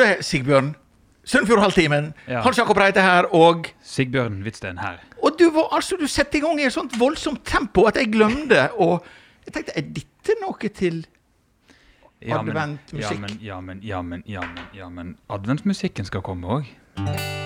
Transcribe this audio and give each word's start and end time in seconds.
du 0.00 0.06
det, 0.08 0.24
Sigbjørn? 0.26 0.72
Sunnfjordhalvtimen. 1.30 2.10
Ja. 2.26 2.40
Hans 2.42 2.58
Jakob 2.58 2.78
Reite 2.80 3.02
her, 3.04 3.28
og 3.36 3.68
Sigbjørn 3.84 4.40
Hvitsten 4.42 4.80
her. 4.80 4.98
Og 5.22 5.36
du 5.38 5.50
var 5.52 5.68
altså, 5.76 5.98
du 6.00 6.06
satte 6.08 6.38
i 6.38 6.40
gang 6.40 6.60
i 6.60 6.64
et 6.66 6.72
sånt 6.74 6.96
voldsomt 7.00 7.44
tempo 7.44 7.84
at 7.90 8.00
jeg 8.00 8.10
glemte 8.14 8.68
å 8.80 8.94
Jeg 9.46 9.54
tenkte, 9.54 9.72
er 9.76 9.86
dette 9.96 10.34
noe 10.42 10.68
til 10.68 11.04
Ja, 12.20 12.42
men- 12.42 12.56
Adventmusikk. 12.56 13.12
Ja, 13.12 13.20
men, 13.20 13.38
ja, 13.42 13.60
men, 13.60 13.80
ja, 13.82 14.02
men, 14.02 14.22
ja, 14.26 14.40
men, 14.40 14.64
ja, 14.76 14.88
men 14.88 15.16
Adventmusikken 15.30 16.04
skal 16.04 16.20
komme 16.22 16.46
òg. 16.60 17.39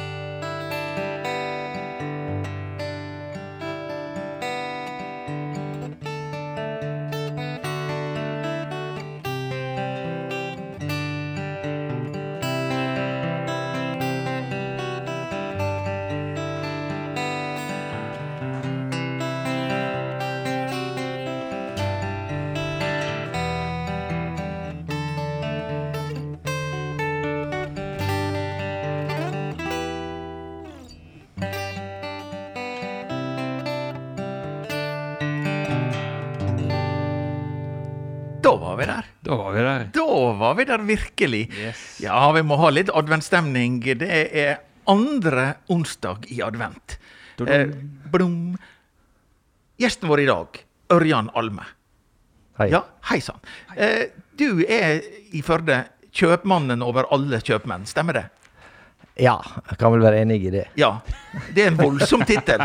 Var 40.45 40.59
vi 40.61 40.67
der 40.69 40.85
virkelig. 40.85 41.43
Yes. 41.57 41.83
Ja, 42.05 42.21
vi 42.37 42.43
må 42.47 42.59
ha 42.61 42.71
litt 42.75 42.93
adventstemning. 42.93 43.81
Det 44.05 44.11
er 44.13 44.59
andre 44.91 45.55
onsdag 45.73 46.29
i 46.33 46.43
advent. 46.45 46.99
Eh, 47.41 47.73
blum. 48.13 48.55
Gjesten 49.81 50.09
vår 50.11 50.23
i 50.23 50.29
dag, 50.31 50.61
Ørjan 50.95 51.33
Alme. 51.35 51.65
Hei. 52.61 52.69
Ja, 52.71 52.85
hei 53.11 53.19
sann. 53.25 53.41
Eh, 53.75 54.13
du 54.39 54.63
er 54.71 55.01
i 55.35 55.41
Førde 55.43 55.81
kjøpmannen 56.15 56.85
over 56.87 57.09
alle 57.15 57.41
kjøpmenn, 57.43 57.89
stemmer 57.91 58.21
det? 58.21 58.25
Ja, 59.19 59.37
jeg 59.71 59.79
kan 59.79 59.93
vel 59.95 60.03
være 60.03 60.21
enig 60.25 60.41
i 60.47 60.51
det. 60.55 60.65
Ja. 60.79 60.93
Det 61.55 61.65
er 61.65 61.73
en 61.73 61.79
voldsom 61.79 62.23
tittel. 62.27 62.63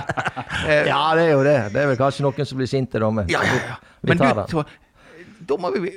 Eh, 0.65 0.85
Ja, 0.91 1.01
det 1.17 1.27
er 1.27 1.31
jo 1.33 1.41
det. 1.45 1.57
Det 1.73 1.81
er 1.81 1.89
vel 1.91 1.97
kanskje 1.99 2.25
noen 2.25 2.49
som 2.49 2.61
blir 2.61 2.69
sinte 2.69 3.01
da, 3.01 3.09
men 3.13 3.29
Ja, 3.29 3.41
ja, 3.45 3.57
ja. 3.71 3.79
Men 4.05 4.21
du, 4.21 4.27
så, 4.49 4.63
da 5.49 5.57
må 5.61 5.71
vi 5.75 5.91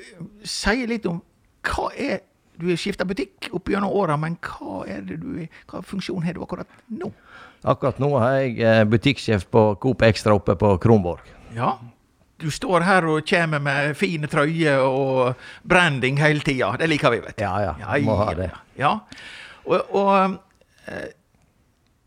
si 0.48 0.86
litt 0.88 1.04
om 1.08 1.20
hva 1.66 1.88
er 1.96 2.22
Du 2.60 2.66
har 2.68 2.76
skifta 2.76 3.06
butikk 3.08 3.48
opp 3.56 3.70
gjennom 3.72 3.90
åra, 3.96 4.14
men 4.20 4.36
hva 4.44 4.82
er 4.86 5.00
det 5.06 5.16
du 5.22 5.40
hva 5.70 5.80
funksjon 5.88 6.22
har 6.22 6.36
du 6.36 6.42
akkurat 6.44 6.68
nå? 6.92 7.08
Akkurat 7.64 7.98
nå 8.02 8.10
er 8.20 8.34
jeg 8.42 8.58
eh, 8.60 8.82
butikksjef 8.86 9.46
på 9.50 9.62
Coop 9.82 10.04
Extra 10.04 10.36
oppe 10.36 10.54
på 10.60 10.74
Kronborg. 10.82 11.24
Ja. 11.56 11.78
Du 12.42 12.50
står 12.50 12.84
her 12.84 13.06
og 13.08 13.24
kommer 13.26 13.62
med 13.62 13.96
fine 13.96 14.28
trøyer 14.30 14.82
og 14.82 15.40
branding 15.62 16.20
hele 16.20 16.44
tida. 16.44 16.74
Det 16.78 16.90
liker 16.90 17.14
vi, 17.14 17.22
vet 17.24 17.38
du. 17.38 17.44
Ja, 17.46 17.72
ja, 17.72 17.98
må 18.04 18.18
ha 18.20 18.32
det. 18.36 18.50
Ja. 18.78 18.96
Og, 19.64 19.94
og 19.94 20.38
eh, 20.90 21.08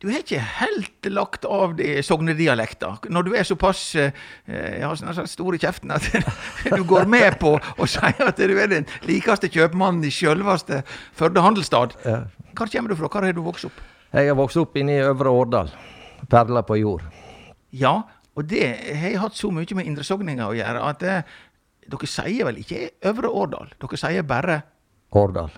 du 0.06 0.12
har 0.14 0.22
ikke 0.22 0.42
helt 0.60 1.08
lagt 1.10 1.46
av 1.50 1.74
de 1.80 1.96
sognedialekta. 2.06 2.92
Når 3.10 3.26
du 3.26 3.32
er 3.34 3.48
såpass 3.48 3.82
eh, 3.98 4.14
har 4.46 4.94
sånn, 5.00 5.14
sånn 5.18 5.30
stor 5.30 5.56
i 5.58 5.60
kjeften 5.62 5.94
at 5.96 6.06
du 6.76 6.84
går 6.86 7.10
med 7.10 7.40
på 7.42 7.56
å 7.58 7.88
si 7.90 8.12
at 8.22 8.38
du 8.38 8.54
er 8.54 8.70
den 8.70 8.86
likeste 9.10 9.50
kjøpmannen 9.50 10.06
i 10.06 10.14
sjølveste 10.14 10.84
Førde 11.18 11.42
handelsstad. 11.42 11.96
Ja. 12.06 12.20
Hvor 12.54 12.70
kommer 12.70 12.94
du 12.94 13.00
fra? 13.00 13.10
Hvor 13.10 13.26
har 13.26 13.34
du 13.34 13.42
vokst 13.46 13.66
opp? 13.70 13.80
Jeg 14.14 14.30
har 14.30 14.38
vokst 14.38 14.62
opp 14.62 14.78
inne 14.78 15.00
i 15.00 15.04
Øvre 15.04 15.32
Årdal. 15.34 15.72
Perla 16.30 16.62
på 16.68 16.78
jord. 16.80 17.04
Ja, 17.76 17.98
og 18.36 18.46
det 18.52 18.68
har 18.70 19.10
jeg 19.10 19.22
hatt 19.24 19.38
så 19.38 19.50
mye 19.52 19.78
med 19.78 19.90
indre 19.90 20.06
sogninger 20.06 20.46
å 20.46 20.56
gjøre 20.56 20.84
at 20.86 21.06
eh, 21.08 21.38
dere 21.90 22.10
sier 22.10 22.46
vel 22.48 22.62
ikke 22.62 22.92
Øvre 23.10 23.32
Årdal? 23.42 23.74
Dere 23.82 24.00
sier 24.00 24.28
bare 24.28 24.60
Årdal. 25.18 25.50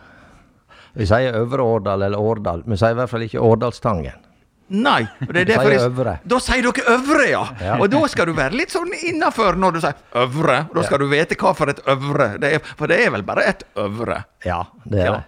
Vi 0.97 1.06
sier 1.06 1.35
Øvre 1.38 1.68
Årdal 1.75 2.08
eller 2.08 2.22
Årdal. 2.22 2.64
Vi 2.66 2.79
sier 2.79 2.96
i 2.96 2.97
hvert 3.02 3.12
fall 3.12 3.28
ikke 3.28 3.44
Årdalstangen. 3.44 4.24
Nei. 4.69 5.07
derfor 5.22 5.69
sier 5.72 5.85
Øvre. 5.88 6.17
Da 6.28 6.39
sier 6.44 6.66
dere 6.66 6.95
Øvre, 6.97 7.28
ja. 7.29 7.44
Ja. 7.63 7.75
Og 7.79 7.89
da 7.91 8.01
skal 8.11 8.28
du 8.28 8.33
være 8.35 8.57
litt 8.59 8.73
sånn 8.73 8.91
innafor 9.09 9.55
når 9.55 9.78
du 9.78 9.79
sier 9.85 9.95
Øvre. 10.23 10.57
Da 10.75 10.83
skal 10.83 11.00
du 11.00 11.07
vite 11.11 11.38
hva 11.39 11.53
for 11.55 11.72
et 11.72 11.79
Øvre. 11.88 12.33
Det 12.41 12.53
er, 12.57 12.59
for 12.75 12.88
det 12.91 13.00
er 13.05 13.13
vel 13.16 13.23
bare 13.23 13.45
et 13.47 13.63
Øvre. 13.79 14.23
Ja, 14.45 14.63
det 14.83 15.00
er 15.00 15.05
Ja. 15.05 15.13
det. 15.16 15.23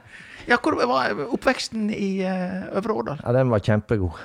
ja, 0.49 0.57
hvor 0.57 0.75
var 0.87 1.15
oppveksten 1.29 1.89
i 1.93 2.23
uh, 2.25 2.75
Øvre 2.77 2.93
Årdal? 2.93 3.19
Ja, 3.25 3.31
den 3.33 3.49
var 3.49 3.59
kjempegod. 3.59 4.19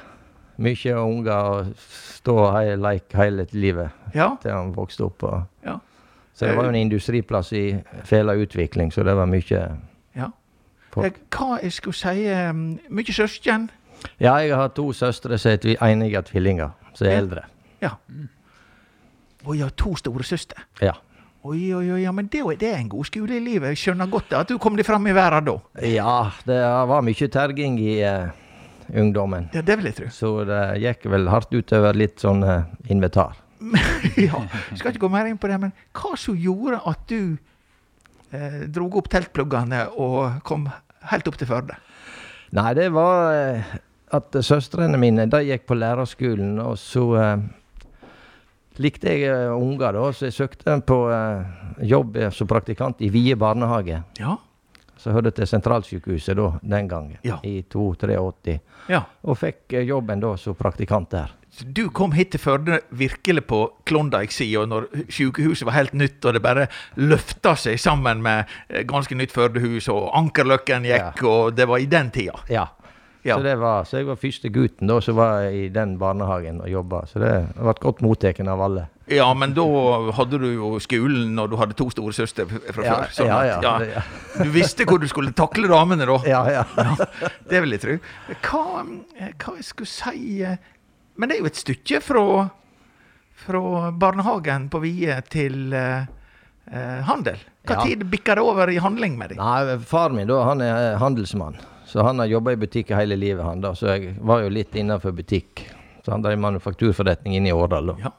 Mye 0.59 0.95
unger 0.99 1.33
og 1.33 1.73
stå 1.79 2.35
og 2.39 2.79
leke 2.79 3.17
hele 3.19 3.47
livet 3.53 3.91
Ja. 4.15 4.37
til 4.43 4.51
han 4.51 4.73
vokste 4.75 5.05
opp. 5.05 5.23
Og. 5.23 5.43
Ja. 5.65 5.79
Så 6.35 6.47
det 6.47 6.57
var 6.57 6.65
jo 6.65 6.71
en 6.71 6.75
industriplass 6.91 7.53
i 7.53 7.77
Fela 8.05 8.35
utvikling, 8.35 8.91
så 8.93 9.05
det 9.05 9.15
var 9.15 9.27
mye 9.27 9.61
ja. 10.17 10.29
Folk. 10.91 11.07
Eh, 11.07 11.13
Hva 11.31 11.59
jeg 11.63 11.73
skulle 11.73 11.95
si 11.95 12.09
mykje 12.09 12.91
Mye 12.91 13.13
søsken. 13.15 13.71
Ja, 14.21 14.37
jeg 14.43 14.55
har 14.57 14.69
to 14.77 14.93
søstre 14.97 15.39
som 15.39 15.53
er 15.55 15.77
enige 15.89 16.23
tvillinger, 16.31 16.71
som 16.95 17.07
er 17.07 17.11
Ja. 17.11 17.19
eldre. 17.19 17.43
Ja. 17.83 17.91
Å 19.45 19.57
ja, 19.57 19.69
to 19.77 19.95
storesøstre. 19.97 20.63
Ja. 20.81 20.95
Oi, 21.45 21.75
oi, 21.77 21.91
oi, 21.93 21.99
ja, 22.01 22.13
men 22.13 22.31
det, 22.33 22.41
det 22.61 22.71
er 22.73 22.79
en 22.79 22.89
god 22.89 23.05
skole 23.05 23.37
i 23.37 23.43
livet. 23.45 23.75
Jeg 23.75 23.77
skjønner 23.83 24.09
godt 24.09 24.33
at 24.33 24.49
du 24.49 24.57
kom 24.59 24.79
deg 24.79 24.87
fram 24.87 25.05
i 25.07 25.13
verden 25.13 25.45
da. 25.45 25.59
Ja, 25.85 26.31
det 26.49 26.57
var 26.89 27.03
mye 27.05 27.29
terging 27.29 27.77
i 27.83 27.99
uh, 28.01 28.31
ungdommen. 28.97 29.51
Ja, 29.53 29.61
det 29.61 29.77
vil 29.77 29.91
jeg 29.91 29.99
tro. 29.99 30.09
Så 30.09 30.31
det 30.49 30.61
gikk 30.81 31.05
vel 31.13 31.29
hardt 31.29 31.53
utover 31.53 31.93
litt 31.93 32.25
sånn 32.25 32.41
uh, 32.49 32.63
invitar. 32.89 33.37
ja, 34.17 34.41
skal 34.73 34.95
ikke 34.95 35.05
gå 35.05 35.13
mer 35.13 35.29
inn 35.29 35.37
på 35.41 35.51
det, 35.53 35.61
men 35.61 35.75
hva 35.93 36.15
som 36.21 36.37
gjorde 36.41 36.81
at 36.89 37.05
du 37.13 37.37
uh, 37.37 38.61
drog 38.73 38.97
opp 39.03 39.13
teltpluggene 39.13 39.85
og 40.01 40.41
kom 40.49 40.71
helt 41.13 41.29
opp 41.29 41.37
til 41.37 41.51
Førde? 41.53 41.77
Nei, 42.55 42.71
det 42.79 42.89
var 42.95 43.35
eh, 43.35 43.73
at 44.15 44.39
søstrene 44.47 44.99
mine 45.01 45.27
de 45.31 45.41
gikk 45.49 45.67
på 45.69 45.77
lærerskolen, 45.79 46.57
og 46.63 46.79
så 46.81 47.05
eh, 47.21 47.45
likte 48.83 49.13
jeg 49.13 49.29
eh, 49.31 49.53
unger, 49.55 49.95
da, 49.97 50.09
så 50.15 50.29
jeg 50.29 50.37
søkte 50.39 50.79
på 50.87 50.99
eh, 51.15 51.55
jobb 51.91 52.19
som 52.35 52.51
praktikant 52.51 53.03
i 53.05 53.11
Vie 53.15 53.37
barnehage. 53.39 54.03
Ja. 54.21 54.37
Så 54.99 55.13
hørte 55.13 55.35
til 55.37 55.49
sentralsykehuset 55.51 56.37
da, 56.39 56.53
den 56.63 56.89
gangen, 56.89 57.19
Ja. 57.27 57.41
i 57.45 57.63
82-83. 57.69 58.59
ja. 58.89 59.03
Og 59.25 59.37
fikk 59.41 59.75
jobben 59.85 60.23
da 60.23 60.37
som 60.41 60.55
praktikant 60.57 61.11
der. 61.13 61.33
Så 61.55 61.65
du 61.71 61.85
kom 61.95 62.11
hit 62.13 62.33
til 62.33 62.41
Førde 62.43 62.81
virkelig 62.91 63.45
på 63.47 63.59
Klondyke-sida, 63.87 64.65
når 64.67 64.89
sykehuset 65.13 65.67
var 65.69 65.77
helt 65.77 65.93
nytt, 65.95 66.25
og 66.27 66.35
det 66.35 66.43
bare 66.43 66.65
løfta 66.99 67.53
seg 67.55 67.79
sammen 67.79 68.23
med 68.25 68.51
ganske 68.91 69.15
nytt 69.15 69.31
Førdehus, 69.35 69.87
og 69.93 70.09
Ankerløkken 70.19 70.89
gikk, 70.89 71.23
og 71.31 71.55
det 71.55 71.69
var 71.71 71.79
i 71.79 71.87
den 71.87 72.11
tida. 72.11 72.41
Ja. 72.51 72.65
Ja. 73.25 73.39
Så, 73.39 73.43
det 73.47 73.55
var, 73.57 73.87
så 73.89 73.97
jeg 74.03 74.05
var 74.11 74.19
første 74.21 74.51
gutten 74.53 74.91
da 74.91 74.99
som 75.01 75.17
var 75.17 75.47
i 75.49 75.69
den 75.73 75.95
barnehagen 76.01 76.59
og 76.61 76.69
jobba. 76.69 77.07
Så 77.09 77.23
det 77.23 77.31
har 77.33 77.69
vært 77.71 77.81
godt 77.81 78.03
mottatt 78.05 78.41
av 78.45 78.61
alle. 78.61 78.83
Ja, 79.09 79.31
men 79.37 79.55
da 79.57 79.65
hadde 80.17 80.39
du 80.41 80.47
jo 80.51 80.69
skolen 80.81 81.33
og 81.41 81.51
du 81.53 81.57
hadde 81.61 81.77
to 81.77 81.87
storesøstre 81.93 82.45
fra 82.49 82.85
Ja, 82.85 82.99
før. 83.01 83.11
sånn 83.17 83.29
ja, 83.29 83.39
ja, 83.49 83.57
at, 83.61 83.87
ja. 83.89 84.05
Du 84.45 84.53
visste 84.53 84.85
hvor 84.89 85.01
du 85.01 85.09
skulle 85.09 85.33
takle 85.37 85.69
damene, 85.73 86.05
da. 86.09 86.19
Ja, 86.29 86.43
ja. 86.53 86.63
Det 87.49 87.65
vil 87.65 87.77
jeg 87.77 87.83
tro. 87.85 87.97
Hva, 88.45 88.85
hva 88.85 89.57
jeg 89.59 89.67
skulle 89.71 89.89
si 89.93 90.39
eh, 90.45 90.57
Men 91.17 91.29
det 91.31 91.37
er 91.39 91.45
jo 91.45 91.51
et 91.53 91.61
stykke 91.65 92.01
fra, 92.05 92.25
fra 93.45 93.91
barnehagen 94.05 94.69
på 94.73 94.81
Vie 94.85 95.17
til 95.33 95.73
eh, 95.73 96.05
eh, 96.73 97.01
handel. 97.09 97.41
Hva 97.65 97.81
tid 97.89 98.05
bikker 98.13 98.37
det 98.37 98.45
over 98.45 98.69
i 98.73 98.81
handling 98.85 99.17
med 99.21 99.33
deg? 99.33 99.41
Nei, 99.41 99.79
Faren 99.89 100.17
min 100.21 100.29
da, 100.29 100.43
han 100.49 100.61
er 100.65 100.99
handelsmann. 101.01 101.57
Så 101.95 102.03
han 102.03 102.19
har 102.19 102.27
jobba 102.27 102.57
i 102.57 102.59
butikk 102.59 102.89
hele 102.91 103.15
livet, 103.17 103.45
han 103.47 103.61
da. 103.63 103.71
Så 103.79 103.87
jeg 103.93 104.17
var 104.19 104.41
jo 104.43 104.49
litt 104.51 104.75
innafor 104.75 105.15
butikk. 105.15 105.63
Så 106.03 106.11
han 106.11 106.25
drev 106.25 106.41
manufakturforretning 106.43 107.37
inne 107.39 107.53
i 107.53 107.55
Årdal. 107.55 107.93
da. 107.93 107.95
Ja. 108.09 108.11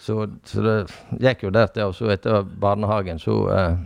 Så, 0.00 0.22
så 0.48 0.62
det 0.64 0.76
gikk 1.20 1.42
jo 1.44 1.50
der 1.52 1.66
til. 1.74 1.90
Og 1.90 1.94
så 1.98 2.08
etter 2.14 2.46
barnehagen 2.46 3.20
så 3.20 3.34
eh, 3.52 3.76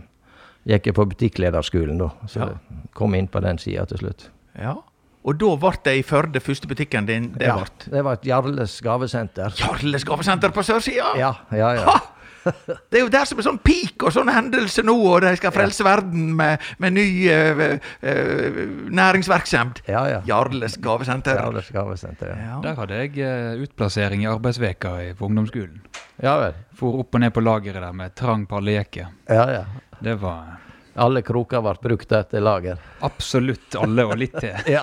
gikk 0.71 0.87
jeg 0.91 0.95
på 0.97 1.05
butikklederskolen, 1.11 1.99
da. 1.99 2.09
Så 2.31 2.39
Ja. 2.45 2.47
kom 2.95 3.15
inn 3.19 3.27
på 3.27 3.41
den 3.43 3.57
sida 3.59 3.85
til 3.91 3.97
slutt. 4.05 4.29
ja. 4.57 4.77
Og 5.23 5.35
da 5.37 5.51
ble 5.61 5.69
det 5.85 5.91
i 5.99 6.01
Førde 6.01 6.39
første 6.41 6.65
butikken 6.67 7.05
din? 7.05 7.27
Det 7.37 7.45
ja, 7.45 7.53
ble 7.59 7.91
det 7.93 8.01
var 8.07 8.13
et 8.17 8.23
Jarles 8.25 8.79
gavesenter. 8.81 9.53
Jarles 9.59 10.01
gavesenter 10.03 10.49
på 10.49 10.63
sørsida! 10.65 11.11
Ja, 11.19 11.33
ja, 11.53 11.67
ja. 11.77 11.83
Ha! 11.85 11.99
Det 12.43 12.97
er 12.97 13.03
jo 13.03 13.09
der 13.13 13.25
som 13.29 13.37
er 13.41 13.45
sånn 13.45 13.59
peak 13.61 14.01
og 14.07 14.13
sånn 14.15 14.29
hendelse 14.33 14.81
nå, 14.87 14.95
og 15.11 15.21
de 15.21 15.33
skal 15.37 15.53
frelse 15.53 15.85
verden 15.85 16.31
med, 16.39 16.63
med 16.81 16.95
ny 16.95 17.05
uh, 17.29 17.61
uh, 18.01 18.61
næringsvirksomhet. 18.89 19.83
Ja, 19.89 20.03
ja. 20.09 20.21
Jarles 20.27 20.77
gavesenter. 20.81 21.37
Jarles 21.41 21.69
gavesenter, 21.73 22.33
ja. 22.33 22.39
Ja. 22.51 22.57
Der 22.65 22.75
hadde 22.79 22.97
jeg 23.03 23.17
eh, 23.21 23.61
utplassering 23.65 24.23
i 24.25 24.29
arbeidsveka 24.31 24.95
i- 25.05 25.13
på 25.17 25.27
ungdomsskolen. 25.29 25.81
Ja 26.21 26.37
vel. 26.41 26.57
For 26.77 26.99
opp 27.03 27.15
og 27.17 27.23
ned 27.23 27.33
på 27.35 27.43
lageret 27.45 27.81
der 27.81 27.93
med 27.95 28.15
trang 28.17 28.47
parlejeke. 28.49 29.07
Ja, 29.29 29.45
ja. 29.59 29.63
Det 30.01 30.17
var 30.21 30.57
Alle 31.01 31.21
kroker 31.23 31.61
ble 31.63 31.71
brukt 31.79 32.11
etter 32.11 32.41
lager. 32.43 32.77
Absolutt 33.07 33.77
alle 33.79 34.03
og 34.09 34.17
litt 34.19 34.33
til. 34.41 34.57
Ja. 34.75 34.81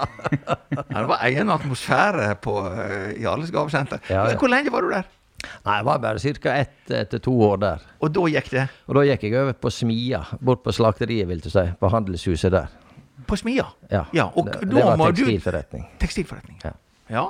Det 0.70 1.02
var 1.10 1.20
egen 1.26 1.50
atmosfære 1.52 2.30
på 2.40 2.54
Jarles 3.20 3.50
gavesenter. 3.52 4.00
Ja, 4.08 4.22
ja. 4.30 4.38
Hvor 4.40 4.48
lenge 4.48 4.72
var 4.72 4.86
du 4.86 4.94
der? 4.94 5.04
Nei, 5.64 5.76
jeg 5.78 5.84
var 5.86 5.98
bare 6.02 6.18
ca. 6.42 6.54
ett 6.58 7.10
til 7.10 7.20
to 7.20 7.32
år 7.46 7.56
der. 7.62 7.82
Og 8.02 8.10
da 8.12 8.20
gikk 8.26 8.50
det 8.50 8.64
Og 8.88 8.94
da 8.98 9.04
gikk 9.06 9.22
jeg 9.28 9.34
over 9.38 9.52
på 9.54 9.70
Smia, 9.70 10.24
bort 10.40 10.64
på 10.64 10.72
slakteriet, 10.74 11.28
vil 11.28 11.40
du 11.40 11.50
si. 11.50 11.62
På 11.80 11.88
handelshuset 11.92 12.50
der. 12.52 12.68
på 13.28 13.36
smia? 13.36 13.66
Ja, 13.90 14.04
Ja, 14.14 14.30
og 14.34 14.46
det, 14.46 14.60
det 14.70 14.82
var 14.84 14.96
tekstilforretning. 14.96 15.12
du- 15.14 15.24
tekstilforretning. 15.24 15.86
Tekstilforretning. 16.00 16.58
Ja. 16.64 16.72
Ja. 17.10 17.26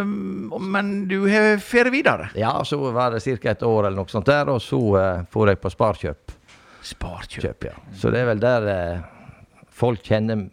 Um, 0.00 0.52
men 0.72 1.06
du 1.08 1.26
har 1.28 1.58
ferie 1.60 1.90
videre? 1.92 2.30
Ja, 2.34 2.62
så 2.64 2.78
var 2.92 3.10
det 3.12 3.20
ca. 3.24 3.50
et 3.50 3.62
år 3.62 3.86
eller 3.86 3.96
noe 3.96 4.08
sånt 4.08 4.26
der, 4.26 4.48
og 4.48 4.60
så 4.64 4.78
uh, 4.96 5.24
for 5.30 5.48
jeg 5.50 5.60
på 5.60 5.68
Sparkjøp. 5.70 6.32
Sparkjøp. 6.82 7.42
Kjøp, 7.44 7.64
ja. 7.68 7.74
Så 7.98 8.10
det 8.14 8.20
er 8.22 8.26
vel 8.30 8.40
der 8.40 8.68
uh, 8.70 9.02
folk 9.68 10.00
kjenner 10.06 10.46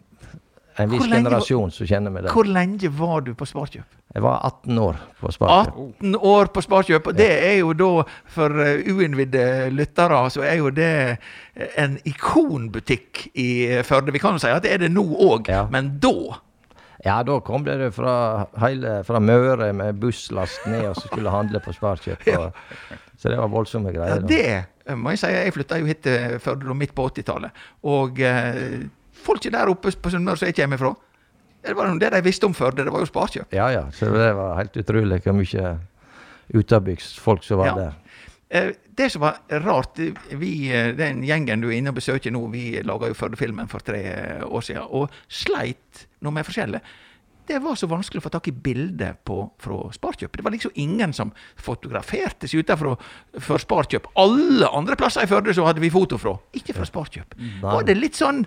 En 0.78 0.90
viss 0.90 1.06
generasjon 1.06 1.70
som 1.70 1.86
kjenner 1.86 2.10
meg 2.10 2.24
der. 2.24 2.32
Hvor 2.34 2.48
lenge 2.50 2.88
var 2.98 3.20
du 3.26 3.30
på 3.38 3.46
Sparkjøp? 3.46 3.86
Jeg 4.14 4.22
var 4.22 4.40
18 4.46 4.78
år 4.78 4.96
på 5.20 5.30
Sparkjøp. 5.34 5.76
18 6.00 6.16
år 6.30 6.50
på 6.54 6.62
Sparkjøp. 6.62 7.10
Og 7.10 7.18
det 7.18 7.28
er 7.46 7.56
jo 7.60 7.72
da, 7.78 7.90
for 8.34 8.54
uh, 8.58 8.90
uinnvidde 8.94 9.44
lyttere, 9.74 10.18
så 10.34 10.42
er 10.46 10.58
jo 10.58 10.72
det 10.74 10.90
eh, 11.14 11.68
en 11.82 11.94
ikonbutikk 12.06 13.24
i 13.38 13.48
Førde. 13.86 14.14
Vi 14.14 14.22
kan 14.22 14.34
jo 14.34 14.42
si 14.42 14.50
at 14.50 14.66
det 14.66 14.74
er 14.74 14.82
det 14.84 14.90
nå 14.94 15.04
òg, 15.28 15.50
Ja. 15.50 15.66
men 15.70 15.96
da 16.02 16.40
Ja, 17.04 17.18
da 17.22 17.38
kom 17.44 17.64
det 17.66 17.90
fra, 17.92 18.46
hele, 18.62 19.02
fra 19.04 19.18
Møre 19.20 19.72
med 19.76 19.98
busslast 20.00 20.64
ned 20.66 20.86
og 20.88 20.94
så 20.96 21.10
skulle 21.10 21.30
handle 21.30 21.60
på 21.60 21.74
Sparkjøp. 21.76 22.22
Og, 22.38 22.52
Så 23.18 23.28
det 23.30 23.38
var 23.38 23.48
voldsomme 23.48 23.92
greier. 23.92 24.16
Ja, 24.16 24.26
det 24.26 24.46
eh, 24.86 24.96
må 24.96 25.12
jeg 25.12 25.20
si. 25.20 25.28
Jeg 25.30 25.52
flytta 25.54 25.78
jo 25.78 25.86
hit 25.86 26.00
til 26.06 26.38
Førde 26.42 26.74
midt 26.74 26.94
på 26.96 27.06
80-tallet. 27.10 27.50
Og 27.82 28.18
eh, 28.20 28.86
folket 29.24 29.52
der 29.56 29.72
oppe 29.72 29.90
på 29.96 30.12
Sunnmøre 30.12 30.40
som 30.40 30.48
jeg 30.50 30.56
kommer 30.60 30.80
fra, 30.80 30.94
det 31.64 31.72
var 31.78 31.90
det 31.98 32.10
de 32.12 32.20
visste 32.26 32.44
om 32.46 32.52
Førde. 32.54 32.84
Det 32.84 32.92
var 32.92 33.00
jo 33.00 33.08
Sparkjøp. 33.08 33.52
Ja, 33.56 33.70
ja. 33.72 33.86
Så 33.96 34.10
det 34.12 34.30
var 34.36 34.56
helt 34.60 34.74
utrolig 34.76 35.22
hvor 35.24 35.36
mye 35.38 35.70
utenbygds 36.54 37.14
folk 37.24 37.42
som 37.46 37.58
var 37.58 37.66
Ja. 37.66 37.74
der. 37.74 37.92
Eh, 38.50 38.72
Det 38.94 39.10
som 39.10 39.22
var 39.22 39.38
rart, 39.50 39.96
vi, 40.30 40.70
eh, 40.70 40.92
den 40.94 41.22
gjengen 41.24 41.60
du 41.60 41.66
er 41.68 41.72
inne 41.78 41.88
og 41.90 41.96
besøker 41.96 42.30
nå, 42.30 42.46
vi 42.52 42.80
laga 42.84 43.08
jo 43.08 43.14
Førde-filmen 43.14 43.66
for 43.68 43.80
tre 43.80 44.02
eh, 44.04 44.44
år 44.46 44.60
siden, 44.62 44.86
og 44.88 45.10
sleit 45.28 46.06
noe 46.22 46.30
med 46.30 46.44
forskjellig. 46.46 46.80
Det 47.48 47.58
var 47.60 47.74
så 47.74 47.88
vanskelig 47.88 48.20
å 48.22 48.24
få 48.28 48.30
tak 48.30 48.46
i 48.48 48.52
bilde 48.52 49.16
fra 49.26 49.90
Sparkjøp. 49.92 50.36
Det 50.36 50.44
var 50.44 50.52
liksom 50.52 50.70
ingen 50.76 51.12
som 51.12 51.32
fotograferte 51.56 52.46
seg 52.48 52.62
utenfor 52.64 52.96
for 53.40 53.58
Sparkjøp. 53.58 54.06
Alle 54.16 54.68
andre 54.72 54.94
plasser 54.96 55.22
i 55.24 55.26
Førde 55.26 55.52
så 55.52 55.64
hadde 55.66 55.80
vi 55.80 55.90
foto 55.90 56.16
fra, 56.16 56.38
ikke 56.54 56.72
fra 56.74 56.84
Sparkjøp. 56.86 57.34
Var 57.60 57.82
det 57.82 57.96
litt 57.98 58.14
sånn 58.14 58.46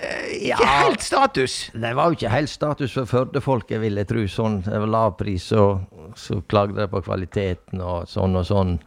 Ikke 0.00 0.46
Ja. 0.48 0.56
helt 0.86 1.02
status? 1.04 1.70
Det 1.74 1.94
var 1.96 2.08
jo 2.10 2.16
ikke 2.16 2.30
helt 2.32 2.48
status 2.50 2.92
for 2.96 3.04
Førde-folket, 3.10 3.80
vil 3.82 3.96
jeg 4.00 4.08
tro. 4.08 4.22
Sånn, 4.30 4.60
det 4.64 4.78
var 4.80 4.86
lav 4.88 5.16
pris, 5.18 5.50
og 5.52 5.82
så 6.16 6.40
klagde 6.48 6.76
de 6.80 6.86
på 6.88 7.02
kvaliteten 7.04 7.80
og 7.84 8.06
sånn 8.08 8.36
og 8.40 8.46
sånn. 8.48 8.78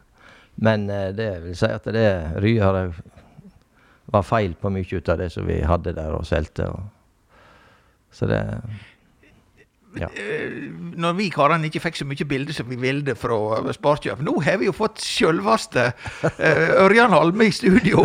Men 0.62 0.89
eh, 0.89 1.12
det 1.12 1.30
vil 1.44 1.56
si 1.57 1.65
at 1.69 1.83
det 1.94 2.07
Ryar 2.42 2.94
var 4.13 4.21
feil 4.27 4.54
på 4.60 4.69
mye 4.74 4.86
ut 4.98 5.10
av 5.10 5.18
det 5.21 5.31
som 5.33 5.45
vi 5.48 5.62
hadde 5.65 5.94
der 5.95 6.13
og 6.18 6.25
solgte. 6.25 6.68
Så 8.13 8.27
det 8.30 8.42
Ja. 9.95 10.07
Eh, 10.18 10.71
Når 10.98 11.13
vi 11.19 11.30
karene 11.30 11.65
ikke 11.69 11.80
fikk 11.83 11.95
så 12.00 12.06
mye 12.10 12.25
bilder 12.25 12.54
som 12.54 12.65
vi 12.68 12.75
ville 12.81 13.13
fra 13.15 13.36
Sparkjøp 13.74 14.24
Nå 14.25 14.39
har 14.42 14.57
vi 14.57 14.65
jo 14.65 14.71
fått 14.74 14.98
sjølveste 14.98 15.94
Ørjan 16.39 17.13
Halme 17.13 17.45
i 17.45 17.51
studio. 17.54 18.01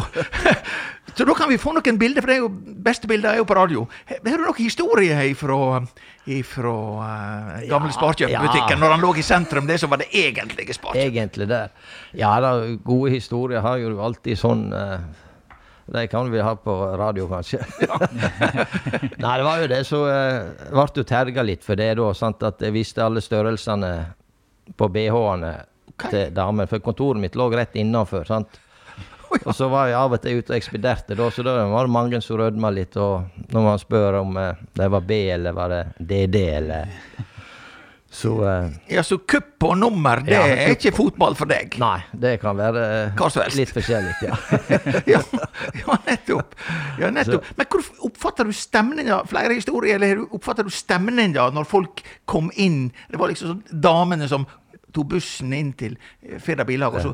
Så 1.19 1.25
da 1.25 1.35
kan 1.35 1.49
vi 1.51 1.57
få 1.59 1.73
noen 1.75 1.97
bilder, 1.99 2.23
for 2.23 2.31
det 2.31 2.35
er 2.37 2.45
jo, 2.45 2.49
beste 2.87 3.09
bilder 3.11 3.33
er 3.33 3.41
jo 3.41 3.47
på 3.49 3.55
radio. 3.59 3.81
Har 4.07 4.23
du 4.23 4.45
noen 4.45 4.59
historier 4.61 5.19
ifra, 5.27 5.81
ifra 6.31 6.75
eh, 7.07 7.65
gamle 7.67 7.91
Ja, 7.91 7.95
Sparkjøp-butikken, 7.97 8.77
ja. 8.77 8.79
når 8.79 8.95
han 8.95 9.03
lå 9.03 9.11
i 9.19 9.25
sentrum, 9.27 9.67
det 9.67 9.81
som 9.83 9.91
var 9.91 9.99
det 9.99 10.07
egentlige 10.15 10.77
Sparkjøp? 10.77 11.09
Egentlig 11.09 11.49
der. 11.51 11.73
Ja 12.15 12.37
da, 12.45 12.53
gode 12.87 13.11
historier 13.17 13.67
har 13.67 13.81
jo 13.83 13.97
alltid 13.99 14.39
sånn 14.39 14.69
uh, 14.71 15.01
De 15.91 16.05
kan 16.13 16.31
vi 16.31 16.39
ha 16.45 16.55
på 16.55 16.77
radio, 17.03 17.27
kanskje. 17.33 17.65
Nei, 19.25 19.35
det 19.41 19.49
var 19.49 19.65
jo 19.65 19.69
det 19.75 19.83
så 19.91 20.05
uh, 20.07 20.71
ble 20.71 20.87
jo 21.03 21.07
terga 21.09 21.47
litt 21.51 21.67
for 21.67 21.83
det, 21.83 21.97
da. 21.99 22.13
Sant? 22.15 22.47
At 22.47 22.63
jeg 22.63 22.77
visste 22.79 23.03
alle 23.03 23.25
størrelsene 23.25 23.93
på 24.79 24.87
bh-ene 24.87 25.53
okay. 25.97 26.15
til 26.15 26.33
damer. 26.39 26.71
For 26.71 26.79
kontoret 26.85 27.27
mitt 27.27 27.35
lå 27.35 27.51
rett 27.59 27.75
innafor. 27.75 28.31
sant? 28.31 28.63
Og 29.47 29.55
så 29.57 29.69
var 29.73 29.89
jeg 29.91 29.99
av 29.99 30.17
og 30.17 30.23
til 30.23 30.41
ute 30.41 30.53
og 30.55 30.59
ekspederte, 30.59 31.17
da, 31.19 31.31
så 31.31 31.45
da 31.47 31.57
var 31.71 31.89
det 31.89 31.95
mange 31.95 32.21
som 32.25 32.41
rødma 32.41 32.73
litt. 32.75 32.97
Og 33.01 33.49
når 33.55 33.67
man 33.71 33.81
spør 33.83 34.21
om 34.23 34.37
eh, 34.41 34.67
det 34.79 34.91
var 34.93 35.09
B 35.09 35.23
eller 35.35 35.57
var 35.57 35.75
det 35.75 35.83
DD 35.99 36.45
eller 36.61 36.93
Så 38.11 38.49
eh, 38.49 38.71
Ja, 38.89 39.03
så 39.05 39.19
kupp 39.19 39.65
og 39.69 39.75
nummer, 39.79 40.23
det 40.25 40.33
Ja, 40.33 40.47
er 40.49 40.73
ikke 40.73 40.95
fotball 40.97 41.35
for 41.37 41.51
deg? 41.51 41.77
Nei, 41.81 41.99
det 42.17 42.39
kan 42.41 42.57
være 42.57 42.85
eh, 43.13 43.49
litt 43.57 43.73
forskjellig, 43.75 44.15
ja. 44.25 44.39
ja, 45.15 45.21
ja, 45.77 45.99
nettopp. 46.07 46.57
Ja, 46.99 47.11
nettopp. 47.13 47.51
Men 47.59 47.69
hvor 47.69 47.85
oppfatter 48.09 48.49
du 48.49 48.57
stemninga? 48.57 49.21
Flere 49.29 49.59
historier, 49.59 50.01
eller 50.01 50.25
oppfatter 50.25 50.65
du 50.65 50.73
stemninga 50.73 51.51
når 51.53 51.69
folk 51.69 52.03
kom 52.25 52.49
inn? 52.57 52.87
Det 53.13 53.21
var 53.21 53.29
liksom 53.35 53.53
sånn 53.53 53.83
damene 53.85 54.31
som 54.31 54.49
tok 54.95 55.13
bussen 55.13 55.53
inn 55.53 55.75
til 55.77 55.99
eh, 56.25 56.39
Firda 56.41 56.65
billag, 56.69 56.97
og 56.97 57.11
så 57.11 57.13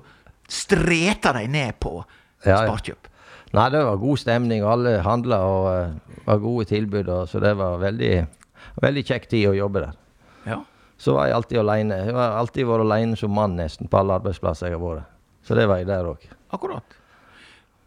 streta 0.49 1.33
de 1.37 1.47
ned 1.51 1.79
på. 1.81 1.99
Sparkjøp. 2.45 3.11
Nei, 3.55 3.69
det 3.71 3.85
var 3.87 4.01
god 4.03 4.19
stemning, 4.19 4.65
alle 4.67 4.97
handla 5.07 5.37
og 5.47 5.67
uh, 5.71 6.17
var 6.27 6.41
gode 6.43 6.67
tilbud, 6.73 7.07
og, 7.07 7.29
så 7.31 7.39
det 7.43 7.53
var 7.59 7.79
veldig, 7.79 8.15
veldig 8.83 9.05
kjekk 9.07 9.29
tid 9.31 9.47
å 9.53 9.55
jobbe 9.55 9.85
der. 9.85 9.95
Ja. 10.51 10.59
Så 10.99 11.15
var 11.15 11.29
jeg 11.29 11.37
alltid 11.39 11.61
alene. 11.63 12.01
Jeg 12.09 12.17
har 12.17 12.35
alltid 12.41 12.67
vært 12.67 12.87
alene 12.89 13.19
som 13.19 13.35
mann 13.35 13.55
nesten 13.59 13.91
på 13.91 14.01
alle 14.01 14.19
arbeidsplasser 14.19 14.73
jeg 14.73 14.79
har 14.79 14.83
vært. 14.83 15.11
Så 15.47 15.55
det 15.59 15.69
var 15.71 15.81
jeg 15.81 15.89
der 15.91 16.09
òg. 16.09 16.27
Akkurat. 16.57 16.99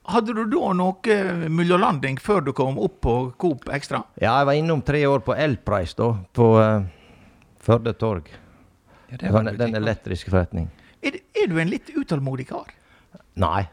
Hadde 0.08 0.38
du 0.38 0.46
da 0.48 0.72
noe 0.78 1.12
eh, 1.12 1.48
mellomlanding 1.52 2.20
før 2.24 2.46
du 2.46 2.54
kom 2.56 2.78
opp 2.80 3.02
på 3.04 3.16
Coop 3.42 3.68
Extra? 3.76 4.06
Ja, 4.16 4.38
jeg 4.40 4.48
var 4.48 4.60
innom 4.60 4.84
tre 4.88 5.02
år 5.10 5.20
på 5.26 5.36
Elprice, 5.36 5.98
da, 6.00 6.14
på 6.32 6.52
uh, 6.56 6.86
Førde 7.68 7.92
torg. 8.00 8.30
Ja, 9.10 9.18
Det 9.18 9.26
det 9.26 9.34
var 9.34 9.44
var 9.44 9.60
den 9.60 9.76
elektriske 9.76 10.32
forretning. 10.32 10.70
Er, 11.08 11.20
er 11.38 11.50
du 11.52 11.58
en 11.62 11.72
litt 11.72 11.90
utålmodig 11.96 12.48
kar? 12.52 12.70
Nei. 13.40 13.64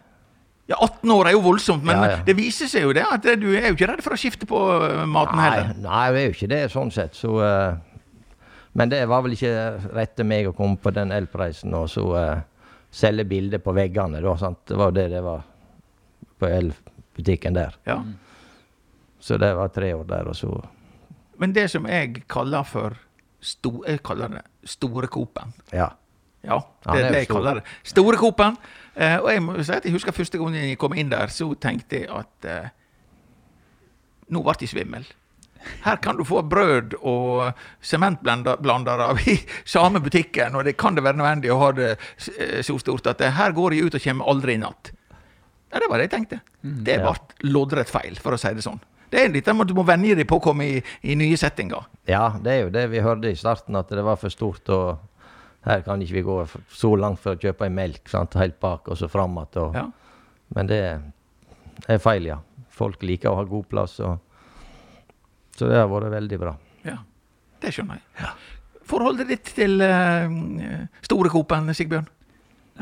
Ja, 0.70 0.78
18 0.80 1.10
år 1.12 1.28
er 1.28 1.34
jo 1.36 1.42
voldsomt, 1.44 1.84
men 1.84 1.98
Ja, 1.98 2.10
ja. 2.14 2.20
det 2.24 2.36
viser 2.38 2.70
seg 2.72 2.86
jo 2.86 2.92
det 2.96 3.04
at 3.04 3.26
du 3.40 3.50
er 3.52 3.66
jo 3.68 3.74
ikke 3.74 3.88
redd 3.90 4.00
for 4.04 4.16
å 4.16 4.20
skifte 4.20 4.48
på 4.48 4.60
eh, 4.78 5.02
maten 5.04 5.36
Nei, 5.36 5.48
heller. 5.50 5.74
nei, 5.84 6.04
jeg 6.06 6.14
er 6.20 6.24
jo 6.24 6.36
ikke 6.38 6.48
det 6.54 6.60
sånn 6.72 6.92
sett, 6.94 7.18
så 7.18 7.34
uh, 7.36 7.74
Men 8.72 8.90
det 8.90 9.02
var 9.10 9.22
vel 9.26 9.36
ikke 9.36 9.52
rett 9.94 10.14
til 10.16 10.26
meg 10.26 10.48
å 10.48 10.54
komme 10.56 10.80
på 10.80 10.90
den 10.94 11.12
elpreisen 11.14 11.76
og 11.76 11.90
så 11.92 12.06
uh, 12.16 12.40
selge 12.94 13.26
bilder 13.28 13.60
på 13.62 13.74
veggene, 13.76 14.22
da. 14.24 14.36
Sant? 14.40 14.62
Det 14.70 14.78
var 14.78 14.90
jo 14.90 14.96
det 14.96 15.08
det 15.12 15.20
var 15.22 15.44
på 16.40 16.48
elbutikken 16.48 17.54
der. 17.58 17.76
Ja. 17.86 18.00
Så 19.20 19.38
det 19.38 19.52
var 19.56 19.70
tre 19.74 19.92
år 19.94 20.04
der, 20.08 20.30
og 20.32 20.36
så 20.36 20.50
Men 21.38 21.52
det 21.52 21.68
som 21.70 21.86
jeg 21.90 22.24
kaller 22.30 22.62
for 22.62 22.96
sto, 23.40 23.82
Jeg 23.86 24.02
kaller 24.02 24.28
det 24.28 24.42
Store 24.64 25.06
Coop-en. 25.12 25.52
Ja. 25.72 25.90
Ja, 26.44 26.60
det 26.84 26.94
det 26.94 27.04
er 27.04 27.12
det 27.12 27.20
jeg 27.24 27.32
kaller 27.32 27.60
det. 27.60 27.66
Store 27.88 28.20
Coop-en. 28.20 28.56
Eh, 28.94 29.18
og 29.18 29.28
jeg 29.32 29.42
må 29.42 29.58
si 29.58 29.74
at 29.74 29.84
jeg 29.86 29.94
husker 29.96 30.14
første 30.14 30.38
gangen 30.38 30.70
jeg 30.70 30.78
kom 30.78 30.94
inn 30.94 31.10
der, 31.10 31.32
så 31.32 31.48
tenkte 31.58 32.04
jeg 32.04 32.10
at 32.14 32.48
eh, 32.48 32.72
nå 34.30 34.42
ble 34.44 34.54
jeg 34.60 34.70
svimmel. 34.70 35.06
Her 35.84 35.96
kan 36.04 36.18
du 36.18 36.24
få 36.28 36.42
brød 36.44 36.98
og 37.00 37.54
sementblandere 37.80 39.08
i 39.32 39.38
samme 39.64 40.02
butikken, 40.04 40.54
og 40.54 40.68
det 40.68 40.76
kan 40.76 40.94
det 40.94 41.04
være 41.06 41.18
nødvendig 41.18 41.52
å 41.52 41.60
ha 41.62 41.70
det 41.74 41.90
eh, 41.94 42.60
så 42.62 42.76
stort 42.78 43.08
at 43.10 43.24
her 43.34 43.56
går 43.56 43.74
jeg 43.74 43.88
ut 43.88 43.98
og 43.98 44.04
kommer 44.04 44.30
aldri 44.34 44.58
i 44.58 44.62
natt. 44.62 44.92
Ja, 45.72 45.80
det 45.80 45.88
var 45.90 45.98
det 45.98 46.06
jeg 46.06 46.14
tenkte. 46.14 46.42
Det 46.60 47.00
ja. 47.00 47.08
ble 47.08 47.50
loddrett 47.50 47.90
feil, 47.90 48.20
for 48.22 48.36
å 48.36 48.38
si 48.38 48.52
det 48.54 48.62
sånn. 48.62 48.78
Det 49.10 49.22
er 49.22 49.30
litt 49.30 49.48
at 49.50 49.66
du 49.66 49.74
må 49.76 49.84
venne 49.86 50.14
deg 50.14 50.26
på 50.26 50.38
å 50.40 50.42
komme 50.42 50.66
i, 50.66 50.78
i 51.06 51.16
nye 51.18 51.38
settinger. 51.38 51.86
Ja, 52.10 52.36
det 52.42 52.52
er 52.52 52.60
jo 52.64 52.70
det 52.74 52.88
vi 52.90 53.02
hørte 53.02 53.30
i 53.30 53.38
starten, 53.38 53.76
at 53.78 53.90
det 53.90 54.02
var 54.06 54.18
for 54.18 54.32
stort. 54.32 54.68
og 54.74 55.02
her 55.64 55.85
kan 55.85 56.02
ikke 56.02 56.18
vi 56.18 56.23
gå 56.26 56.38
så 56.68 56.90
langt 57.00 57.21
for 57.23 57.35
å 57.35 57.40
kjøpe 57.40 57.68
en 57.68 57.76
melk, 57.76 58.02
sant? 58.12 58.37
helt 58.37 58.59
bak 58.61 58.88
og 58.92 58.99
så 59.00 59.09
fram 59.09 59.38
igjen. 59.40 59.78
Ja. 59.78 59.87
Men 60.54 60.68
det 60.68 60.80
er 61.88 62.02
feil, 62.02 62.28
ja. 62.28 62.38
Folk 62.75 63.02
liker 63.06 63.33
å 63.33 63.38
ha 63.38 63.47
god 63.49 63.68
plass. 63.71 63.97
Og, 64.04 64.18
så 65.56 65.71
det 65.71 65.78
har 65.78 65.88
vært 65.88 66.12
veldig 66.12 66.40
bra. 66.42 66.54
Ja, 66.85 66.99
det 67.62 67.73
skjønner 67.75 68.02
jeg. 68.02 68.35
Forholdet 68.85 69.30
ditt 69.33 69.54
til 69.56 69.80
uh, 69.80 70.28
store 71.06 71.33
Coop-en, 71.33 71.73
Sigbjørn? 71.73 72.11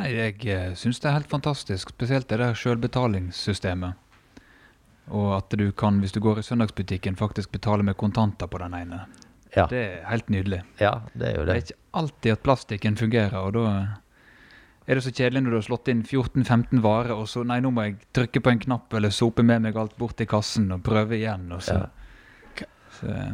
Nei, 0.01 0.09
jeg 0.17 0.39
uh, 0.49 0.73
syns 0.79 0.99
det 1.03 1.11
er 1.11 1.21
helt 1.21 1.31
fantastisk. 1.31 1.93
Spesielt 1.95 2.27
det 2.33 2.41
der 2.43 2.57
sjølbetalingssystemet. 2.59 4.01
Og 5.12 5.37
at 5.37 5.55
du 5.59 5.69
kan, 5.77 5.99
hvis 6.03 6.15
du 6.15 6.23
går 6.25 6.41
i 6.41 6.47
søndagsbutikken, 6.47 7.19
faktisk 7.19 7.53
betale 7.55 7.87
med 7.87 7.99
kontanter 8.01 8.51
på 8.51 8.59
den 8.62 8.75
ene. 8.79 9.05
Ja, 9.56 9.66
Det 9.68 9.78
er 9.78 10.04
helt 10.09 10.30
nydelig. 10.32 10.62
ja 10.80 10.94
det 11.14 11.28
er 11.28 11.35
jo 11.37 11.44
Det 11.44 11.54
er 11.56 11.61
ikke 11.61 11.78
alltid 11.92 12.32
at 12.32 12.42
plastikken 12.42 12.97
fungerer, 12.97 13.35
og 13.37 13.52
da 13.52 13.64
Er 14.88 14.94
det 14.99 15.04
så 15.04 15.12
kjedelig 15.14 15.42
når 15.44 15.50
du 15.50 15.56
har 15.61 15.66
slått 15.68 15.88
inn 15.92 16.02
14-15 16.02 16.80
varer, 16.82 17.12
og 17.14 17.28
så 17.30 17.44
nei, 17.47 17.61
nå 17.61 17.71
må 17.71 17.85
jeg 17.87 17.99
trykke 18.12 18.40
på 18.42 18.50
en 18.50 18.59
knapp 18.59 18.92
eller 18.99 19.11
sope 19.14 19.42
med 19.47 19.62
meg 19.62 19.76
alt 19.78 19.94
bort 19.97 20.16
til 20.18 20.26
kassen 20.26 20.73
og 20.75 20.82
prøve 20.82 21.14
igjen, 21.21 21.52
og 21.52 21.62
så, 21.62 21.76
Ja. 22.59 22.66
så 22.99 23.06
eh, 23.12 23.32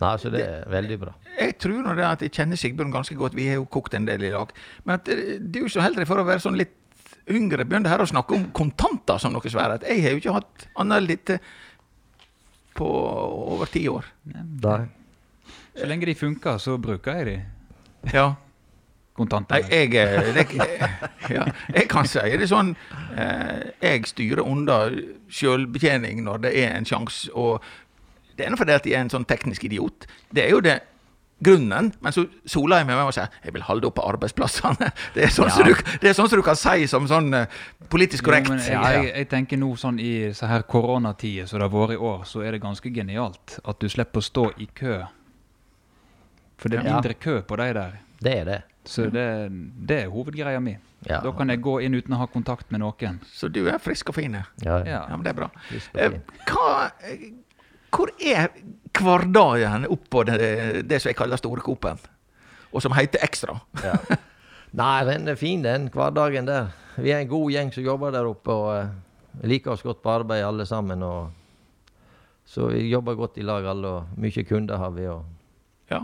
Nei, 0.00 0.16
så 0.16 0.30
det 0.32 0.40
er 0.40 0.64
veldig 0.72 0.98
bra. 0.98 1.12
Jeg 1.38 1.58
tror 1.60 1.82
nå 1.84 1.94
det 1.94 2.04
at 2.08 2.22
jeg 2.24 2.32
kjenner 2.32 2.56
Sigbjørn 2.56 2.90
ganske 2.94 3.14
godt, 3.14 3.34
vi 3.36 3.46
har 3.46 3.58
jo 3.60 3.66
kokt 3.66 3.92
en 3.94 4.06
del 4.06 4.22
i 4.24 4.30
lag. 4.32 4.48
Men 4.84 4.94
at 4.94 5.04
du 5.52 5.68
som 5.68 5.82
heldig 5.84 6.06
for 6.08 6.16
å 6.16 6.24
være 6.24 6.40
sånn 6.40 6.56
litt 6.56 6.72
yngre, 7.28 7.66
begynner 7.68 7.92
her 7.92 8.00
å 8.00 8.08
snakke 8.08 8.34
om 8.34 8.46
kontanter 8.56 9.20
som 9.20 9.32
noe 9.36 9.52
svært. 9.52 9.84
Jeg 9.84 10.00
har 10.02 10.10
jo 10.16 10.16
ikke 10.22 10.32
hatt 10.38 10.66
annet 10.80 11.02
litt 11.06 11.30
eh, 11.30 11.38
på 12.74 12.88
over 13.52 13.66
ti 13.70 13.84
år. 13.92 14.08
Nei. 14.24 14.88
Så 15.76 15.88
lenge 15.88 16.06
de 16.06 16.14
funker, 16.14 16.58
så 16.58 16.78
bruker 16.78 17.20
jeg 17.20 17.26
de 17.26 18.14
Ja. 18.14 18.32
Kontanter. 19.12 19.60
Jeg, 19.68 19.92
jeg, 19.92 20.46
ja, 21.30 21.42
jeg 21.74 21.88
kan 21.92 22.06
si 22.08 22.18
det 22.40 22.46
sånn 22.48 22.70
eh, 23.12 23.58
Jeg 23.82 24.06
styrer 24.08 24.40
unna 24.40 24.86
sjølbetjening 25.28 26.22
når 26.24 26.46
det 26.46 26.52
er 26.62 26.78
en 26.78 26.88
sjanse. 26.88 27.28
Og 27.36 27.60
det 28.38 28.46
er 28.46 28.54
nå 28.54 28.56
fordi 28.56 28.72
at 28.72 28.88
jeg 28.88 28.96
er 28.96 29.04
en 29.04 29.12
sånn 29.12 29.28
teknisk 29.28 29.66
idiot. 29.68 30.08
Det 30.32 30.46
er 30.46 30.54
jo 30.54 30.62
det 30.64 30.78
grunnen. 31.44 31.92
Men 32.00 32.14
så 32.14 32.24
soler 32.48 32.80
jeg 32.80 32.88
meg 32.88 32.98
med 32.98 33.10
å 33.10 33.14
si 33.14 33.22
jeg 33.22 33.54
vil 33.54 33.64
holde 33.66 33.88
oppe 33.90 34.04
arbeidsplassene. 34.06 34.90
Det 35.14 35.26
er 35.26 35.32
sånn, 35.34 35.50
som, 35.52 35.66
du, 35.66 35.74
det 36.00 36.08
er 36.08 36.16
sånn 36.16 36.30
som 36.30 36.40
du 36.40 36.44
kan 36.46 36.58
si 36.58 36.86
som 36.90 37.08
sånn 37.10 37.32
eh, 37.36 37.62
politisk 37.92 38.24
korrekt. 38.28 38.48
Jo, 38.48 38.56
men, 38.56 38.64
ja, 38.64 38.82
jeg, 38.96 39.10
jeg 39.12 39.28
tenker 39.32 39.60
nå 39.60 39.74
sånn 39.80 39.98
i 40.02 40.12
så 40.36 40.48
her 40.50 40.64
koronatider 40.68 41.50
som 41.50 41.60
det 41.60 41.68
har 41.68 41.74
vært 41.74 41.96
i 41.98 42.04
år, 42.12 42.22
så 42.28 42.44
er 42.46 42.56
det 42.56 42.62
ganske 42.62 42.92
genialt 42.94 43.58
at 43.60 43.82
du 43.82 43.90
slipper 43.92 44.22
å 44.22 44.28
stå 44.30 44.46
i 44.62 44.70
kø. 44.78 45.02
For 46.62 46.70
det 46.72 46.78
er 46.80 46.86
mindre 46.86 47.14
kø 47.18 47.40
på 47.46 47.58
de 47.58 47.68
der. 47.74 47.98
Det 48.22 48.32
er 48.38 48.48
det. 48.48 48.60
Så 48.86 49.08
det, 49.10 49.26
det 49.86 50.00
er 50.04 50.10
hovedgreia 50.10 50.60
mi. 50.62 50.76
Ja. 51.08 51.18
Da 51.22 51.32
kan 51.34 51.50
jeg 51.50 51.58
gå 51.62 51.76
inn 51.82 51.94
uten 51.98 52.14
å 52.14 52.20
ha 52.20 52.26
kontakt 52.30 52.70
med 52.70 52.82
noen. 52.82 53.18
Så 53.26 53.48
du 53.50 53.64
er 53.70 53.78
frisk 53.82 54.10
og 54.12 54.16
fin. 54.18 54.34
Ja, 54.38 54.44
Ja, 54.62 54.76
ja. 54.86 55.00
Men 55.10 55.24
det 55.26 55.32
er 55.32 55.38
bra. 55.40 55.48
Eh. 55.98 56.16
Hva, 56.46 56.90
hvor 57.92 58.12
er 58.22 58.48
hverdagen 58.98 59.86
oppå 59.90 60.22
det, 60.28 60.38
det 60.86 61.00
som 61.02 61.10
jeg 61.10 61.18
kaller 61.18 61.40
Store 61.40 61.62
Coop-en? 61.64 61.98
Og 62.72 62.82
som 62.84 62.94
heter 62.96 63.22
Ekstra? 63.26 63.58
Ja. 63.82 63.96
Nei, 64.78 65.04
den 65.04 65.28
er 65.28 65.36
fin, 65.36 65.62
den 65.66 65.90
hverdagen 65.92 66.46
der. 66.48 66.70
Vi 66.96 67.10
er 67.12 67.20
en 67.20 67.28
god 67.28 67.50
gjeng 67.52 67.72
som 67.74 67.84
jobber 67.84 68.14
der 68.14 68.28
oppe, 68.28 68.54
og 68.54 68.70
eh, 68.78 69.44
liker 69.48 69.74
oss 69.74 69.82
godt 69.84 70.00
på 70.04 70.12
arbeid 70.14 70.44
alle 70.46 70.64
sammen. 70.68 71.02
Og, 71.04 71.98
så 72.48 72.70
vi 72.72 72.86
jobber 72.88 73.18
godt 73.18 73.36
i 73.40 73.44
lag 73.44 73.66
alle, 73.68 73.90
og 73.98 74.16
mye 74.20 74.44
kunder 74.48 74.80
har 74.80 74.94
vi. 74.96 75.06
Og, 75.12 75.24
Ja. 75.92 76.00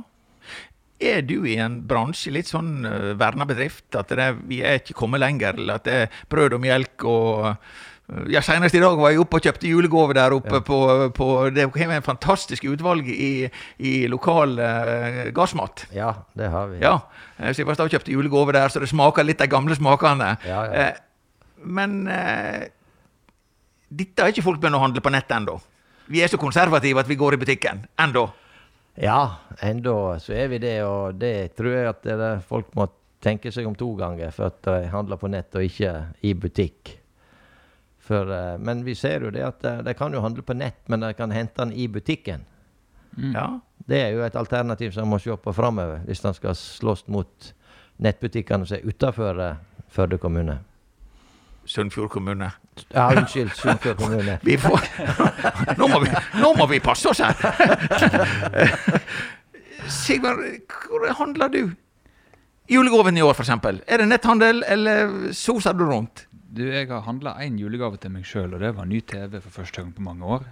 Er 0.99 1.21
du 1.23 1.45
i 1.47 1.55
en 1.62 1.76
bransje, 1.87 2.33
litt 2.35 2.49
sånn 2.50 2.83
uh, 2.83 3.12
verna 3.21 3.45
bedrift, 3.47 3.87
at 3.95 4.09
det, 4.19 4.33
vi 4.50 4.62
er 4.67 4.81
ikke 4.81 4.97
kommet 4.99 5.21
lenger, 5.23 5.55
eller 5.61 5.78
at 5.78 5.85
det 5.87 5.95
er 6.05 6.17
brød 6.33 6.57
og 6.57 6.64
melk 6.64 7.05
og 7.07 7.45
uh, 7.52 7.55
ja, 8.33 8.40
Senest 8.40 8.73
i 8.75 8.81
dag 8.81 8.97
var 8.97 9.12
jeg 9.12 9.21
oppe 9.21 9.37
og 9.37 9.45
kjøpte 9.45 9.69
julegave 9.69 10.14
der 10.17 10.33
oppe 10.33 10.57
Ja. 10.59 10.61
på, 10.64 10.78
på 11.12 11.26
Det 11.52 11.67
har 11.75 11.90
en 11.93 12.02
fantastisk 12.07 12.64
utvalg 12.64 13.05
i, 13.12 13.50
i 13.85 13.93
lokal 14.09 14.57
uh, 14.59 15.19
gassmat. 15.37 15.85
ja, 15.93 16.14
det 16.35 16.49
har 16.50 16.71
vi. 16.73 16.78
Ja, 16.81 16.95
eh, 17.37 17.52
så 17.52 17.61
jeg 17.61 17.69
var 17.69 17.83
og 17.85 17.93
kjøpte 17.93 18.11
julegave 18.14 18.57
der, 18.57 18.73
så 18.73 18.81
det 18.81 18.88
smaker 18.88 19.28
litt 19.28 19.38
de 19.38 19.47
gamle 19.47 19.76
smakene. 19.76 20.38
Ja, 20.49 20.64
ja. 20.64 20.87
Eh, 20.88 21.61
men 21.69 22.07
eh, 22.09 22.71
dette 23.88 24.25
har 24.25 24.33
ikke 24.33 24.47
folk 24.47 24.61
begynt 24.62 24.81
å 24.81 24.83
handle 24.87 25.05
på 25.05 25.12
nett 25.12 25.31
ennå. 25.31 25.59
Vi 26.09 26.23
er 26.25 26.33
så 26.33 26.40
konservative 26.40 27.00
at 27.05 27.09
vi 27.12 27.17
går 27.21 27.37
i 27.37 27.40
butikken. 27.45 27.85
Ennå. 28.00 28.25
Ja, 29.00 29.37
enda 29.62 30.19
så 30.19 30.33
er 30.35 30.49
vi 30.50 30.59
det, 30.59 30.78
og 30.83 31.21
det 31.21 31.55
tror 31.57 31.71
jeg 31.71 31.90
at 31.90 32.02
det 32.02 32.31
folk 32.49 32.73
må 32.75 32.88
tenke 33.23 33.52
seg 33.55 33.67
om 33.67 33.76
to 33.78 33.93
ganger 33.99 34.33
for 34.35 34.50
at 34.50 34.59
de 34.67 34.88
handler 34.90 35.21
på 35.21 35.31
nett 35.31 35.55
og 35.55 35.67
ikke 35.67 35.93
i 36.26 36.33
butikk. 36.35 36.97
For, 38.09 38.31
eh, 38.33 38.57
men 38.59 38.83
vi 38.87 38.97
ser 38.99 39.26
jo 39.26 39.31
det 39.35 39.45
at 39.45 39.64
eh, 39.69 39.83
de 39.87 39.95
kan 39.95 40.14
jo 40.14 40.23
handle 40.25 40.43
på 40.43 40.57
nett, 40.57 40.81
men 40.88 41.05
de 41.05 41.12
kan 41.14 41.35
hente 41.35 41.61
den 41.61 41.75
i 41.76 41.87
butikken. 41.93 42.47
Mm. 43.14 43.35
Ja. 43.35 43.47
Det 43.88 44.00
er 44.02 44.17
jo 44.17 44.25
et 44.26 44.37
alternativ 44.37 44.90
som 44.97 45.07
en 45.07 45.12
må 45.14 45.21
se 45.23 45.37
på 45.37 45.55
framover, 45.55 46.02
hvis 46.09 46.25
en 46.25 46.37
skal 46.37 46.57
slåss 46.59 47.07
mot 47.12 47.52
nettbutikkene 48.02 48.67
som 48.67 48.78
er 48.78 48.88
utafor 48.88 49.45
Førde 49.88 50.19
kommune. 50.21 50.59
Sunnfjord 51.69 52.11
kommune. 52.11 52.51
Ja, 52.95 53.09
unnskyld, 53.13 53.53
Sunnfjord 53.59 53.99
kommune. 54.01 54.39
Vi 54.43 54.57
får 54.61 54.87
nå, 55.79 55.89
må 55.89 56.01
vi, 56.05 56.13
nå 56.41 56.53
må 56.57 56.69
vi 56.71 56.81
passe 56.81 57.13
oss 57.13 57.21
her! 57.21 57.37
Sigvard, 59.89 60.41
hvor 60.89 61.07
handler 61.21 61.53
du? 61.53 61.61
Julegaven 62.69 63.17
i 63.17 63.25
år, 63.25 63.37
f.eks. 63.37 63.53
Er 63.89 64.03
det 64.03 64.09
netthandel, 64.11 64.63
eller 64.69 65.31
soser 65.37 65.77
du 65.77 65.87
rundt? 65.89 66.27
Du, 66.33 66.65
jeg 66.65 66.89
har 66.91 67.05
handla 67.07 67.37
én 67.45 67.57
julegave 67.61 68.01
til 68.01 68.13
meg 68.13 68.27
sjøl, 68.29 68.57
og 68.57 68.65
det 68.65 68.75
var 68.77 68.89
ny 68.89 69.01
TV 69.05 69.39
for 69.39 69.53
første 69.61 69.81
gang 69.83 69.93
på 69.97 70.05
mange 70.05 70.29
år. 70.37 70.49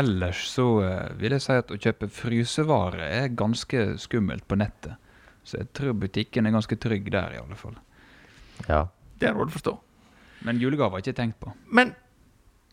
Ellers 0.00 0.44
så 0.52 0.66
eh, 0.86 1.12
vil 1.18 1.34
jeg 1.34 1.42
si 1.42 1.54
at 1.58 1.70
å 1.74 1.78
kjøpe 1.78 2.10
frysevarer 2.14 3.02
er 3.06 3.32
ganske 3.34 3.84
skummelt 4.02 4.46
på 4.46 4.58
nettet. 4.60 4.98
Så 5.42 5.62
jeg 5.62 5.70
tror 5.74 5.96
butikken 5.98 6.46
er 6.46 6.54
ganske 6.54 6.78
trygg 6.78 7.10
der, 7.10 7.34
i 7.34 7.40
alle 7.42 7.58
fall. 7.58 7.78
Ja. 8.68 8.84
Det 9.18 9.30
er 9.30 9.38
råd 9.38 9.50
å 9.50 9.56
forstå. 9.56 9.74
Men 10.46 10.60
julegave 10.60 10.90
har 10.94 11.02
jeg 11.02 11.10
ikke 11.10 11.20
tenkt 11.22 11.40
på. 11.42 11.52
Men 11.72 11.94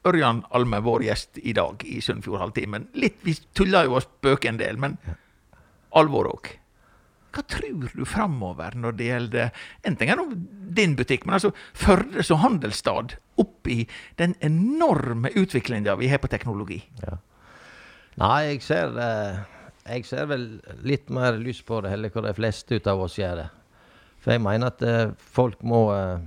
Ørjan 0.07 0.43
Alme, 0.55 0.79
vår 0.85 1.03
gjest 1.07 1.39
i 1.41 1.53
dag 1.57 1.83
i 1.83 1.99
Sunnfjord 2.01 2.39
Halvtimen. 2.39 2.87
Litt, 2.95 3.17
Vi 3.25 3.33
tuller 3.57 3.89
jo 3.89 3.97
og 3.97 4.05
spøker 4.05 4.53
en 4.53 4.61
del, 4.61 4.79
men 4.79 4.95
alvor 5.97 6.29
òg. 6.31 6.53
Hva 7.35 7.43
tror 7.43 7.89
du 7.93 8.05
framover 8.07 8.77
når 8.79 8.95
det 8.97 9.07
gjelder 9.09 9.49
En 9.85 9.97
ting 9.99 10.09
er 10.09 10.17
nå 10.17 10.23
din 10.77 10.95
butikk, 10.97 11.25
men 11.27 11.35
altså 11.35 11.51
Førde 11.75 12.23
som 12.25 12.39
handelsstad 12.41 13.17
oppi 13.37 13.83
den 14.17 14.33
enorme 14.41 15.29
utviklinga 15.35 15.97
vi 15.99 16.07
har 16.09 16.23
på 16.23 16.31
teknologi. 16.31 16.79
ja. 17.03 17.19
Nei, 18.17 18.55
jeg 18.55 18.63
ser 18.65 18.95
eh, 18.97 19.43
Jeg 19.85 20.05
ser 20.07 20.25
vel 20.25 20.47
litt 20.81 21.11
mer 21.13 21.37
lyst 21.37 21.65
på 21.67 21.81
det, 21.83 21.91
heller 21.93 22.09
hva 22.09 22.23
de 22.25 22.33
fleste 22.33 22.81
av 22.89 23.03
oss 23.05 23.19
gjør 23.19 23.43
det. 23.43 23.49
For 24.23 24.33
jeg 24.33 24.41
mener 24.41 24.71
at 24.71 24.81
eh, 24.81 25.13
folk 25.19 25.61
må 25.61 25.83
eh, 25.93 26.17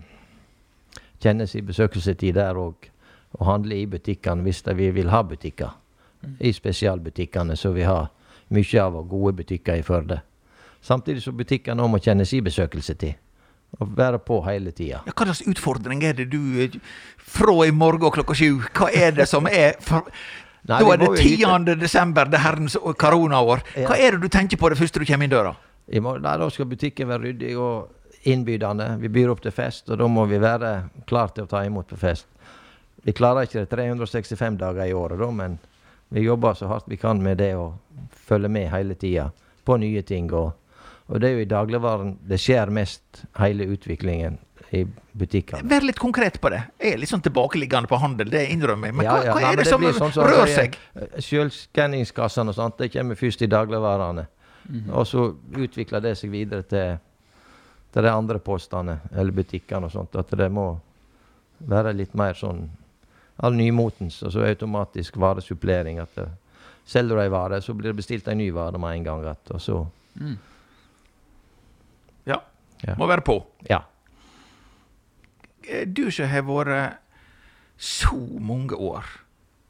kjenne 1.22 1.46
sin 1.46 1.66
besøkelsestid 1.66 2.34
der 2.34 2.58
og, 2.58 2.88
og 3.36 3.46
handle 3.46 3.76
i 3.76 3.86
butikkene 3.86 4.42
hvis 4.46 4.62
vi 4.76 4.90
vil 4.90 5.10
ha 5.10 5.22
butikker. 5.22 5.76
I 6.40 6.52
spesialbutikkene, 6.52 7.56
så 7.56 7.70
vi 7.72 7.82
har 7.88 8.10
mye 8.52 8.82
av 8.82 8.96
og 8.96 9.08
gode 9.08 9.32
butikker 9.38 9.78
i 9.80 9.82
Førde. 9.82 10.20
Samtidig 10.82 11.22
som 11.22 11.36
butikkene 11.36 11.82
òg 11.82 11.92
må 11.94 12.00
kjenne 12.00 12.26
sin 12.28 12.44
besøkelsestid. 12.44 13.16
Og 13.80 13.92
være 13.96 14.18
på 14.18 14.40
hele 14.44 14.72
tida. 14.74 15.00
Ja, 15.06 15.14
hva 15.14 15.28
slags 15.28 15.44
utfordring 15.46 16.02
er 16.04 16.16
det 16.18 16.30
du 16.32 16.40
Fra 17.18 17.54
i 17.64 17.70
morgen 17.70 18.10
klokka 18.10 18.34
sju, 18.34 18.58
hva 18.74 18.90
er 18.90 19.12
det 19.14 19.28
som 19.30 19.46
er 19.46 19.76
for, 19.80 20.08
Nei, 20.68 20.80
Da 20.82 20.92
er 20.92 20.98
det 21.00 21.06
må 21.08 21.14
jo 21.16 21.22
10. 21.22 21.76
desember, 21.80 22.28
det 22.28 22.40
herrens 22.42 22.76
koronaår. 22.76 23.62
Hva 23.86 23.96
er 23.96 24.16
det 24.16 24.20
du 24.20 24.28
tenker 24.28 24.60
på 24.60 24.68
det 24.68 24.76
første 24.76 25.00
du 25.00 25.06
kommer 25.08 25.24
inn 25.24 25.32
døra? 25.32 25.54
Nei, 25.88 26.34
da 26.42 26.48
skal 26.52 26.68
butikken 26.68 27.08
være 27.08 27.30
ryddig 27.30 27.54
og 27.56 27.88
innbydende. 28.22 28.96
Vi 29.00 29.08
byr 29.08 29.32
opp 29.32 29.42
til 29.44 29.54
fest, 29.54 29.88
og 29.90 29.98
da 30.00 30.08
må 30.10 30.26
vi 30.28 30.40
være 30.42 30.74
klare 31.08 31.34
til 31.36 31.46
å 31.46 31.50
ta 31.50 31.64
imot 31.64 31.88
på 31.88 31.98
fest. 32.00 32.26
Vi 33.04 33.14
klarer 33.16 33.48
ikke 33.48 33.62
det 33.62 33.70
365 33.72 34.58
dager 34.60 34.84
i 34.90 34.92
året, 34.96 35.18
da, 35.20 35.30
men 35.32 35.58
vi 36.12 36.26
jobber 36.26 36.54
så 36.58 36.68
hardt 36.68 36.88
vi 36.90 36.98
kan 37.00 37.22
med 37.22 37.38
det 37.40 37.54
og 37.56 37.78
følger 38.26 38.52
med 38.52 38.68
hele 38.72 38.96
tida 38.98 39.30
på 39.64 39.78
nye 39.80 40.02
ting. 40.02 40.28
Og, 40.36 40.52
og 41.08 41.20
det 41.22 41.30
er 41.30 41.38
jo 41.38 41.46
i 41.46 41.50
dagligvaren 41.50 42.16
det 42.28 42.40
skjer 42.42 42.72
mest, 42.74 43.24
hele 43.38 43.68
utviklingen 43.72 44.38
i 44.76 44.84
butikkene. 45.18 45.66
Vær 45.70 45.82
litt 45.86 45.98
konkret 45.98 46.36
på 46.42 46.50
det. 46.52 46.60
Jeg 46.78 46.94
er 46.94 47.00
litt 47.02 47.10
sånn 47.10 47.24
tilbakeliggende 47.24 47.90
på 47.90 47.98
handel, 47.98 48.28
det 48.30 48.44
innrømmer 48.52 48.90
jeg. 48.90 48.98
Men 49.00 49.06
Ja, 49.08 49.16
hva, 49.16 49.24
ja, 49.24 49.32
hva 49.34 49.40
nei, 49.42 49.52
er 49.54 49.62
det 49.62 49.66
som 49.66 49.82
blir 49.82 49.96
sånn 49.96 50.12
så 50.14 50.26
rører 50.28 50.52
seg? 50.52 50.76
Sjølskanningskassene 51.26 52.52
og 52.52 52.58
sånt, 52.58 52.76
det 52.78 52.92
kommer 52.94 53.18
først 53.18 53.42
i 53.42 53.48
dagligvarene. 53.50 54.26
Og 54.94 55.06
så 55.08 55.24
utvikler 55.58 56.04
det 56.04 56.14
seg 56.20 56.30
videre 56.30 56.62
til, 56.70 57.00
til 57.92 58.02
de 58.06 58.10
andre 58.12 58.38
postene 58.38 58.98
eller 59.12 59.32
butikkene 59.34 59.86
og 59.88 59.92
sånt. 59.94 60.14
At 60.16 60.30
det 60.38 60.50
må 60.52 60.68
være 61.70 61.92
litt 61.96 62.14
mer 62.14 62.34
sånn 62.38 62.68
all 63.40 63.54
nymotens, 63.56 64.22
og 64.22 64.32
så 64.34 64.44
automatisk 64.44 65.16
varesupplering. 65.16 65.98
At 66.02 66.14
det, 66.18 66.26
selger 66.90 67.16
du 67.16 67.22
ei 67.22 67.30
vare, 67.32 67.60
så 67.64 67.72
blir 67.74 67.90
det 67.92 67.96
bestilt 68.02 68.28
ei 68.28 68.34
ny 68.36 68.50
vare 68.52 68.78
med 68.78 68.96
en 68.98 69.04
gang. 69.04 69.22
igjen, 69.24 69.36
og 69.54 69.60
så 69.60 69.86
Mm. 70.20 70.38
Ja, 72.26 72.36
Ja. 72.86 72.94
må 72.98 73.06
være 73.06 73.20
på. 73.20 73.46
Ja. 73.68 73.78
Du 75.86 76.10
som 76.10 76.26
har 76.28 76.42
vært 76.42 76.96
så 77.78 78.16
mange 78.40 78.74
år 78.74 79.04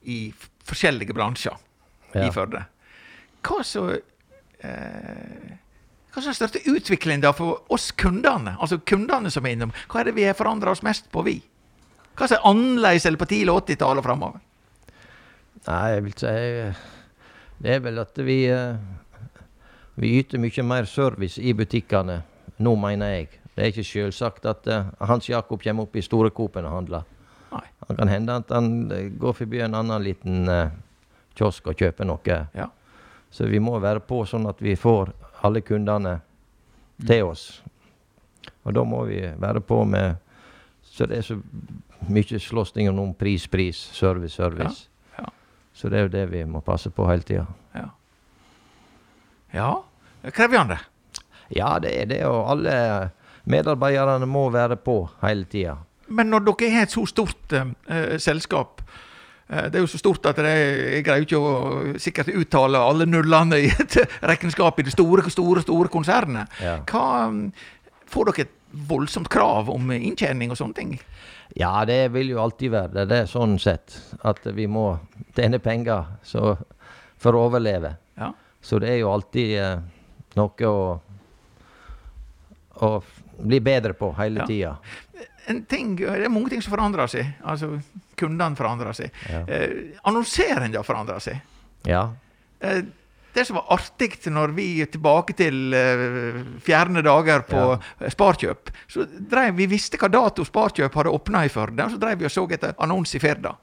i 0.03 0.33
forskjellige 0.65 1.15
bransjer 1.15 1.57
ja. 2.15 2.27
i 2.27 2.31
Førde, 2.31 2.65
hva 3.43 3.63
så 3.63 3.85
eh, 4.65 5.57
hva 6.11 6.19
er 6.19 6.27
den 6.27 6.35
største 6.35 6.61
utviklingen 6.67 7.35
for 7.39 7.61
oss 7.71 7.91
kundene? 7.95 8.57
Altså 8.59 8.81
kundene 8.83 9.31
som 9.31 9.47
er 9.47 9.55
innom. 9.55 9.75
Hva 9.91 10.01
er 10.01 10.09
det 10.11 10.17
vi 10.17 10.25
har 10.27 10.35
forandra 10.35 10.73
oss 10.75 10.83
mest 10.83 11.07
på, 11.13 11.23
vi? 11.23 11.37
Hva 12.19 12.27
som 12.27 12.41
er 12.41 12.49
annerledes 12.51 13.07
eller 13.07 13.21
på 13.21 13.29
tidlig 13.31 13.55
80-tallet 13.55 14.03
og 14.03 14.09
framover? 14.09 14.41
Nei, 15.69 15.85
jeg 15.93 16.03
vil 16.07 16.17
si 16.17 16.33
Det 17.61 17.75
er 17.75 17.83
vel 17.85 18.01
at 18.01 18.19
vi 18.25 18.39
eh, 18.49 18.81
Vi 20.01 20.13
yter 20.19 20.41
mye 20.41 20.65
mer 20.65 20.89
service 20.89 21.39
i 21.39 21.53
butikkene 21.55 22.23
nå, 22.61 22.75
mener 22.77 23.15
jeg. 23.15 23.29
Det 23.31 23.55
Det 23.55 23.63
er 23.63 23.73
ikke 23.73 23.85
selvsagt 23.85 24.47
at 24.51 24.67
eh, 24.67 24.91
Hans 25.07 25.29
Jakob 25.29 25.63
kommer 25.63 25.87
opp 25.87 25.97
i 25.97 26.03
store 26.03 26.31
Coop-en 26.31 26.67
og 26.67 26.75
handler. 26.75 27.07
Nei. 27.53 27.65
Han 27.87 27.97
kan 27.97 28.09
hende 28.09 28.37
at 28.43 28.51
han 28.51 28.91
eh, 28.91 29.13
går 29.15 29.33
forbi 29.45 29.63
en 29.63 29.79
annen 29.79 30.03
liten 30.03 30.51
kiosk 31.39 31.71
og 31.71 31.79
kjøper 31.79 32.09
noe. 32.09 32.41
Ja. 32.55 32.67
Så 33.31 33.47
vi 33.47 33.61
må 33.63 33.79
være 33.79 34.03
på 34.03 34.25
sånn 34.27 34.49
at 34.51 34.63
vi 34.63 34.75
får 34.77 35.13
alle 35.47 35.63
kundene 35.63 36.19
til 37.07 37.31
oss. 37.31 37.63
Og 38.65 38.75
da 38.77 38.85
må 38.85 39.05
vi 39.09 39.23
være 39.41 39.63
på 39.65 39.85
med 39.85 40.19
Så 40.91 41.07
det 41.07 41.21
er 41.21 41.23
så 41.23 41.37
mye 42.11 42.39
slåssing 42.41 42.89
om 42.91 43.13
pris, 43.15 43.47
pris, 43.47 43.79
service, 43.95 44.35
service. 44.35 44.89
Ja. 45.19 45.29
Så 45.73 45.89
det 45.89 45.99
er 45.99 46.03
jo 46.03 46.13
det 46.13 46.25
vi 46.33 46.41
må 46.45 46.61
passe 46.67 46.91
på 46.91 47.07
hele 47.07 47.23
tida. 47.23 47.45
Ja. 47.77 47.85
ja. 49.55 49.69
Krevende. 50.35 50.81
Ja, 51.49 51.79
det 51.79 51.95
er 51.95 52.11
det, 52.11 52.25
og 52.27 52.51
alle 52.51 52.75
medarbeiderne 53.45 54.27
må 54.27 54.49
være 54.51 54.77
på 54.77 55.05
hele 55.23 55.47
tida. 55.51 55.77
Men 56.11 56.33
når 56.35 56.45
dere 56.49 56.73
har 56.75 56.89
et 56.89 56.95
så 56.95 57.07
stort 57.07 57.55
eh, 57.55 58.19
selskap 58.19 58.83
Det 59.51 59.75
er 59.75 59.83
jo 59.83 59.89
så 59.91 59.99
stort 59.99 60.27
at 60.31 60.39
det, 60.39 60.51
jeg 60.95 61.03
greier 61.09 61.25
ikke 61.27 61.39
å 61.43 61.55
sikkert 61.99 62.29
uttale 62.39 62.79
alle 62.79 63.07
nullene 63.11 63.59
i 63.65 63.71
et 63.73 63.97
regnskap 64.31 64.79
i 64.79 64.85
det 64.87 64.93
store, 64.95 65.25
store, 65.35 65.65
store 65.67 65.91
konsernet. 65.91 66.53
Ja. 66.63 66.77
Hva, 66.87 67.03
mm, 67.33 67.49
får 68.11 68.31
dere 68.31 68.45
et 68.47 68.53
voldsomt 68.87 69.27
krav 69.33 69.67
om 69.75 69.91
inntjening 69.97 70.53
og 70.55 70.61
sånne 70.61 70.77
ting? 70.79 70.93
Ja, 71.59 71.73
det 71.89 72.13
vil 72.15 72.31
jo 72.31 72.39
alltid 72.45 72.71
være 72.71 72.93
det. 73.01 73.09
Det 73.11 73.19
er 73.25 73.31
sånn 73.33 73.57
sett 73.59 73.97
at 74.23 74.45
vi 74.55 74.69
må 74.71 74.85
tjene 75.35 75.59
penger 75.59 76.13
så, 76.23 76.53
for 77.19 77.35
å 77.35 77.49
overleve. 77.49 77.97
Ja. 78.23 78.31
Så 78.63 78.79
det 78.79 78.93
er 78.95 79.01
jo 79.03 79.11
alltid 79.11 79.57
eh, 79.59 79.81
noe 80.39 80.71
å, 80.71 80.79
å 82.87 82.91
bli 83.41 83.59
bedre 83.65 83.97
på 83.99 84.13
hele 84.21 84.45
Ja. 84.45 84.47
tida. 84.47 84.77
En 85.49 85.65
ting, 85.65 85.95
det 85.97 86.25
er 86.25 86.33
mange 86.33 86.53
ting 86.53 86.63
som 86.63 86.75
forandrer 86.75 87.11
seg. 87.11 87.29
Altså, 87.49 87.73
Kundene 88.21 88.59
forandrer 88.59 88.97
seg. 88.97 89.15
Ja. 89.31 89.45
Eh, 89.49 89.97
Annonseringa 90.07 90.83
forandrer 90.87 91.23
seg. 91.25 91.41
Ja. 91.89 92.11
Eh, 92.61 92.83
det 93.33 93.45
som 93.47 93.61
var 93.61 93.71
artig 93.77 94.17
når 94.27 94.53
vi 94.57 94.67
er 94.83 94.91
tilbake 94.91 95.37
til 95.39 95.75
eh, 95.77 96.41
fjerne 96.67 97.03
dager 97.07 97.45
på 97.47 97.63
ja. 97.71 98.11
Sparkjøp 98.11 98.73
så 98.91 99.07
drev, 99.07 99.55
Vi 99.55 99.69
visste 99.71 100.01
hva 100.01 100.11
dato 100.11 100.45
Sparkjøp 100.45 100.99
hadde 100.99 101.15
åpna 101.15 101.45
i 101.47 101.53
Førde, 101.53 101.87
og 101.87 101.95
så 101.95 102.01
drev 102.03 102.19
vi 102.19 102.27
og 102.27 102.35
så 102.35 102.47
etter 102.51 102.75
annonse 102.83 103.17
i 103.17 103.23
Firda. 103.23 103.55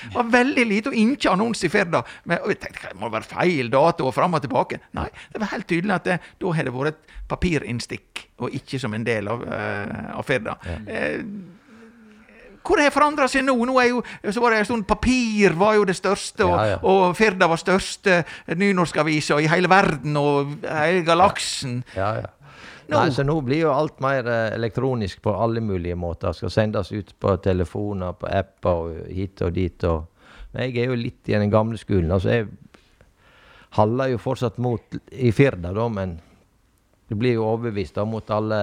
Det 0.00 0.14
var 0.14 0.30
veldig 0.32 0.64
lite 0.66 0.90
og 0.90 0.96
ikke 0.96 1.30
annonse 1.34 1.66
i 1.68 1.72
Firda. 1.72 2.00
Men, 2.24 2.40
jeg 2.48 2.60
tenkte, 2.62 2.90
det 2.92 3.00
må 3.00 3.10
være 3.12 3.28
feil 3.28 3.70
dato 3.72 4.08
og 4.08 4.14
fram 4.16 4.34
og 4.38 4.42
tilbake. 4.44 4.80
Nei, 4.96 5.08
det 5.32 5.42
var 5.42 5.52
helt 5.52 5.68
tydelig 5.70 5.96
at 5.98 6.08
det, 6.08 6.18
da 6.40 6.52
har 6.56 6.68
det 6.68 6.74
vært 6.74 6.94
et 6.94 7.16
papirinnstikk, 7.30 8.26
og 8.40 8.56
ikke 8.56 8.80
som 8.82 8.96
en 8.96 9.06
del 9.06 9.28
av, 9.30 9.44
uh, 9.46 10.16
av 10.18 10.26
Firda. 10.26 10.56
Eh, 10.90 11.20
hvor 12.60 12.80
har 12.80 12.92
forandra 12.92 13.26
seg 13.30 13.44
nå? 13.46 13.54
Nå 13.66 13.76
er 13.80 13.88
jo, 13.90 14.02
så 14.30 14.42
var 14.42 14.52
det 14.52 14.60
en 14.62 14.68
stund 14.68 14.86
Papir 14.88 15.54
var 15.58 15.78
jo 15.78 15.86
det 15.88 15.96
største, 15.96 16.44
og, 16.44 16.56
Ja, 16.58 16.66
ja. 16.74 16.80
og 16.82 17.16
Firda 17.18 17.48
var 17.50 17.60
største 17.60 18.20
nynorskavisa 18.60 19.38
i 19.40 19.48
hele 19.50 19.70
verden 19.70 20.16
og 20.20 20.58
hele 20.66 21.04
galaksen. 21.06 21.80
Ja, 21.96 22.12
ja. 22.20 22.28
Nå- 22.90 22.98
Nei, 23.04 23.10
så 23.14 23.22
nå 23.22 23.36
blir 23.46 23.60
jo 23.64 23.70
alt 23.72 24.00
mer 24.02 24.26
eh, 24.26 24.54
elektronisk 24.56 25.20
på 25.22 25.34
alle 25.38 25.60
mulige 25.62 25.94
måter. 25.96 26.32
Skal 26.34 26.50
sendes 26.50 26.90
ut 26.92 27.12
på 27.22 27.36
telefoner, 27.44 28.12
på 28.18 28.26
apper 28.26 28.70
og 28.84 29.06
hit 29.14 29.42
og 29.46 29.52
dit. 29.54 29.84
Og. 29.84 30.06
Men 30.52 30.64
jeg 30.66 30.82
er 30.82 30.90
jo 30.90 30.98
litt 30.98 31.28
i 31.30 31.36
den 31.38 31.50
gamle 31.52 31.78
skolen. 31.78 32.10
Altså, 32.10 32.28
jeg 32.34 32.48
haller 33.78 34.10
jo 34.10 34.18
fortsatt 34.18 34.58
mot 34.58 34.96
i 35.12 35.30
Firda, 35.30 35.70
da, 35.76 35.88
men 35.88 36.16
du 37.08 37.14
blir 37.18 37.36
jo 37.38 37.44
overbevist 37.46 37.94
da, 37.94 38.04
mot 38.04 38.28
alle 38.34 38.60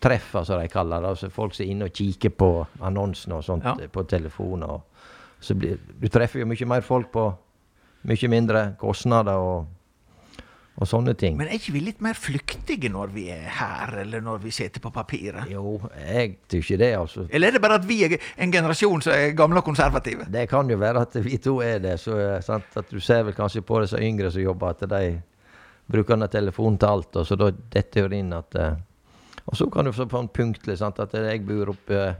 treffer, 0.00 0.44
som 0.44 0.60
de 0.60 0.68
kaller 0.70 1.00
det. 1.02 1.08
Altså 1.14 1.30
folk 1.32 1.54
som 1.56 1.64
er 1.66 1.72
inne 1.72 1.88
og 1.88 1.94
kikker 1.96 2.30
på 2.38 2.50
annonsene 2.86 3.38
og 3.40 3.44
sånt 3.46 3.64
Ja. 3.66 3.74
eh, 3.80 3.88
på 3.90 4.04
telefoner. 4.06 4.70
Og 4.70 4.82
så 5.40 5.54
blir, 5.58 5.78
du 6.00 6.08
treffer 6.08 6.40
jo 6.40 6.46
mye 6.46 6.66
mer 6.66 6.80
folk 6.86 7.10
på 7.12 7.26
mye 8.06 8.28
mindre 8.30 8.76
kostnader 8.78 9.34
og, 9.42 9.66
og 10.76 10.88
sånne 10.88 11.14
ting. 11.16 11.36
Men 11.38 11.48
er 11.48 11.56
ikke 11.56 11.72
vi 11.72 11.80
litt 11.80 12.00
mer 12.04 12.14
flyktige 12.20 12.90
når 12.92 13.12
vi 13.14 13.22
er 13.32 13.46
her, 13.58 13.94
eller 14.02 14.20
når 14.20 14.42
vi 14.42 14.50
sitter 14.52 14.82
på 14.84 14.90
papiret? 14.92 15.46
Jo, 15.48 15.78
jeg 15.96 16.34
tykker 16.48 16.58
ikke 16.66 16.78
det, 16.82 16.90
altså. 16.98 17.24
Eller 17.30 17.48
er 17.48 17.56
det 17.56 17.62
bare 17.64 17.78
at 17.80 17.86
vi 17.88 17.96
er 18.04 18.16
en 18.44 18.52
generasjon 18.52 19.00
som 19.06 19.12
er 19.16 19.32
gamle 19.38 19.62
og 19.62 19.64
konservative? 19.64 20.26
Det 20.32 20.48
kan 20.50 20.68
jo 20.68 20.76
være 20.76 21.00
at 21.06 21.16
vi 21.24 21.38
to 21.38 21.60
er 21.64 21.78
det. 21.80 21.94
så 22.00 22.18
eh, 22.20 22.40
sant, 22.44 22.68
at 22.76 22.90
Du 22.90 23.00
ser 23.00 23.22
vel 23.24 23.32
kanskje 23.34 23.62
på 23.64 23.80
disse 23.80 23.96
yngre 23.96 24.30
som 24.30 24.42
jobber, 24.42 24.74
at 24.76 24.84
de 24.90 25.22
bruker 25.88 26.26
telefonen 26.28 26.78
til 26.78 26.88
alt. 26.88 27.16
og 27.16 27.26
så 27.26 27.36
da 27.40 27.50
detter 27.72 28.08
det 28.08 28.18
inn 28.18 28.32
at 28.36 28.54
eh, 28.54 28.74
Og 29.46 29.56
så 29.56 29.70
kan 29.70 29.84
du 29.84 29.92
få 29.92 30.08
en 30.18 30.28
punktlig 30.28 30.76
sant, 30.78 30.98
at 31.00 31.12
jeg 31.14 31.40
bor 31.46 31.70
oppe 31.70 32.16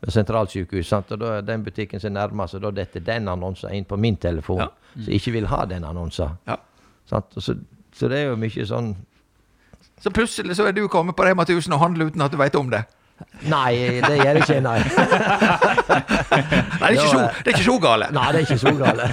ved 0.00 0.12
sentralsykehus, 0.12 0.88
sant, 0.88 1.10
og 1.12 1.18
da 1.20 1.36
er 1.38 1.42
den 1.42 1.62
butikken 1.64 2.00
som 2.00 2.10
er 2.10 2.18
nærmest, 2.26 2.54
og 2.54 2.62
da 2.66 2.70
detter 2.82 3.00
den 3.04 3.28
annonsen 3.28 3.72
inn 3.72 3.84
på 3.84 3.96
min 3.96 4.16
telefon, 4.16 4.58
Ja. 4.60 4.68
som 5.04 5.12
ikke 5.12 5.32
vil 5.32 5.46
ha 5.46 5.64
den 5.66 5.84
annonsen. 5.84 6.34
Ja. 6.46 6.56
Sant? 7.06 7.36
Og 7.36 7.42
Så, 7.42 7.54
så 7.96 8.08
det 8.12 8.18
er 8.22 8.26
jo 8.30 8.36
mye 8.40 8.66
sånn 8.68 8.90
Så 10.04 10.10
plutselig 10.12 10.56
så 10.58 10.66
er 10.68 10.76
du 10.76 10.82
kommet 10.92 11.16
på 11.16 11.24
Rema 11.24 11.46
1000 11.46 11.72
og 11.72 11.80
handler 11.80 12.10
uten 12.10 12.20
at 12.26 12.32
du 12.34 12.36
vet 12.40 12.56
om 12.60 12.68
det. 12.70 12.82
Nei, 13.48 14.00
det 14.04 14.16
gjør 14.18 14.26
jeg 14.28 14.42
ikke, 14.44 14.58
nei. 14.60 14.74
Nei, 16.80 16.90
det 16.90 16.90
er 16.90 16.96
ikke 16.98 17.08
så, 17.08 17.22
det 17.22 17.46
er 17.48 17.54
ikke 17.54 17.64
så 17.64 17.76
gale. 17.80 18.08
Nei, 18.12 18.26
det 18.34 18.42
er 18.42 18.44
ikke 18.44 18.58
så 18.60 18.72
gale. 18.76 19.06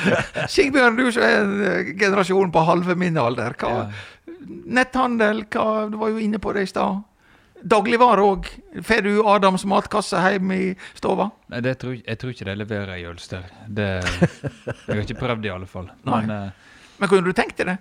Sigbjørn, 0.54 0.96
du 0.96 1.10
som 1.12 1.26
er 1.26 1.36
en 1.42 1.90
generasjon 2.00 2.52
på 2.54 2.62
halve 2.70 2.96
min 3.00 3.20
alder. 3.20 3.56
Hva, 3.60 3.74
Ja. 3.76 3.84
Netthandel, 4.50 5.42
hva, 5.52 5.64
du 5.92 5.98
var 6.00 6.08
jo 6.14 6.20
inne 6.24 6.38
på 6.40 6.52
det 6.56 6.62
i 6.64 6.70
stad. 6.70 7.02
Dagligvare 7.60 8.24
òg. 8.24 8.46
Får 8.86 9.02
du 9.04 9.10
Adams 9.28 9.66
matkasse 9.68 10.16
hjemme 10.24 10.56
i 10.56 10.70
stova? 10.96 11.28
Nei, 11.52 11.60
det 11.66 11.74
tror, 11.82 11.98
jeg 12.00 12.18
tror 12.22 12.32
ikke 12.32 12.48
de 12.48 12.54
leverer 12.56 12.94
i 12.96 13.04
Ølster. 13.10 13.44
Det, 13.68 13.90
jeg 14.00 14.88
har 14.88 15.02
ikke 15.04 15.18
prøvd 15.20 15.44
i 15.44 15.52
alle 15.52 15.68
fall. 15.68 15.90
Men 16.08 16.32
eh, 16.32 16.72
Men 17.00 17.08
kunne 17.12 17.28
du 17.28 17.36
tenkt 17.36 17.60
deg 17.60 17.68
det? 17.74 17.76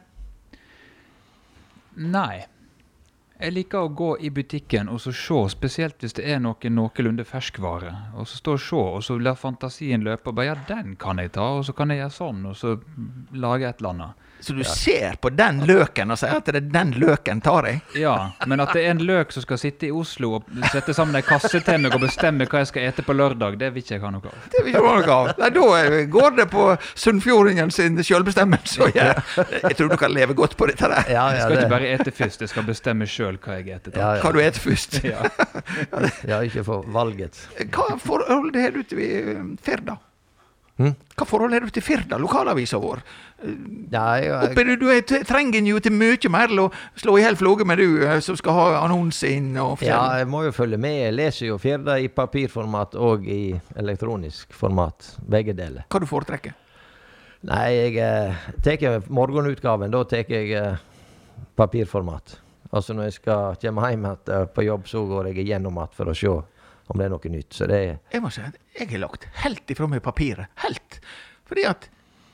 Nei. 2.00 2.46
Jeg 3.40 3.54
liker 3.56 3.86
å 3.86 3.92
gå 3.96 4.10
i 4.20 4.30
butikken 4.36 4.90
og 4.92 5.00
så 5.00 5.14
se, 5.16 5.38
spesielt 5.54 6.02
hvis 6.04 6.18
det 6.18 6.26
er 6.28 6.42
noe 6.44 6.72
noenlunde 6.74 7.24
ferskvare. 7.24 7.94
Og 8.20 8.28
så 8.28 8.40
stå 8.42 8.56
og 8.58 8.64
se, 8.66 8.82
og 8.98 9.04
så 9.06 9.16
lar 9.20 9.38
fantasien 9.40 10.04
løpe. 10.04 10.28
og 10.28 10.36
bare, 10.36 10.46
Ja, 10.46 10.56
den 10.68 10.98
kan 11.00 11.18
jeg 11.24 11.32
ta, 11.32 11.46
og 11.60 11.64
så 11.66 11.74
kan 11.74 11.90
jeg 11.90 12.02
gjøre 12.02 12.18
sånn, 12.18 12.46
og 12.46 12.58
så 12.58 12.76
lage 13.32 13.70
et 13.70 13.80
eller 13.80 13.90
annet. 13.90 14.28
Så 14.39 14.54
du 14.56 14.63
ser 14.63 15.17
på 15.21 15.30
den 15.36 15.60
løken 15.67 16.12
og 16.13 16.17
sier 16.21 16.38
at 16.39 16.45
det 16.47 16.56
er 16.62 16.67
den 16.71 16.93
løken 17.02 17.41
tar 17.43 17.65
jeg? 17.67 17.82
Ja, 17.99 18.13
men 18.47 18.62
at 18.63 18.71
det 18.73 18.86
er 18.86 18.93
en 18.93 19.02
løk 19.04 19.34
som 19.36 19.43
skal 19.43 19.60
sitte 19.60 19.89
i 19.89 19.91
Oslo 19.91 20.38
og 20.38 20.47
sette 20.71 20.93
sammen 20.95 21.17
en 21.19 21.25
kasse 21.28 21.60
til 21.65 21.82
meg 21.84 21.95
og 21.97 22.02
bestemme 22.06 22.47
hva 22.47 22.62
jeg 22.63 22.69
skal 22.71 22.88
ete 22.88 23.04
på 23.04 23.15
lørdag, 23.19 23.58
det 23.60 23.73
vil 23.75 23.84
ikke 23.84 23.97
jeg 23.97 24.04
ha 24.06 24.12
noe 24.15 24.32
av. 24.32 24.47
Det 24.54 24.63
vil 24.63 24.71
ikke 24.73 24.86
ha 24.86 24.93
noe 25.02 25.17
av. 25.17 25.32
Nei, 25.43 25.49
da 25.58 26.06
går 26.15 26.38
det 26.39 26.47
på 26.54 26.65
sunnfjordingen 27.04 27.71
sin 27.75 27.99
selvbestemmelse. 28.04 28.82
og 28.88 28.95
Jeg, 28.95 29.23
jeg 29.67 29.75
tror 29.80 29.91
du 29.91 29.97
kan 29.99 30.15
leve 30.15 30.34
godt 30.39 30.56
på 30.60 30.69
dette 30.71 30.88
der. 30.91 31.04
Ja, 31.12 31.28
Jeg 31.36 31.41
skal 31.43 31.49
skal 31.49 31.63
ikke 31.65 31.73
bare 31.75 31.91
ete 31.97 32.12
først, 32.23 32.41
jeg 32.45 32.49
skal 32.56 32.67
bestemme 32.69 33.08
sjøl 33.10 33.39
hva 33.43 33.60
jeg 33.60 33.75
eter. 33.75 33.97
ja, 33.99 34.10
Hva 34.23 34.32
du 34.36 34.39
eter 34.43 34.63
først. 34.63 34.99
Ja. 35.04 35.23
ja, 36.28 36.39
ikke 36.45 36.63
for 36.67 36.86
valget. 36.95 37.39
Hva 37.73 37.95
forhold 37.99 38.56
har 38.56 38.71
du 38.75 38.84
til 38.88 39.02
eh, 39.04 39.43
Firda? 39.65 39.97
Hm? 40.80 40.94
Hva 41.20 41.26
forhold 41.28 41.52
har 41.52 41.65
du 41.68 41.74
til 41.76 41.84
Firda, 41.84 42.15
lokalavisa 42.22 42.78
vår? 42.80 43.02
Nei, 43.44 44.22
jeg, 44.24 44.36
Oppi 44.48 44.63
du, 44.63 44.72
du 44.80 44.86
er, 44.94 45.02
trenger 45.28 45.65
jo 45.68 45.82
til 45.84 45.92
mye 45.92 46.32
mer 46.32 46.54
å 46.63 46.70
slå 46.96 47.18
i 47.20 47.24
hjel 47.26 47.36
floge 47.39 47.68
med 47.68 47.82
du, 47.84 47.98
eh, 48.08 48.22
som 48.24 48.38
skal 48.39 48.56
ha 48.56 48.68
annonse 48.86 49.28
inn 49.28 49.52
og 49.60 49.84
Ja, 49.84 50.00
jeg 50.22 50.30
må 50.32 50.46
jo 50.48 50.54
følge 50.56 50.80
med. 50.80 50.96
Jeg 51.02 51.18
leser 51.18 51.50
jo 51.50 51.60
Firda 51.60 51.98
i 52.00 52.08
papirformat 52.08 52.96
og 52.96 53.28
i 53.28 53.52
elektronisk 53.80 54.56
format. 54.56 55.18
Begge 55.28 55.56
deler. 55.58 55.84
Hva 55.92 56.00
du 56.00 56.08
foretrekker? 56.08 56.56
Nei, 57.50 57.65
jeg 57.76 58.00
eh, 58.04 58.48
tar 58.63 59.12
morgenutgaven. 59.12 59.92
Da 59.92 60.06
tar 60.08 60.32
jeg 60.32 60.54
eh, 60.56 60.80
papirformat. 61.60 62.38
Altså 62.72 62.96
når 62.96 63.10
jeg 63.10 63.18
skal 63.20 63.60
komme 63.60 63.92
hjem 63.92 64.08
på 64.56 64.63
jobb, 64.63 64.88
så 64.88 65.04
går 65.10 65.32
jeg 65.32 65.44
igjennom 65.44 65.76
igjen 65.76 65.96
for 65.98 66.12
å 66.12 66.15
se 66.15 66.34
om 66.89 66.99
det 66.99 67.06
er 67.08 67.13
noe 67.13 67.32
nytt. 67.34 67.54
Så 67.54 67.67
det 67.69 67.80
er 67.80 67.99
Jeg 68.13 68.23
må 68.23 68.32
si 68.34 68.41
at 68.43 68.58
jeg 68.78 68.89
har 68.93 69.06
lagt 69.06 69.28
helt 69.43 69.71
ifra 69.75 69.89
meg 69.89 70.02
papiret. 70.06 70.49
Helt. 70.63 70.99
Fordi 71.49 71.67
at 71.69 71.89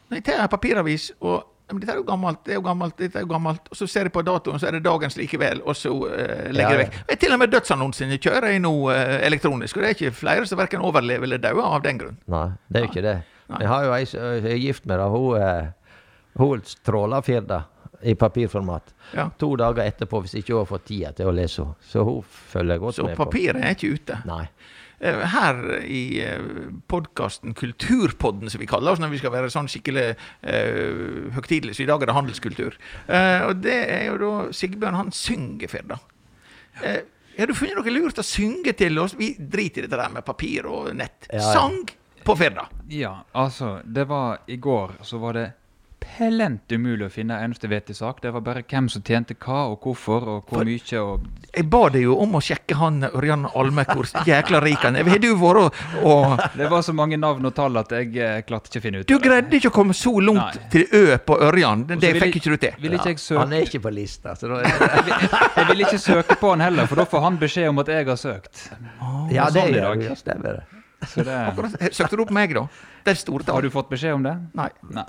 når 0.10 0.20
jeg 0.20 0.26
tar 0.30 0.46
en 0.46 0.52
papiravis 0.54 1.12
og 1.20 1.44
ja, 1.66 1.74
men 1.74 1.82
dette 1.82 1.94
er 1.96 1.98
jo 1.98 2.04
gammelt, 2.06 2.42
det 2.46 2.54
er 2.54 2.60
jo 2.60 2.64
gammelt, 2.68 2.94
dette 3.00 3.18
er 3.18 3.24
jo 3.26 3.30
gammelt. 3.32 3.70
Og 3.74 3.78
så 3.80 3.88
ser 3.90 4.06
jeg 4.06 4.14
på 4.14 4.22
datoen, 4.22 4.60
så 4.62 4.68
er 4.70 4.76
det 4.78 4.84
dagens 4.86 5.16
likevel, 5.18 5.64
og 5.66 5.74
så 5.74 5.90
uh, 5.90 6.10
legger 6.54 6.60
Ja, 6.62 6.68
jeg 6.68 6.78
ja. 6.78 6.82
vekk. 6.84 6.98
Jeg, 7.10 7.20
til 7.24 7.34
og 7.34 7.40
med 7.42 7.54
dødsannonsene 7.56 8.20
kjører 8.22 8.52
jeg 8.54 8.62
nå 8.62 8.74
uh, 8.86 9.16
elektronisk, 9.26 9.80
og 9.80 9.82
det 9.82 9.88
er 9.90 9.96
ikke 9.98 10.12
flere 10.20 10.46
som 10.46 10.62
verken 10.62 10.86
overlever 10.86 11.26
eller 11.26 11.42
dauer 11.42 11.66
av 11.66 11.82
den 11.82 11.98
grunn. 12.04 12.20
Nei, 12.30 12.44
det 12.70 12.78
er 12.78 12.86
jo 12.86 12.92
ikke 12.92 13.06
det. 13.08 13.16
Nei. 13.50 13.64
Jeg 13.64 13.72
har 13.72 13.88
jo 13.88 13.96
ei 13.96 14.06
som 14.12 14.46
er 14.54 14.62
gift 14.62 14.86
med, 14.86 15.02
det, 15.02 15.10
Hun, 15.16 15.42
uh, 15.42 16.38
hun 16.44 16.70
tråler 16.86 17.26
Firda 17.26 17.64
i 18.02 18.16
papirformat. 18.16 18.94
Ja. 19.16 19.30
To 19.40 19.56
dager 19.60 19.86
etterpå, 19.86 20.22
hvis 20.26 20.36
ikke 20.40 20.54
hun 20.54 20.64
har 20.64 20.72
fått 20.72 20.88
tida 20.90 21.12
til 21.16 21.30
å 21.30 21.36
lese 21.36 21.64
henne. 21.64 21.76
Så 21.86 22.04
hun 22.08 22.24
følger 22.26 22.82
godt 22.82 22.96
Så 22.96 23.06
med 23.08 23.18
på. 23.18 23.26
papiret 23.26 23.62
er 23.62 23.78
ikke 23.78 23.94
ute. 23.96 24.20
Nei. 24.26 24.48
eh, 25.00 25.24
her 25.36 25.60
i 25.84 26.04
podkasten 26.88 27.54
Kulturpodden, 27.54 28.50
som 28.50 28.62
vi 28.62 28.70
kaller 28.70 28.92
oss 28.96 29.00
når 29.04 29.12
vi 29.16 29.20
skal 29.22 29.34
være 29.34 29.52
sånn 29.54 29.68
skikkelig 29.72 30.06
uh, 30.16 31.34
høytidelige. 31.36 31.76
Så 31.76 31.84
i 31.84 31.90
dag 31.90 32.02
er 32.02 32.12
det 32.12 32.16
handelskultur. 32.16 32.78
Uh, 33.10 33.50
og 33.50 33.60
det 33.66 33.82
er 33.92 34.08
jo 34.10 34.18
da 34.22 34.32
Sigbjørn, 34.56 34.96
han 34.96 35.12
synger 35.16 35.72
Firda. 35.72 36.00
Uh, 36.80 37.04
har 37.36 37.52
du 37.52 37.56
funnet 37.58 37.76
noe 37.76 37.92
lurt 37.92 38.20
å 38.22 38.24
synge 38.24 38.72
til 38.80 38.98
oss? 39.02 39.18
Vi 39.20 39.34
driter 39.36 39.84
i 39.84 39.88
dette 39.90 40.00
der 40.00 40.14
med 40.14 40.24
papir 40.26 40.68
og 40.72 40.94
nett. 40.96 41.28
Ja, 41.28 41.42
ja. 41.42 41.52
Sang 41.52 41.82
på 42.26 42.36
Firda. 42.40 42.70
Ja, 42.90 43.18
altså, 43.32 43.82
det 43.84 44.08
var 44.10 44.40
i 44.48 44.56
går, 44.58 44.96
så 45.06 45.20
var 45.22 45.36
det 45.38 45.50
plent 46.00 46.72
umulig 46.72 47.08
å 47.08 47.12
finne 47.12 47.38
eneste 47.44 47.68
vettig 47.72 47.96
sak. 47.98 48.22
Det 48.24 48.32
var 48.34 48.42
bare 48.46 48.62
hvem 48.64 48.88
som 48.92 49.02
tjente 49.06 49.36
hva, 49.42 49.66
og 49.72 49.82
hvorfor, 49.84 50.28
og 50.28 50.46
hvor 50.50 50.60
For- 50.62 50.66
mye, 50.66 51.00
og 51.02 51.26
Jeg 51.56 51.70
ba 51.72 51.82
deg 51.90 52.04
jo 52.04 52.18
om 52.20 52.34
å 52.36 52.42
sjekke 52.44 52.76
han 52.76 53.02
Ørjan 53.08 53.46
Alme, 53.56 53.86
hvor 53.88 54.06
jækla 54.28 54.60
rik 54.64 54.84
han 54.84 54.96
er. 55.00 55.04
Har 55.08 55.20
du 55.24 55.30
vært 55.40 55.62
og, 55.62 55.80
og 56.04 56.42
Det 56.58 56.70
var 56.72 56.82
så 56.84 56.94
mange 56.94 57.18
navn 57.18 57.46
og 57.46 57.54
tall 57.56 57.78
at 57.80 57.92
jeg 57.96 58.12
eh, 58.18 58.42
klarte 58.48 58.70
ikke 58.72 58.80
å 58.82 58.86
finne 58.86 59.00
ut 59.04 59.08
Du 59.08 59.16
av 59.16 59.22
det. 59.22 59.30
greide 59.30 59.56
ikke 59.60 59.72
å 59.72 59.76
komme 59.80 59.94
så 59.96 60.14
langt 60.20 60.60
Nei. 60.60 60.70
til 60.72 60.86
Ø 60.92 61.18
på 61.18 61.40
Ørjan. 61.50 61.86
Det, 61.88 62.00
det 62.04 62.14
fikk 62.22 62.36
ikke 62.42 62.56
du 62.56 62.58
til. 62.58 62.76
Vil 62.84 62.98
ikke 63.00 63.16
jeg 63.16 63.40
Han 63.40 63.54
er 63.54 63.66
ikke 63.70 63.84
på 63.88 63.94
lista, 63.96 64.36
så 64.36 64.48
da 64.52 64.62
er 64.62 64.64
det 64.80 64.92
jeg, 64.92 65.06
vil- 65.10 65.80
jeg 65.80 65.88
ikke 65.88 66.00
søke 66.06 66.36
på 66.40 66.50
han 66.56 66.60
heller, 66.68 66.88
for 66.92 66.96
da 66.96 67.06
får 67.06 67.22
han 67.30 67.38
beskjed 67.40 67.70
om 67.72 67.80
at 67.80 67.88
jeg 67.96 68.06
har 68.08 68.16
søkt. 68.20 68.70
Ja, 69.32 69.48
det 69.50 69.62
sånn 69.62 69.72
det, 69.72 69.80
gjør 69.80 69.88
dag. 69.94 70.00
du. 70.00 70.10
Ja, 70.12 70.16
stemmer 70.16 70.60
det. 70.60 70.75
Så 71.08 71.24
det 71.28 71.36
Akkurat. 71.36 71.76
Søkte 71.94 72.16
du 72.18 72.22
opp 72.24 72.32
meg, 72.34 72.54
da? 72.56 72.68
Det 73.06 73.12
er 73.14 73.20
store 73.20 73.44
Har 73.52 73.62
du 73.62 73.70
fått 73.70 73.90
beskjed 73.92 74.16
om 74.18 74.24
det? 74.26 74.34
Nei. 74.58 74.70
Nei. 74.96 75.04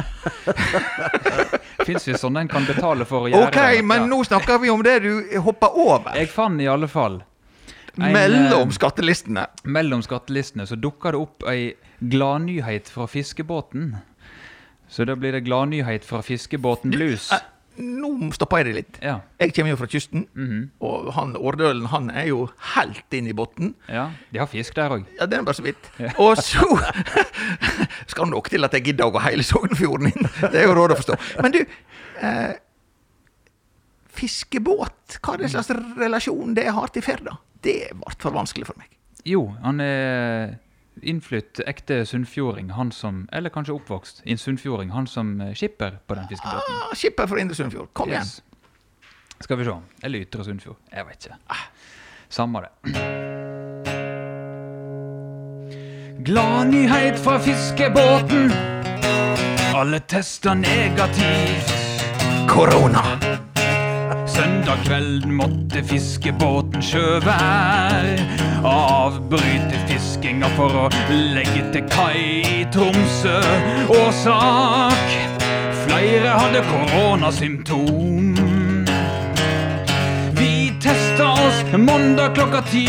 Fins 1.87 2.05
visst 2.09 2.21
sånne 2.21 2.43
en 2.45 2.51
kan 2.51 2.67
betale 2.69 3.07
for 3.09 3.27
å 3.27 3.31
gjøre 3.31 3.49
OK, 3.49 3.57
det. 3.57 3.85
men 3.87 4.03
Ja. 4.05 4.09
nå 4.11 4.19
snakker 4.27 4.59
vi 4.63 4.71
om 4.73 4.83
det 4.85 4.99
du 5.07 5.39
hoppa 5.41 5.71
over. 5.73 6.13
Jeg 6.19 6.29
fant 6.33 6.61
i 6.61 6.67
alle 6.69 6.89
fall 6.91 7.23
en, 7.97 8.13
Mellom 8.13 8.69
eh, 8.69 8.75
skattelistene. 8.77 9.47
Mellom 9.65 10.03
skattelistene 10.05 10.67
så 10.69 10.77
dukka 10.77 11.15
det 11.15 11.21
opp 11.23 11.47
ei 11.49 11.75
gladnyhet 12.05 12.91
fra 12.93 13.07
fiskebåten. 13.09 13.95
Så 14.89 15.07
da 15.09 15.17
blir 15.17 15.33
det 15.33 15.47
gladnyhet 15.47 16.05
fra 16.05 16.21
fiskebåten 16.23 16.93
blues. 16.93 17.31
Nå 17.77 18.31
stopper 18.33 18.63
jeg 18.63 18.67
det 18.69 18.75
litt. 18.77 18.99
Ja. 19.05 19.19
Jeg 19.41 19.53
kommer 19.57 19.75
jo 19.75 19.79
fra 19.81 19.89
kysten, 19.93 20.27
mhm, 20.35 20.61
og 20.81 21.11
han 21.17 21.35
Årdølen 21.37 21.87
han 21.93 22.11
er 22.11 22.29
jo 22.31 22.47
helt 22.75 23.17
inn 23.19 23.29
i 23.29 23.35
bunnen. 23.37 23.75
ja. 23.93 24.07
De 24.33 24.41
har 24.41 24.49
fisk 24.51 24.75
der 24.79 24.95
òg. 24.97 25.05
Ja, 25.19 25.27
det 25.27 25.39
er 25.39 25.43
bare 25.47 25.59
så 25.59 25.65
vidt. 25.67 25.91
Ja. 26.01 26.13
Og 26.23 26.37
så 26.41 26.65
skal 28.13 28.31
nok 28.33 28.49
til 28.53 28.65
at 28.65 28.73
jeg 28.77 28.85
gidder 28.91 29.11
å 29.11 29.15
gå 29.17 29.23
hele 29.27 29.45
Sognefjorden 29.47 30.13
inn. 30.13 30.29
Det 30.41 30.63
er 30.63 30.69
jo 30.69 30.77
råd 30.79 30.95
å 30.97 30.99
forstå. 31.03 31.19
Men 31.45 31.53
du, 31.53 31.61
eh, 32.21 32.55
fiskebåt, 34.17 35.19
hva 35.21 35.35
er 35.37 35.45
det 35.45 35.53
slags 35.53 35.71
relasjon 36.01 36.55
det 36.57 36.69
har 36.73 36.93
til 36.95 37.05
Firda? 37.05 37.37
Det 37.63 37.81
ble 37.97 38.17
for 38.21 38.33
vanskelig 38.37 38.69
for 38.69 38.79
meg. 38.81 38.89
Jo, 39.27 39.49
han 39.65 39.81
er 39.83 40.57
innflytt 41.03 41.61
ekte 41.67 42.05
sunnfjording, 42.07 42.71
han 42.77 42.93
som 42.93 43.29
Eller 43.33 43.51
kanskje 43.51 43.75
oppvokst 43.75 44.23
i 44.25 44.31
en 44.33 44.39
sunnfjording, 44.39 44.91
han 44.91 45.07
som 45.07 45.41
eh, 45.41 45.55
skipper 45.55 45.99
på 46.07 46.15
den 46.15 46.29
fiskebåten. 46.29 46.75
Ah, 46.83 46.95
skipper 46.95 47.27
fra 47.27 47.41
Indre 47.41 47.55
Sunnfjord, 47.55 47.93
kom 47.93 48.09
igjen. 48.09 48.27
Skal 49.41 49.59
vi 49.59 49.65
se. 49.65 49.77
Eller 50.03 50.25
Ytre 50.25 50.45
Sunnfjord. 50.45 50.77
Jeg 50.93 51.07
vet 51.07 51.27
ikke. 51.27 51.39
Ah, 51.51 51.67
Samme 52.29 52.61
det. 52.65 52.71
Gladnyhet 56.27 57.19
fra 57.19 57.39
fiskebåten. 57.39 58.51
Alle 59.75 60.01
tester 60.01 60.55
negativt. 60.55 61.73
Korona! 62.49 63.46
Søndag 64.37 64.83
kvelden 64.85 65.33
måtte 65.39 65.81
fiskebåten 65.89 66.83
sjøvær 66.85 68.19
avbryte 68.69 69.79
fiskinga 69.89 70.51
for 70.59 70.77
å 70.83 70.83
legge 71.09 71.63
til 71.73 71.87
kai 71.89 72.43
i 72.45 72.59
Tromsø. 72.75 73.39
Årsak 73.97 75.15
flere 75.87 76.35
hadde 76.37 76.61
koronasymptom. 76.69 78.37
Vi 80.37 80.53
testa 80.85 81.31
oss 81.47 81.65
mandag 81.73 82.37
klokka 82.37 82.61
ti, 82.69 82.85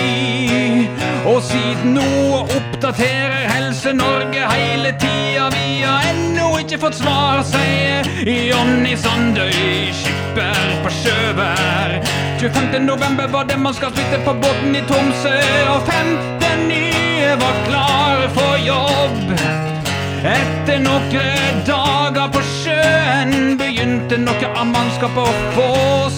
og 1.24 1.40
siden 1.48 1.96
nå 1.96 2.44
oppdaterer 2.44 3.48
Helse 3.54 3.96
Norge 3.96 4.52
hele 4.52 4.97
tida. 5.18 5.50
Vi 5.50 5.84
har 5.84 6.02
ennå 6.10 6.60
ikke 6.60 6.80
fått 6.82 6.96
svar, 6.96 7.42
sier 7.48 8.08
Jonny 8.28 8.96
Sandøy, 8.98 9.92
skipper 9.94 10.74
på 10.84 10.94
sjøvær. 11.02 11.98
25. 12.40 12.80
november 12.86 13.28
var 13.28 13.48
det 13.50 13.58
man 13.58 13.74
skal 13.74 13.92
flytte 13.92 14.20
på 14.26 14.34
båten 14.42 14.76
i 14.76 14.84
Tromsø, 14.90 15.38
og 15.74 15.90
15 15.90 16.68
nye 16.70 17.34
var 17.42 17.62
klar 17.68 18.28
for 18.38 18.58
jobb. 18.62 19.36
Etter 20.28 20.82
noen 20.84 21.62
dager 21.66 22.32
på 22.34 22.42
sjøen 22.62 23.58
begynte 23.58 24.20
noe 24.22 24.54
av 24.54 24.74
mannskapet 24.74 25.24
å 25.24 25.54
få 25.58 25.70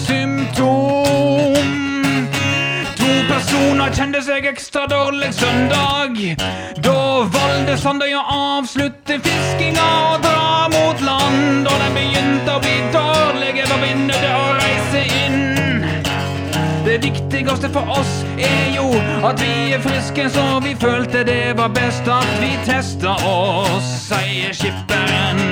symptom. 0.04 0.99
To 3.60 3.74
kjente 3.92 4.20
seg 4.24 4.46
ekstra 4.48 4.86
dårlig 4.88 5.34
søndag. 5.36 6.14
Da 6.80 7.00
valgte 7.34 7.74
Sandøy 7.76 8.14
å 8.16 8.22
avslutte 8.32 9.18
fiskinga 9.20 9.88
og 10.14 10.22
dra 10.24 10.68
mot 10.72 11.02
land. 11.04 11.68
Og 11.68 11.82
den 11.82 11.98
begynte 11.98 12.54
å 12.54 12.62
bli 12.64 12.78
dårlig, 12.94 13.50
jeg 13.58 13.68
var 13.68 13.82
begynner 13.82 14.22
til 14.22 14.32
å 14.38 14.46
reise 14.62 15.02
inn. 15.18 15.84
Det 16.86 16.96
viktigste 17.04 17.68
for 17.74 17.92
oss 17.98 18.14
er 18.40 18.72
jo 18.78 18.86
at 19.28 19.42
vi 19.44 19.74
er 19.76 19.84
friske, 19.84 20.30
så 20.32 20.46
vi 20.64 20.72
følte 20.80 21.26
det 21.28 21.58
var 21.60 21.74
best 21.76 22.08
at 22.08 22.32
vi 22.40 22.54
testa 22.64 23.18
oss, 23.28 23.92
sier 24.06 24.56
skipperen. 24.56 25.44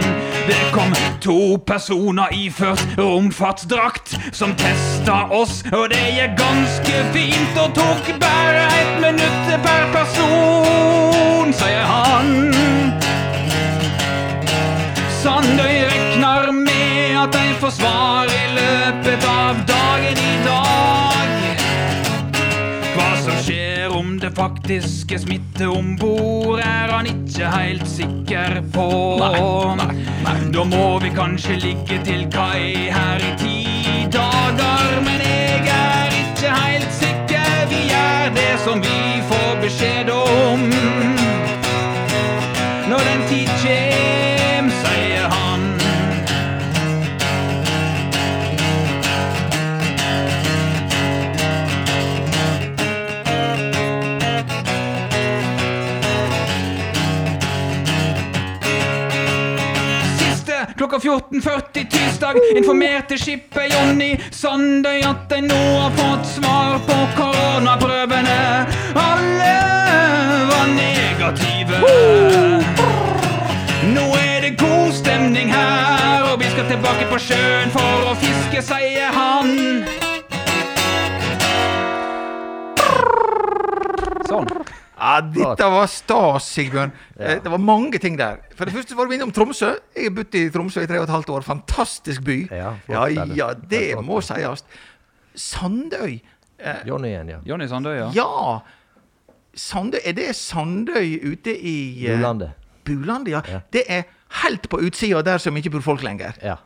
Det 0.49 0.63
kom 0.73 0.95
to 1.21 1.59
personer 1.67 2.33
iført 2.33 2.81
romfartsdrakt 2.97 3.98
som 4.33 4.55
testa 4.57 5.25
oss, 5.35 5.63
og 5.73 5.89
det 5.93 6.05
gikk 6.17 6.37
ganske 6.39 7.03
fint 7.15 7.59
og 7.61 7.75
tok 7.77 8.13
bare 8.23 8.65
ett 8.79 8.97
minutt 9.03 9.51
per 9.65 9.89
person, 9.95 11.53
sier 11.57 11.85
han. 11.89 12.33
Sandøy 15.19 15.77
regner 15.91 16.53
med 16.55 17.19
at 17.25 17.35
de 17.35 17.55
får 17.61 17.75
svar 17.81 18.31
i 18.33 18.45
løpet 18.57 19.29
av 19.29 19.63
dagen 19.69 20.23
i 20.23 20.37
dag. 20.47 21.29
Hva 22.95 23.09
som 23.25 23.41
skjer 23.45 23.97
om 23.99 24.15
det 24.23 24.33
faktiske 24.39 25.19
smitte 25.27 25.69
om 25.69 25.97
bord, 26.01 26.63
er 26.63 26.95
han 26.95 27.11
ikke 27.11 27.51
helt 27.53 27.89
sikker 27.91 28.61
på. 28.75 28.91
Da 30.55 30.65
må 30.67 30.99
vi 31.03 31.11
kanskje 31.15 31.59
ligge 31.63 32.01
til 32.07 32.27
kai 32.33 32.89
her 32.95 33.23
i 33.23 33.35
ti 33.43 33.68
dager, 34.13 35.01
men 35.01 35.21
jeg 35.21 35.77
er 35.77 36.07
ikke 36.23 36.49
helt 36.63 36.93
sikker. 36.93 37.49
Vi 37.69 37.81
gjør 37.93 38.35
det 38.41 38.53
som 38.65 38.83
vi 38.83 39.23
får 39.31 39.63
beskjed 39.63 40.11
om. 40.11 40.88
Klokka 61.01 61.31
14.40 61.31 61.91
tirsdag 61.91 62.35
informerte 62.57 63.19
skipet 63.19 63.73
Jonny 63.73 64.17
Sandøy 64.31 65.03
at 65.07 65.29
de 65.31 65.41
nå 65.47 65.61
har 65.79 65.93
fått 65.97 66.27
svar 66.27 66.79
på 66.87 66.97
koronaprøvene. 67.17 68.67
Alle 68.95 69.55
var 70.51 70.67
negative. 70.75 71.83
Nå 73.95 74.07
er 74.17 74.41
det 74.43 74.57
god 74.59 74.93
stemning 74.93 75.53
her, 75.53 76.33
og 76.33 76.41
vi 76.41 76.51
skal 76.51 76.69
tilbake 76.69 77.09
på 77.13 77.23
sjøen 77.29 77.73
for 77.75 78.13
å 78.13 78.19
fiske, 78.19 78.63
sier 78.73 79.15
han. 79.15 80.08
Ja, 84.99 85.21
dette 85.23 85.67
var 85.71 85.87
stas, 85.87 86.49
Sigbjørn. 86.57 86.91
Ja. 87.19 87.37
Det 87.45 87.51
var 87.53 87.61
mange 87.63 87.99
ting 88.03 88.17
der. 88.19 88.41
For 88.59 88.67
det 88.67 88.75
første 88.75 88.97
var 88.99 89.07
du 89.07 89.15
innom 89.15 89.31
Tromsø. 89.35 89.71
Jeg 89.95 90.09
har 90.09 90.15
bodd 90.17 90.35
i 90.35 90.49
Tromsø 90.51 90.83
i 90.83 90.89
tre 90.91 90.99
og 90.99 91.07
et 91.07 91.13
halvt 91.15 91.31
år. 91.37 91.47
Fantastisk 91.47 92.25
by. 92.27 92.39
Ja, 92.51 92.73
flott 92.87 93.15
ja, 93.15 93.25
det. 93.25 93.37
ja, 93.39 93.49
det 93.55 93.71
Det 93.71 93.83
flott. 93.93 94.05
må 94.09 94.21
sies. 94.27 94.65
Sandøy. 95.39 96.19
Eh, 96.59 96.81
Jonny 96.89 97.09
igjen, 97.13 97.29
ja. 97.31 97.39
Jonny 97.47 97.69
Sandøy, 97.71 97.95
ja. 98.01 98.09
ja. 98.17 98.59
Sandøy, 99.55 100.01
er 100.05 100.13
det 100.19 100.33
Sandøy 100.37 101.19
ute 101.33 101.55
i 101.55 101.77
eh, 102.07 102.17
Bulandet. 102.19 102.51
Bulandet, 102.85 103.33
ja. 103.37 103.43
Ja. 103.49 103.61
Det 103.73 103.85
er 103.89 104.03
helt 104.43 104.67
på 104.71 104.81
utsida 104.83 105.23
der 105.23 105.39
som 105.43 105.57
ikke 105.57 105.71
bor 105.77 105.85
folk 105.87 106.03
lenger. 106.03 106.35
Ja. 106.43 106.57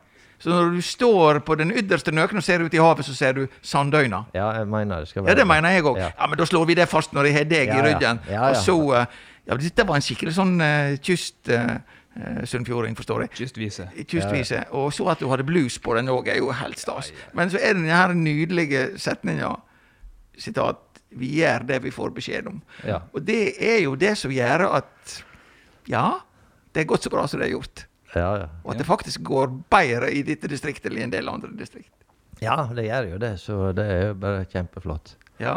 Så 0.43 0.51
når 0.51 0.73
du 0.75 0.83
står 0.83 1.39
på 1.47 1.55
den 1.55 1.71
ytterste 1.71 2.11
nøkken 2.15 2.41
og 2.41 2.45
ser 2.45 2.65
ut 2.65 2.75
i 2.75 2.81
havet, 2.83 3.07
så 3.07 3.15
ser 3.15 3.37
du 3.37 3.45
Sandøyna. 3.63 4.25
Ja, 4.35 4.49
jeg 4.59 4.69
mener 4.69 5.05
det 5.05 5.09
skal 5.13 5.23
være 5.23 5.37
Ja, 5.37 5.39
det 5.39 5.47
mener 5.47 5.71
jeg 5.71 5.85
òg. 5.87 6.01
Ja. 6.01 6.11
Ja. 6.19 6.27
men 6.27 6.39
da 6.41 6.47
slår 6.51 6.67
vi 6.67 6.75
det 6.75 6.89
fast 6.91 7.15
når 7.15 7.31
jeg 7.31 7.37
har 7.37 7.45
deg 7.51 7.71
Ja, 7.71 7.75
i 7.75 7.79
ja. 7.79 7.85
ryggen. 7.87 8.23
Ja, 8.27 8.33
ja. 8.33 8.49
Og 8.49 8.57
så 8.65 8.77
eh, 8.99 9.21
Ja, 9.47 9.57
dette 9.59 9.87
var 9.87 9.99
en 9.99 10.05
skikkelig 10.07 10.37
sånn 10.39 10.57
uh, 10.63 10.95
kyst... 11.03 11.51
Uh, 11.51 11.79
Sunnfjording, 12.45 12.93
forstår 12.93 13.23
jeg. 13.25 13.31
Kystvise. 13.39 13.87
Kystvise. 14.05 14.59
Og 14.77 14.91
så 14.93 15.07
at 15.09 15.21
du 15.23 15.31
hadde 15.31 15.47
blues 15.49 15.79
på 15.81 15.95
den 15.97 16.11
òg, 16.13 16.29
er 16.29 16.43
jo 16.43 16.51
helt 16.53 16.77
stas. 16.77 17.09
Men 17.33 17.49
så 17.49 17.57
er 17.57 17.73
det 17.73 17.87
den 17.87 17.89
her 17.89 18.13
nydelige 18.13 18.83
setninga 19.01 19.55
Sitat 20.37 21.01
Vi 21.17 21.29
gjør 21.39 21.65
det 21.69 21.79
vi 21.85 21.91
får 21.93 22.13
beskjed 22.17 22.47
om. 22.49 22.61
Ja. 22.85 22.99
Og 23.13 23.25
det 23.25 23.55
er 23.61 23.83
jo 23.85 23.95
det 23.97 24.13
som 24.21 24.33
gjør 24.33 24.67
at 24.77 25.17
Ja, 25.89 26.21
det 26.73 26.85
er 26.85 26.89
gått 26.89 27.05
så 27.05 27.13
bra 27.13 27.25
som 27.29 27.41
det 27.41 27.49
er 27.49 27.57
gjort. 27.57 27.87
Ja, 28.15 28.31
ja. 28.43 28.49
Og 28.65 28.73
at 28.75 28.79
det 28.79 28.87
faktisk 28.87 29.23
går 29.25 29.49
bedre 29.73 30.11
i 30.13 30.23
dette 30.27 30.49
distriktet 30.51 30.91
enn 30.93 30.99
i 30.99 31.05
en 31.07 31.11
del 31.15 31.29
andre 31.33 31.51
distrikt. 31.57 31.93
ja, 32.43 32.57
det 32.75 32.85
gjør 32.89 33.07
jo 33.15 33.19
det, 33.23 33.31
så 33.41 33.73
det 33.73 33.85
er 33.89 34.03
jo 34.09 34.15
bare 34.21 34.45
kjempeflott. 34.53 35.15
Ja. 35.41 35.55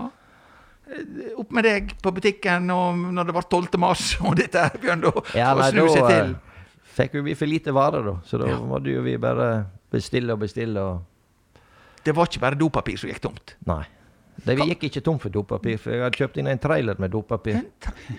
Eh, 0.87 1.33
Opp 1.41 1.51
med 1.51 1.65
deg 1.65 1.95
på 2.01 2.11
butikken 2.13 2.69
og 2.71 2.95
når 3.15 3.25
det 3.31 3.33
var 3.35 3.47
12. 3.49 3.79
mars 3.81 4.15
og 4.21 4.35
dette 4.41 4.61
her 4.67 4.77
begynte 4.79 5.11
å, 5.11 5.23
Ja, 5.35 5.53
å 5.55 5.59
nei, 5.59 5.71
snu 5.73 5.87
seg 5.89 6.05
til. 6.07 6.35
eh, 6.35 6.61
fikk 6.95 7.17
vi 7.25 7.33
for 7.35 7.49
lite 7.49 7.73
varer, 7.75 8.05
da. 8.05 8.15
Så 8.25 8.37
da 8.39 8.47
Ja. 8.53 8.59
måtte 8.61 8.93
jo 8.93 9.01
vi 9.03 9.17
bare 9.17 9.65
bestille 9.91 10.33
og 10.33 10.39
bestille 10.45 10.79
og 10.79 11.03
Det 12.05 12.13
var 12.15 12.27
ikke 12.29 12.39
bare 12.43 12.55
dopapir 12.55 12.97
som 13.01 13.09
gikk 13.09 13.19
tomt. 13.23 13.55
Nei. 13.65 13.83
Det, 14.35 14.55
vi 14.59 14.67
gikk 14.73 14.83
ikke 14.89 15.01
tom 15.05 15.17
for 15.21 15.31
dopapir, 15.33 15.77
for 15.79 15.93
jeg 15.95 16.03
hadde 16.03 16.19
kjøpt 16.19 16.39
inn 16.41 16.49
en 16.51 16.59
trailer 16.61 16.99
med 17.01 17.13
dopapir. 17.13 17.61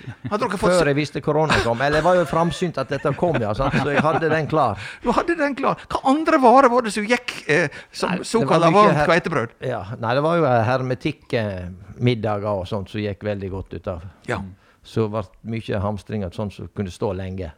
Før 0.63 0.89
jeg 0.89 0.97
visste 0.97 1.21
korona 1.25 1.59
kom. 1.65 1.83
Eller 1.85 2.01
jeg 2.01 2.07
var 2.07 2.17
jo 2.19 2.25
framsynt 2.31 2.81
at 2.81 2.91
dette 2.91 3.13
kom, 3.21 3.37
ja. 3.43 3.53
Sant? 3.57 3.77
Så 3.83 3.93
jeg 3.93 4.05
hadde 4.05 4.31
den 4.33 4.49
klar. 4.51 4.81
Du 5.05 5.13
hadde 5.15 5.37
den 5.39 5.55
klar. 5.59 5.81
Hva 5.93 6.01
andre 6.11 6.41
varer 6.43 6.73
var 6.73 6.87
det 6.87 6.95
som 6.97 7.07
gikk 7.07 7.35
eh, 7.53 7.69
som 7.95 8.25
såkalt 8.27 8.71
varmt 8.75 9.05
kveitebrød? 9.05 9.59
Ja, 9.69 9.83
Nei, 10.01 10.15
det 10.17 10.25
var 10.25 10.41
jo 10.41 10.49
hermetikkmiddager 10.71 12.63
og 12.63 12.67
sånt 12.71 12.91
som 12.91 13.05
gikk 13.05 13.27
veldig 13.27 13.53
godt 13.53 13.77
ut 13.77 13.93
av. 13.93 14.09
Ja. 14.31 14.41
Så 14.87 15.09
ble 15.13 15.25
mye 15.53 15.83
hamstringer 15.83 16.35
sånn 16.35 16.53
som 16.55 16.71
kunne 16.75 16.93
stå 16.95 17.13
lenge. 17.19 17.53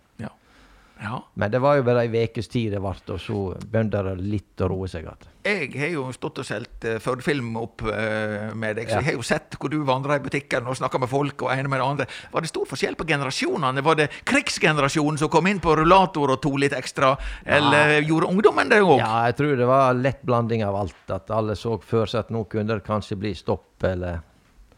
Ja. 1.00 1.08
ja. 1.08 1.18
Men 1.34 1.50
det 1.50 1.60
var 1.62 1.76
jo 1.78 1.82
bare 1.86 2.02
ei 2.06 2.24
ukes 2.28 2.48
tid 2.50 2.72
det 2.74 2.80
ble, 2.82 2.92
og 3.14 3.20
så 3.22 3.40
begynte 3.64 4.02
det 4.06 4.14
litt 4.20 4.62
å 4.64 4.68
roe 4.72 4.88
seg 4.90 5.04
igjen. 5.06 5.26
Jeg 5.48 5.70
har 5.80 5.88
jo 5.94 6.02
stått 6.12 6.40
og 6.42 6.44
solgt 6.44 6.84
uh, 6.84 6.98
Førde-film 7.00 7.54
opp 7.56 7.80
uh, 7.86 8.50
med 8.58 8.76
deg, 8.76 8.88
så 8.90 8.98
Ja. 8.98 9.00
jeg 9.00 9.06
har 9.06 9.16
jo 9.16 9.22
sett 9.24 9.54
hvor 9.56 9.70
du 9.72 9.78
vandra 9.88 10.18
i 10.18 10.20
butikken 10.20 10.66
og 10.68 10.76
snakka 10.76 10.98
med 11.00 11.08
folk 11.08 11.42
og 11.46 11.52
ene 11.54 11.70
med 11.72 11.80
det 11.80 11.86
andre. 11.86 12.06
Var 12.34 12.44
det 12.44 12.50
stor 12.50 12.66
forskjell 12.68 12.98
på 13.00 13.06
generasjonene? 13.08 13.84
Var 13.86 13.94
det 14.02 14.08
krigsgenerasjonen 14.28 15.18
som 15.22 15.30
kom 15.32 15.46
inn 15.48 15.60
på 15.64 15.76
rullator 15.78 16.34
og 16.34 16.42
tok 16.44 16.58
litt 16.60 16.74
ekstra, 16.76 17.14
eller 17.46 18.00
gjorde 18.02 18.28
ungdommen 18.34 18.68
det 18.68 18.82
òg? 18.84 18.98
Ja, 19.00 19.24
jeg 19.30 19.38
tror 19.40 19.56
det 19.56 19.70
var 19.70 19.94
lett 19.96 20.20
blanding 20.26 20.64
av 20.66 20.76
alt. 20.82 21.00
At 21.14 21.30
alle 21.32 21.56
så 21.56 21.78
før 21.80 22.06
seg 22.10 22.26
at 22.26 22.30
nå 22.34 22.44
kunne 22.50 22.74
det 22.74 22.84
kanskje 22.84 23.16
bli 23.16 23.32
stopp, 23.38 23.70
eller 23.88 24.20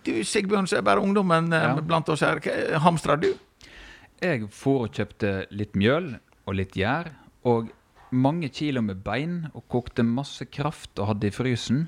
Du 0.07 0.13
Sigbjørn, 0.25 0.65
så 0.71 0.79
er 0.79 0.83
bare 0.87 1.03
ungdommen 1.03 1.53
eh, 1.53 1.61
Ja. 1.67 1.75
blant 1.85 2.09
oss 2.09 2.23
her. 2.25 2.39
Hamstrer 2.81 3.19
du? 3.21 3.35
Jeg 4.21 4.51
for 4.53 4.87
og 4.87 4.97
kjøpte 4.97 5.47
litt 5.57 5.77
mjøl 5.79 6.13
og 6.45 6.57
litt 6.59 6.75
gjær, 6.77 7.09
og 7.49 7.71
mange 8.11 8.51
kilo 8.53 8.83
med 8.85 9.01
bein, 9.05 9.47
og 9.55 9.65
kokte 9.71 10.05
masse 10.05 10.45
kraft 10.53 10.99
og 11.01 11.15
hadde 11.15 11.31
i 11.31 11.33
frysen. 11.33 11.87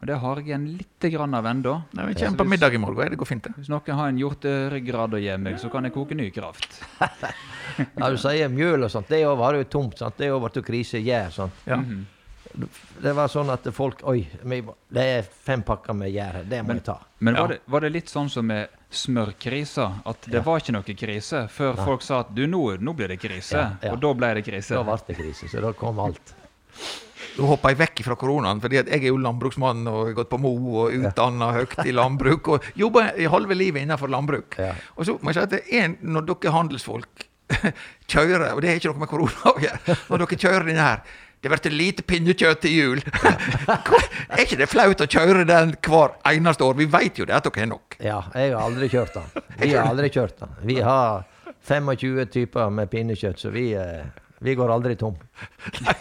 Og 0.00 0.08
det 0.08 0.16
har 0.20 0.40
jeg 0.40 0.48
igjen 0.48 0.64
litt 0.78 1.06
grann 1.14 1.36
av 1.36 1.46
ennå. 1.48 1.74
Vi 1.92 2.16
kommer 2.20 2.40
på 2.40 2.48
middag 2.48 2.74
i 2.76 2.80
morgen. 2.80 3.12
Det 3.12 3.18
går 3.20 3.28
fint, 3.28 3.44
det. 3.44 3.54
Hvis 3.56 3.70
noen 3.72 3.98
har 3.98 4.10
en 4.10 4.18
hjorteryggrad 4.20 5.16
å 5.16 5.20
gi 5.20 5.36
meg, 5.40 5.58
så 5.60 5.70
kan 5.72 5.88
jeg 5.88 5.94
koke 5.96 6.16
ny 6.18 6.30
kraft. 6.34 6.80
Ja, 7.74 8.06
du 8.12 8.14
sier 8.20 8.50
mjøl 8.52 8.86
og 8.86 8.90
sånt. 8.92 9.08
Det 9.10 9.18
var 9.26 9.56
jo 9.56 9.64
tomt. 9.66 9.96
sant? 9.98 10.14
Det 10.20 10.28
ble 10.30 10.50
jo 10.54 10.62
krise 10.62 11.00
gjær. 11.02 11.32
sant? 11.34 11.54
Ja. 11.66 11.80
-hmm. 11.80 12.04
Det 13.02 13.12
var 13.12 13.28
sånn 13.28 13.50
at 13.50 13.66
folk 13.74 14.02
Oi, 14.06 14.28
det 14.88 15.02
er 15.02 15.22
fem 15.22 15.62
pakker 15.62 15.92
med 15.92 16.12
gjær 16.12 16.32
her. 16.32 16.44
Det 16.44 16.62
må 16.62 16.74
vi 16.74 16.80
ta. 16.80 16.98
Men 17.18 17.34
Ja. 17.34 17.40
var, 17.40 17.48
det, 17.48 17.58
var 17.66 17.80
det 17.80 17.90
litt 17.90 18.08
sånn 18.08 18.30
som 18.30 18.46
med 18.46 18.68
smørkrisa? 18.96 19.86
At 20.06 20.22
det 20.28 20.38
Ja. 20.40 20.42
var 20.46 20.60
ikke 20.62 20.72
noe 20.76 20.82
krise 20.96 21.44
før 21.50 21.76
Nei. 21.76 21.84
folk 21.84 22.02
sa 22.02 22.20
at 22.20 22.34
du, 22.34 22.46
nå, 22.46 22.76
nå 22.80 22.94
blir 22.96 23.08
det 23.08 23.18
krise. 23.20 23.52
Ja, 23.58 23.70
ja. 23.82 23.92
Og 23.92 24.00
da 24.00 24.12
ble 24.14 24.34
det 24.34 24.44
krise. 24.46 24.74
Da 24.74 24.82
ble 24.86 24.98
det 25.06 25.16
krise. 25.18 25.48
Så 25.50 25.60
da 25.60 25.72
kom 25.72 25.98
alt. 26.00 26.34
Nå 27.34 27.46
hopper 27.50 27.72
jeg 27.72 27.78
vekk 27.80 28.02
fra 28.06 28.14
koronaen, 28.14 28.60
fordi 28.62 28.76
jeg 28.78 28.88
er 29.02 29.08
jo 29.08 29.16
landbruksmann 29.18 29.86
og 29.90 30.00
har 30.06 30.12
gått 30.20 30.28
på 30.30 30.38
Mo 30.38 30.52
og 30.84 30.92
utdanna 30.94 31.48
høyt 31.56 31.74
i 31.86 31.90
landbruk. 31.94 32.48
Og 32.54 32.62
jobba 32.78 33.08
halve 33.30 33.56
livet 33.58 33.82
innenfor 33.82 34.08
landbruk. 34.12 34.54
Ja. 34.58 34.74
Og 34.96 35.06
så 35.08 35.16
må 35.20 35.32
jeg 35.32 35.40
si 35.40 35.42
at 35.42 35.50
det 35.50 35.62
er 35.70 35.84
en, 35.88 35.96
når 36.14 36.28
dere 36.30 36.52
handelsfolk 36.54 37.26
kjører, 38.10 38.52
og 38.54 38.62
det 38.62 38.70
har 38.70 38.78
ikke 38.78 38.92
noe 38.92 39.02
med 39.02 39.10
korona 39.10 39.50
å 39.50 39.58
gjøre, 39.60 39.96
når 40.10 40.22
dere 40.24 40.38
kjører 40.46 40.68
denne 40.70 40.86
her 40.86 41.02
det 41.44 41.52
blir 41.52 41.76
lite 41.76 42.04
pinnekjøtt 42.08 42.62
til 42.64 42.72
jul. 42.74 43.04
Er 44.34 44.42
ikke 44.44 44.58
det 44.60 44.70
flaut 44.72 45.04
å 45.04 45.08
kjøre 45.10 45.44
den 45.48 45.74
hver 45.84 46.16
eneste 46.30 46.64
år? 46.66 46.76
Vi 46.80 46.88
vet 46.90 47.20
jo 47.20 47.26
det 47.28 47.36
at 47.36 47.46
dere 47.46 47.64
har 47.64 47.70
nok. 47.70 47.96
Ja, 48.00 48.18
jeg 48.34 48.54
har 48.54 48.64
aldri 48.64 48.88
kjørt 48.92 49.14
den. 49.18 49.46
Vi 49.60 49.70
har 49.74 49.90
aldri 49.92 50.10
kjørt 50.14 50.40
den. 50.40 50.54
Vi 50.64 50.78
har 50.84 51.24
25 51.68 52.26
typer 52.32 52.70
med 52.74 52.90
pinnekjøtt, 52.92 53.40
så 53.40 53.52
vi, 53.54 53.70
eh, 53.78 54.04
vi 54.44 54.56
går 54.58 54.72
aldri 54.72 54.96
tom. 55.00 55.16
Nei, 55.86 55.96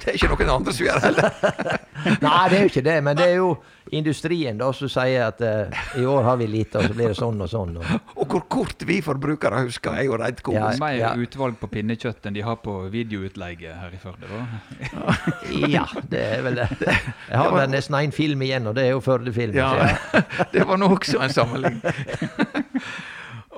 det 0.00 0.12
er 0.12 0.18
ikke 0.18 0.32
noen 0.34 0.54
andre 0.58 0.74
som 0.76 0.86
gjør 0.86 1.00
det 1.00 1.08
heller. 1.08 1.78
Nei, 2.26 2.42
det 2.50 2.58
er 2.58 2.60
jo 2.60 2.72
ikke 2.74 2.86
det, 2.90 2.98
men 3.06 3.18
det 3.18 3.28
er 3.30 3.38
jo 3.40 3.50
industrien 3.96 4.58
da 4.60 4.68
som 4.76 4.88
sier 4.90 5.24
at 5.26 5.40
uh, 5.42 5.80
i 5.98 6.04
år 6.06 6.22
har 6.26 6.36
vi 6.40 6.46
lite, 6.50 6.78
og 6.78 6.88
så 6.90 6.94
blir 6.96 7.08
det 7.12 7.16
sånn 7.18 7.40
og 7.42 7.50
sånn. 7.50 7.76
Og, 7.80 7.90
Og 8.20 8.26
hvor 8.34 8.44
kort 8.52 8.84
vi 8.86 9.00
forbrukere 9.02 9.64
husker, 9.66 9.96
er 9.98 10.06
jo 10.06 10.18
rett 10.20 10.38
Ja, 10.40 10.46
komisk. 10.46 10.80
Mer 10.82 10.96
Ja. 11.00 11.12
utvalg 11.18 11.56
på 11.60 11.70
pinnekjøtt 11.72 12.26
enn 12.28 12.36
de 12.36 12.44
har 12.46 12.56
på 12.62 12.76
videoutleie 12.92 13.74
her 13.80 13.94
i 13.96 14.00
Førde. 14.02 14.28
da. 14.30 14.40
ja, 15.76 15.86
det 16.10 16.20
er 16.38 16.42
vel 16.46 16.60
det. 16.60 16.68
Jeg 17.30 17.36
har 17.40 17.50
vel 17.56 17.70
nesten 17.72 17.96
én 18.00 18.12
film 18.14 18.42
igjen, 18.46 18.66
og 18.70 18.76
det 18.78 18.86
er 18.88 18.92
jo 18.94 19.00
Førde-film. 19.04 19.56
Ja, 19.56 19.96
det 20.52 20.66
var 20.68 20.78
nå 20.80 20.90
også 20.96 21.20
en 21.24 21.32
sammenligning. 21.34 21.82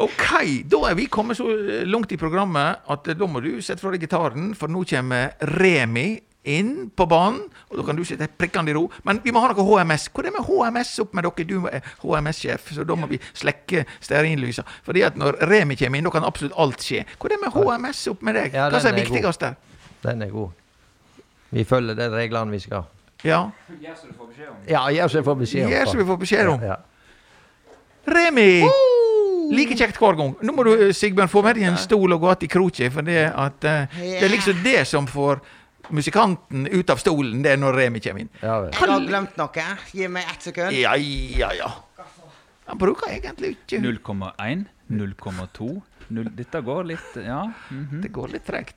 Ok, 0.03 0.25
da 0.73 0.79
er 0.89 0.97
vi 0.97 1.05
kommet 1.13 1.37
så 1.39 1.45
langt 1.87 2.13
i 2.15 2.19
programmet 2.19 2.81
at 2.91 3.11
da 3.19 3.27
må 3.29 3.43
du 3.45 3.51
sette 3.63 3.83
fra 3.85 3.93
deg 3.93 4.07
gitaren, 4.07 4.53
for 4.59 4.73
nå 4.73 4.83
kommer 4.89 5.35
Remi 5.61 6.15
inn 6.45 6.91
på 6.97 7.07
banen, 7.07 7.45
og 7.71 7.79
da 7.79 7.85
kan 7.87 7.97
du 7.97 8.05
sitte 8.05 8.27
prikkende 8.39 8.73
i 8.73 8.75
ro. 8.75 8.89
Men 9.07 9.21
vi 9.25 9.31
må 9.35 9.43
ha 9.45 9.53
noe 9.53 9.67
HMS. 9.67 10.09
Hvor 10.11 10.25
er 10.27 10.31
det 10.31 10.35
med 10.39 10.47
HMS 10.49 10.95
opp 11.05 11.13
med 11.15 11.29
dere? 11.29 11.47
Du 11.47 11.69
er 11.71 11.85
HMS-sjef, 12.03 12.73
så 12.75 12.87
da 12.89 12.97
må 12.99 13.07
vi 13.11 13.21
slekke 13.33 13.85
stearinlysa. 14.01 14.65
Fordi 14.87 15.05
at 15.07 15.19
når 15.21 15.39
Remi 15.51 15.77
kommer 15.79 15.99
inn, 16.01 16.09
da 16.09 16.15
kan 16.15 16.27
absolutt 16.27 16.57
alt 16.59 16.83
skje. 16.83 17.05
Hvor 17.19 17.31
er 17.31 17.37
det 17.37 17.45
med 17.45 17.55
HMS 17.55 18.07
opp 18.11 18.23
med 18.27 18.39
deg? 18.41 18.57
Hva 18.57 18.83
er 18.83 18.99
viktigst 18.99 19.45
der? 19.47 19.55
Den 20.03 20.23
er 20.27 20.35
god. 20.35 20.51
Vi 21.53 21.65
følger 21.69 21.95
de 21.95 22.09
reglene 22.11 22.51
vi 22.51 22.63
skal. 22.65 22.89
Ja, 23.23 23.51
Ja, 23.81 23.95
så 23.95 24.09
du 24.09 24.15
får 24.19 24.27
beskjed 24.33 24.49
om. 24.49 24.57
Ja, 24.67 24.81
gjør 24.91 25.09
så 25.09 25.19
jeg 25.21 25.25
får 25.25 25.35
beskjed 25.35 25.65
om. 25.65 25.71
gjør 25.71 25.87
som 25.87 25.99
vi 26.01 26.07
får 26.09 26.17
beskjed 26.25 26.49
om. 26.49 26.63
Ja, 26.67 26.77
Remi! 28.07 28.63
Like 29.53 29.77
kjekt 29.77 29.99
hver 30.01 30.17
gang. 30.19 30.33
Nå 30.43 30.55
må 30.57 30.65
du 30.67 30.73
eh, 30.75 30.93
Sigbjørn, 30.97 31.31
få 31.31 31.43
med 31.45 31.59
deg 31.59 31.67
en 31.69 31.77
stol 31.79 32.15
og 32.15 32.23
gå 32.25 32.31
att 32.31 32.43
i 32.43 32.49
kroken, 32.49 32.91
For 32.91 33.03
det, 33.03 33.33
at, 33.37 33.65
eh, 33.65 33.87
det 33.99 34.23
er 34.23 34.33
liksom 34.33 34.63
det 34.65 34.87
som 34.89 35.07
får 35.07 35.41
musikanten 35.93 36.67
ut 36.67 36.91
av 36.91 37.01
stolen, 37.03 37.43
det 37.45 37.53
er 37.55 37.61
når 37.61 37.77
Remi 37.79 38.01
kommer 38.05 38.25
inn. 38.25 38.31
ja. 38.43 38.59
Jeg 38.73 38.81
har 38.81 39.07
glemt 39.07 39.37
noe. 39.41 39.65
Gi 39.93 40.09
meg 40.09 40.29
ett 40.33 40.43
sekund. 40.49 40.73
Ja, 40.77 40.95
ja, 40.97 41.53
ja. 41.59 41.71
Han 42.67 42.79
bruker 42.79 43.11
egentlig 43.13 43.57
ikke 43.57 43.81
0,1, 43.83 44.67
0,2 44.91 45.83
Dette 46.13 46.61
går 46.61 46.85
litt 46.85 47.17
Ja. 47.25 47.45
mhm. 47.71 48.01
Det 48.03 48.11
går 48.13 48.29
litt 48.35 48.45
tregt. 48.47 48.77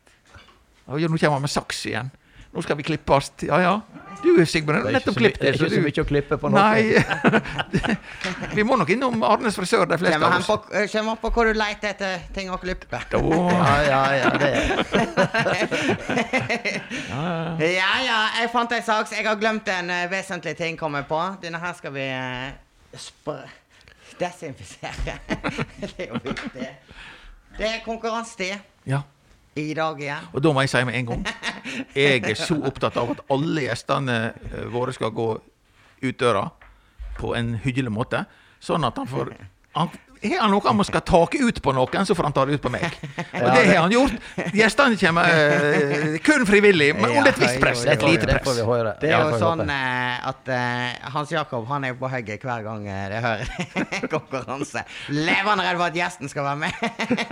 Nå 0.87 0.99
kommer 0.99 1.33
han 1.35 1.41
med 1.41 1.51
saks 1.51 1.85
igjen. 1.89 2.11
Nå 2.55 2.61
skal 2.63 2.77
vi 2.79 2.83
klippes. 2.87 3.31
Ja, 3.43 3.59
ja. 3.59 3.75
Du, 4.23 4.45
Sigbjørn, 4.45 4.77
Det 4.77 4.83
har 4.83 4.87
er 4.87 4.89
ikke 4.89 4.99
nettopp 4.99 5.13
så, 5.13 5.19
my- 5.19 5.25
klippet 5.25 5.41
det 5.41 5.47
er 5.47 5.53
ikke 5.53 5.69
så 5.69 5.81
mye 5.83 6.01
å 6.01 6.05
klippe 6.09 6.37
på 6.41 6.49
noe. 6.49 6.59
Nei. 6.63 6.83
vi 8.57 8.63
må 8.65 8.77
nok 8.79 8.89
innom 8.95 9.23
Arnes 9.27 9.57
frisør, 9.59 9.83
de 9.89 9.97
fleste 10.01 10.17
av 10.17 10.37
oss. 10.39 10.47
Kjem 10.89 11.05
eh, 11.05 11.11
an 11.11 11.19
på 11.21 11.31
hvor 11.35 11.49
du 11.49 11.53
leter 11.59 11.91
etter 11.91 12.23
ting 12.33 12.49
å 12.49 12.57
klippe. 12.61 12.87
Da, 13.11 13.19
Ja, 13.19 13.75
ja, 13.85 14.01
ja, 14.15 14.29
det 14.39 14.51
Ja, 17.75 17.91
ja, 18.07 18.19
jeg 18.39 18.49
fant 18.55 18.71
ei 18.73 18.81
sak. 18.87 19.11
Jeg 19.13 19.27
har 19.27 19.37
glemt 19.41 19.67
en 19.75 19.91
eh, 19.93 20.07
vesentlig 20.11 20.55
ting, 20.57 20.79
kom 20.79 20.95
jeg 20.97 21.05
på. 21.11 21.19
Denne 21.43 21.59
her 21.61 21.75
skal 21.77 21.93
vi 21.93 22.07
uh, 22.09 23.43
desinfisere. 24.19 25.19
det 25.83 26.07
er 26.07 26.07
jo 26.09 26.23
viktig. 26.23 26.71
Det 27.55 27.67
er 27.67 27.83
konkurransetid 27.85 28.57
ja. 28.89 29.03
I 29.55 29.73
dag 29.73 29.99
igjen. 30.01 30.29
Og 30.33 30.43
da 30.43 30.51
må 30.53 30.63
jeg 30.65 30.71
si 30.73 30.83
med 30.87 30.97
en 30.99 31.09
gang 31.09 31.25
Jeg 31.95 32.23
er 32.27 32.39
så 32.39 32.57
opptatt 32.67 32.97
av 32.99 33.13
at 33.15 33.21
alle 33.31 33.65
gjestene 33.67 34.17
eh, 34.51 34.65
våre 34.71 34.93
skal 34.95 35.13
gå 35.15 35.29
ut 36.03 36.17
døra 36.19 36.49
på 37.15 37.31
en 37.37 37.53
hyggelig 37.63 37.93
måte. 37.95 38.25
Sånn 38.59 38.83
at 38.87 38.97
han 38.99 39.07
får 39.07 39.31
han, 39.75 39.91
har 40.33 40.45
han 40.45 40.53
noe 40.53 40.65
han 40.65 40.83
skal 40.87 41.03
take 41.05 41.39
ut 41.41 41.61
på 41.61 41.73
noen, 41.75 42.07
så 42.07 42.15
får 42.17 42.29
han 42.29 42.35
ta 42.35 42.45
det 42.47 42.57
ut 42.57 42.63
på 42.63 42.71
meg. 42.73 42.85
Og 43.43 43.47
det 43.51 43.63
har 43.69 43.83
han 43.83 43.93
gjort. 43.93 44.15
Gjestene 44.55 44.99
kommer 44.99 45.29
uh, 45.29 46.17
kun 46.25 46.45
frivillig, 46.47 46.91
men 46.97 47.11
under 47.11 47.31
et 47.31 47.41
visst 47.41 47.61
press. 47.61 47.85
Et 47.85 48.05
lite 48.05 48.29
press. 48.29 48.61
Det 49.01 49.11
er 49.11 49.21
jo 49.21 49.39
sånn 49.41 49.63
eh, 49.69 50.27
at 50.31 50.51
uh, 50.51 51.11
Hans 51.15 51.33
Jakob 51.33 51.67
han 51.69 51.85
er 51.85 51.93
jo 51.93 51.99
på 52.01 52.09
hugget 52.11 52.45
hver 52.45 52.65
gang 52.65 52.85
det 52.85 53.21
hører 53.23 53.45
konkurranse. 54.15 54.85
Levende 55.13 55.65
redd 55.65 55.79
for 55.79 55.87
at 55.89 55.97
gjesten 55.97 56.31
skal 56.31 56.47
være 56.47 56.65
med. 56.65 56.73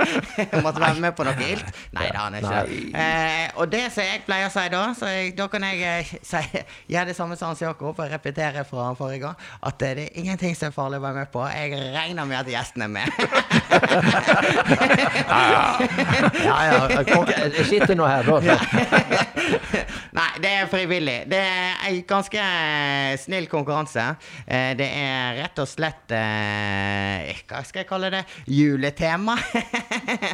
Måtte 0.65 0.83
være 0.83 1.03
med 1.03 1.15
på 1.17 1.25
noe 1.27 1.47
ilt. 1.47 1.81
Nei 1.95 2.09
da, 2.09 2.25
han 2.27 2.37
er 2.37 2.45
ikke 2.45 2.61
det. 2.69 3.03
Eh, 3.03 3.45
og 3.59 3.71
det 3.71 3.83
som 3.93 4.07
jeg 4.07 4.23
pleier 4.27 4.49
å 4.49 4.53
si 4.53 4.65
da, 4.73 4.83
så 4.97 5.11
jeg, 5.11 5.33
da 5.37 5.47
kan 5.51 5.67
jeg 5.67 6.21
si, 6.21 6.43
gjøre 6.91 7.09
det 7.11 7.17
samme 7.17 7.37
som 7.39 7.51
Hans 7.51 7.63
Jakob 7.63 7.93
og 7.93 8.11
repetere 8.11 8.65
fra 8.67 8.91
forrige 8.97 9.23
gang, 9.27 9.47
at 9.63 9.79
det 9.81 9.91
er 9.93 10.19
ingenting 10.21 10.57
som 10.57 10.69
er 10.69 10.75
farlig 10.75 11.01
å 11.01 11.05
være 11.07 11.23
med 11.23 11.33
på. 11.33 11.43
Jeg 11.53 11.81
regner 11.95 12.29
med 12.29 12.41
at 12.41 12.51
gjesten 12.53 12.82
er 12.83 12.91
med. 12.91 13.07
Ja, 16.43 16.57
ja, 16.67 16.79
jeg 16.91 17.65
sitter 17.71 17.95
nå 17.97 18.05
her, 18.07 18.23
da. 18.27 18.57
Nei, 20.13 20.27
det 20.43 20.51
er 20.59 20.67
frivillig. 20.69 21.15
Det 21.31 21.39
er 21.41 21.87
en 21.89 22.01
ganske 22.07 22.37
eh, 22.39 23.13
snill 23.19 23.47
konkurranse. 23.51 24.03
Eh, 24.45 24.73
Det 24.77 24.85
er 24.87 25.39
rett 25.41 25.59
og 25.63 25.67
slett 25.69 26.13
eh, 26.15 27.31
Hva 27.49 27.63
skal 27.65 27.81
jeg 27.83 27.89
kalle 27.89 28.11
det? 28.13 28.21
Juletema. 28.49 29.35
Det 29.53 30.17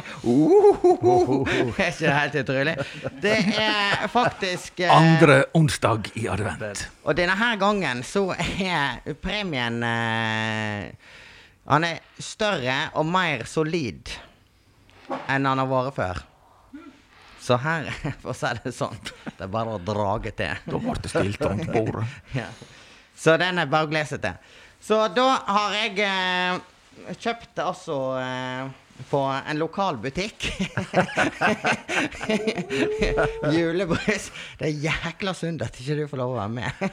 Er 1.80 1.88
ikke 1.88 2.04
det 2.04 2.12
helt 2.14 2.36
utrolig? 2.42 2.74
Det 3.22 3.36
er 3.60 4.06
faktisk 4.12 4.82
Andre 4.90 5.42
onsdag 5.56 6.10
i 6.20 6.26
advent. 6.30 6.84
Og 7.04 7.16
denne 7.18 7.36
her 7.40 7.56
gangen 7.60 8.02
så 8.06 8.26
er 8.36 9.00
premien 9.22 9.80
eh, 9.86 10.92
Han 11.70 11.86
er 11.86 12.00
større 12.18 12.76
og 12.98 13.06
mer 13.06 13.44
solid 13.46 14.10
enn 15.30 15.46
han 15.46 15.60
har 15.62 15.68
vært 15.70 15.94
før. 15.94 16.20
Så 17.40 17.56
her, 17.62 17.88
for 18.22 18.32
å 18.32 18.36
si 18.36 18.50
det 18.64 18.72
sånn, 18.74 18.98
det 19.26 19.46
er 19.46 19.52
bare 19.52 19.76
å 19.76 19.82
drage 19.82 20.32
til. 20.38 20.58
Da 20.66 20.80
ble 20.82 20.96
det 21.00 21.12
stilt 21.12 21.46
om 21.46 21.62
bordet. 21.70 22.06
Ja. 22.40 22.48
Så 23.20 23.34
den 23.40 23.58
er 23.60 23.68
bare 23.68 23.86
å 23.86 23.90
glede 23.90 24.08
seg 24.08 24.22
til. 24.24 24.52
Så 24.80 24.96
da 25.12 25.26
har 25.44 25.74
jeg 25.76 25.98
eh, 26.06 26.60
kjøpt 27.20 27.58
altså 27.60 27.96
eh, 28.16 28.70
på 29.10 29.20
en 29.30 29.58
lokal 29.60 29.96
butikk 30.02 30.48
Julebrus. 33.54 34.30
Det 34.58 34.66
er 34.68 34.74
jækla 34.84 35.32
synd 35.36 35.62
at 35.64 35.80
ikke 35.80 35.96
du 36.00 36.04
får 36.10 36.18
lov 36.20 36.30
å 36.34 36.40
være 36.40 36.54
med. 36.58 36.70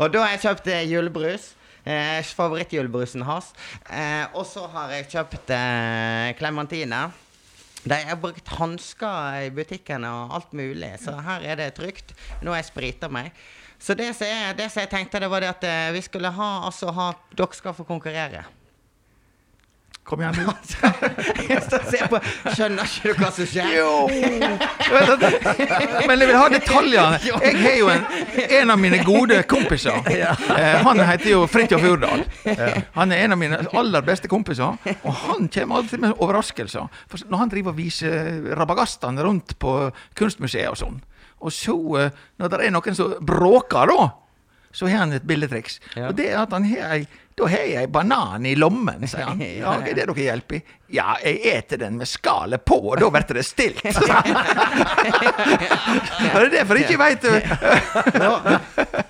og 0.00 0.06
da 0.14 0.18
har 0.24 0.30
jeg 0.34 0.44
kjøpt 0.46 0.66
eh, 0.72 0.86
julebrus. 0.90 1.44
Eh, 1.86 2.20
Favorittjulebrusen 2.36 3.22
hans. 3.26 3.46
Eh, 3.90 4.24
og 4.34 4.44
så 4.48 4.62
har 4.72 4.86
jeg 4.96 5.10
kjøpt 5.12 5.46
eh, 5.54 6.28
klementine. 6.38 7.00
De 7.86 7.96
har 8.08 8.18
brukt 8.18 8.48
hansker 8.58 9.44
i 9.46 9.50
butikken 9.54 10.04
og 10.08 10.32
alt 10.34 10.52
mulig, 10.58 10.92
så 10.98 11.12
her 11.22 11.40
er 11.46 11.54
det 11.60 11.68
trygt. 11.76 12.08
Nå 12.42 12.50
har 12.50 12.58
jeg 12.64 12.72
sprita 12.72 13.06
meg. 13.12 13.26
Så 13.78 13.94
det 13.94 14.08
som 14.16 14.26
jeg, 14.26 14.56
jeg 14.58 14.88
tenkte, 14.90 15.20
det 15.22 15.30
var 15.30 15.40
det 15.44 15.52
at 15.52 15.64
eh, 15.68 15.92
vi 15.94 16.00
skulle 16.02 16.30
ha, 16.32 16.50
altså 16.66 16.90
ha 16.96 17.12
Dere 17.36 17.54
skal 17.54 17.74
få 17.76 17.84
konkurrere. 17.86 18.42
Kom 20.06 20.20
igjen, 20.22 20.36
nå. 20.46 20.52
Jeg 21.50 21.62
står 21.64 21.80
og 21.82 21.86
ser 21.90 22.10
på 22.12 22.18
Skjønner 22.54 22.86
ikke 22.86 23.10
du 23.16 23.22
hva 23.24 23.30
som 23.34 23.48
skjer? 23.50 23.72
Jo! 23.74 23.94
Men 26.06 26.20
jeg 26.22 26.28
vil 26.28 26.36
ha 26.38 26.44
detaljene. 26.52 27.18
Jeg 27.46 27.56
har 27.64 27.74
jo 27.80 27.88
en, 27.90 28.04
en 28.60 28.70
av 28.74 28.78
mine 28.78 29.00
gode 29.06 29.40
kompiser. 29.50 29.98
Eh, 30.56 30.78
Han 30.86 31.00
heter 31.04 31.30
jo 31.32 31.40
Fridtjof 31.50 31.82
Urdal. 31.84 32.22
Han 32.94 33.12
er 33.12 33.24
en 33.26 33.34
av 33.34 33.40
mine 33.40 33.58
aller 33.76 34.04
beste 34.06 34.28
kompiser. 34.30 34.78
Og 35.02 35.12
han 35.26 35.48
kommer 35.52 35.80
alltid 35.82 36.00
med 36.04 36.14
overraskelser. 36.22 36.86
For 37.10 37.26
når 37.30 37.42
han 37.42 37.52
driver 37.52 37.74
og 37.74 37.80
viser 37.80 38.46
rabagastene 38.56 39.24
rundt 39.26 39.56
på 39.62 39.74
kunstmuseet 40.18 40.70
og 40.70 40.78
sånn, 40.80 41.00
og 41.44 41.52
så, 41.52 41.74
eh, 42.00 42.14
når 42.40 42.52
det 42.54 42.60
er 42.64 42.72
noen 42.72 42.96
som 42.96 43.12
bråker, 43.26 43.90
da, 43.90 44.06
så 44.76 44.90
har 44.90 45.06
han 45.06 45.16
et 45.16 45.24
billedtriks. 45.24 45.80
Ja. 45.94 46.10
Og 46.10 46.18
det 46.18 46.28
er 46.32 46.42
at 46.42 46.52
han 46.52 46.66
har 46.68 46.98
ei 46.98 47.06
da 47.36 47.44
har 47.52 47.66
jeg 47.68 47.82
ei 47.82 47.88
banan 47.92 48.46
i 48.48 48.54
lommen, 48.56 49.02
sier 49.04 49.26
han. 49.28 49.42
Ja, 49.60 49.74
er 49.76 49.92
det 49.92 50.06
dere 50.08 50.14
hjelper 50.16 50.56
i? 50.56 50.60
Ja, 50.96 51.18
jeg 51.20 51.42
eter 51.50 51.76
den 51.82 51.98
med 52.00 52.08
skallet 52.08 52.62
på, 52.64 52.78
og 52.80 52.96
da 52.96 53.10
blir 53.12 53.26
det 53.36 53.42
stilt. 53.44 53.82
Er 56.26 56.38
det 56.40 56.46
er 56.46 56.50
derfor 56.54 56.78
jeg 56.80 56.86
ikke 56.86 57.00
veit 57.00 57.26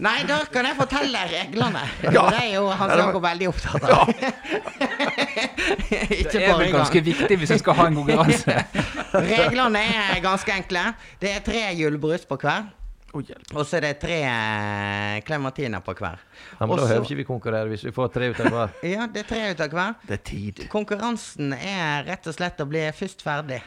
nei, 0.02 0.16
da 0.26 0.40
kan 0.50 0.66
jeg 0.66 0.74
fortelle 0.78 1.20
reglene. 1.30 1.84
Ja. 2.02 2.24
Det 2.34 2.40
er 2.40 2.50
jo 2.56 2.64
Hans 2.80 2.96
Jakob 2.98 3.22
veldig 3.22 3.48
opptatt 3.52 3.86
av. 3.94 4.10
ikke 6.10 6.32
Det 6.32 6.42
er 6.42 6.58
vel 6.58 6.72
ganske 6.74 7.04
viktig 7.12 7.38
hvis 7.42 7.54
jeg 7.54 7.62
skal 7.62 7.78
ha 7.78 7.86
en 7.92 8.00
konkurranse. 8.00 8.58
Reglene 9.14 9.84
er 9.86 10.18
ganske 10.24 10.50
enkle. 10.56 10.82
Det 11.22 11.30
er 11.36 11.46
tre 11.46 11.62
julebrus 11.78 12.26
på 12.26 12.40
hver. 12.42 12.66
Hjelp. 13.16 13.52
Og 13.56 13.62
så 13.64 13.78
er 13.78 13.86
det 13.86 13.92
tre 14.02 14.16
eh, 14.28 15.20
klementiner 15.24 15.80
på 15.84 15.94
hver. 15.96 16.18
Ja, 16.58 16.66
men 16.66 16.74
Også, 16.74 16.82
da 16.82 16.88
hører 16.90 17.06
ikke 17.06 17.20
vi 17.22 17.24
konkurrere 17.28 17.70
hvis 17.70 17.86
vi 17.86 17.92
får 17.96 18.10
tre 18.12 18.28
ut 18.32 18.42
av 18.44 18.50
hver. 18.52 18.74
Ja, 18.94 19.06
det 19.08 19.22
er 19.24 19.30
tre 19.30 19.40
ut 19.54 19.62
av 19.64 19.72
hver. 19.78 19.94
Det 20.04 20.18
er 20.18 20.24
tid. 20.26 20.66
Konkurransen 20.72 21.54
er 21.56 22.04
rett 22.10 22.28
og 22.28 22.36
slett 22.36 22.60
å 22.60 22.68
bli 22.68 22.84
først 22.98 23.24
ferdig. 23.24 23.62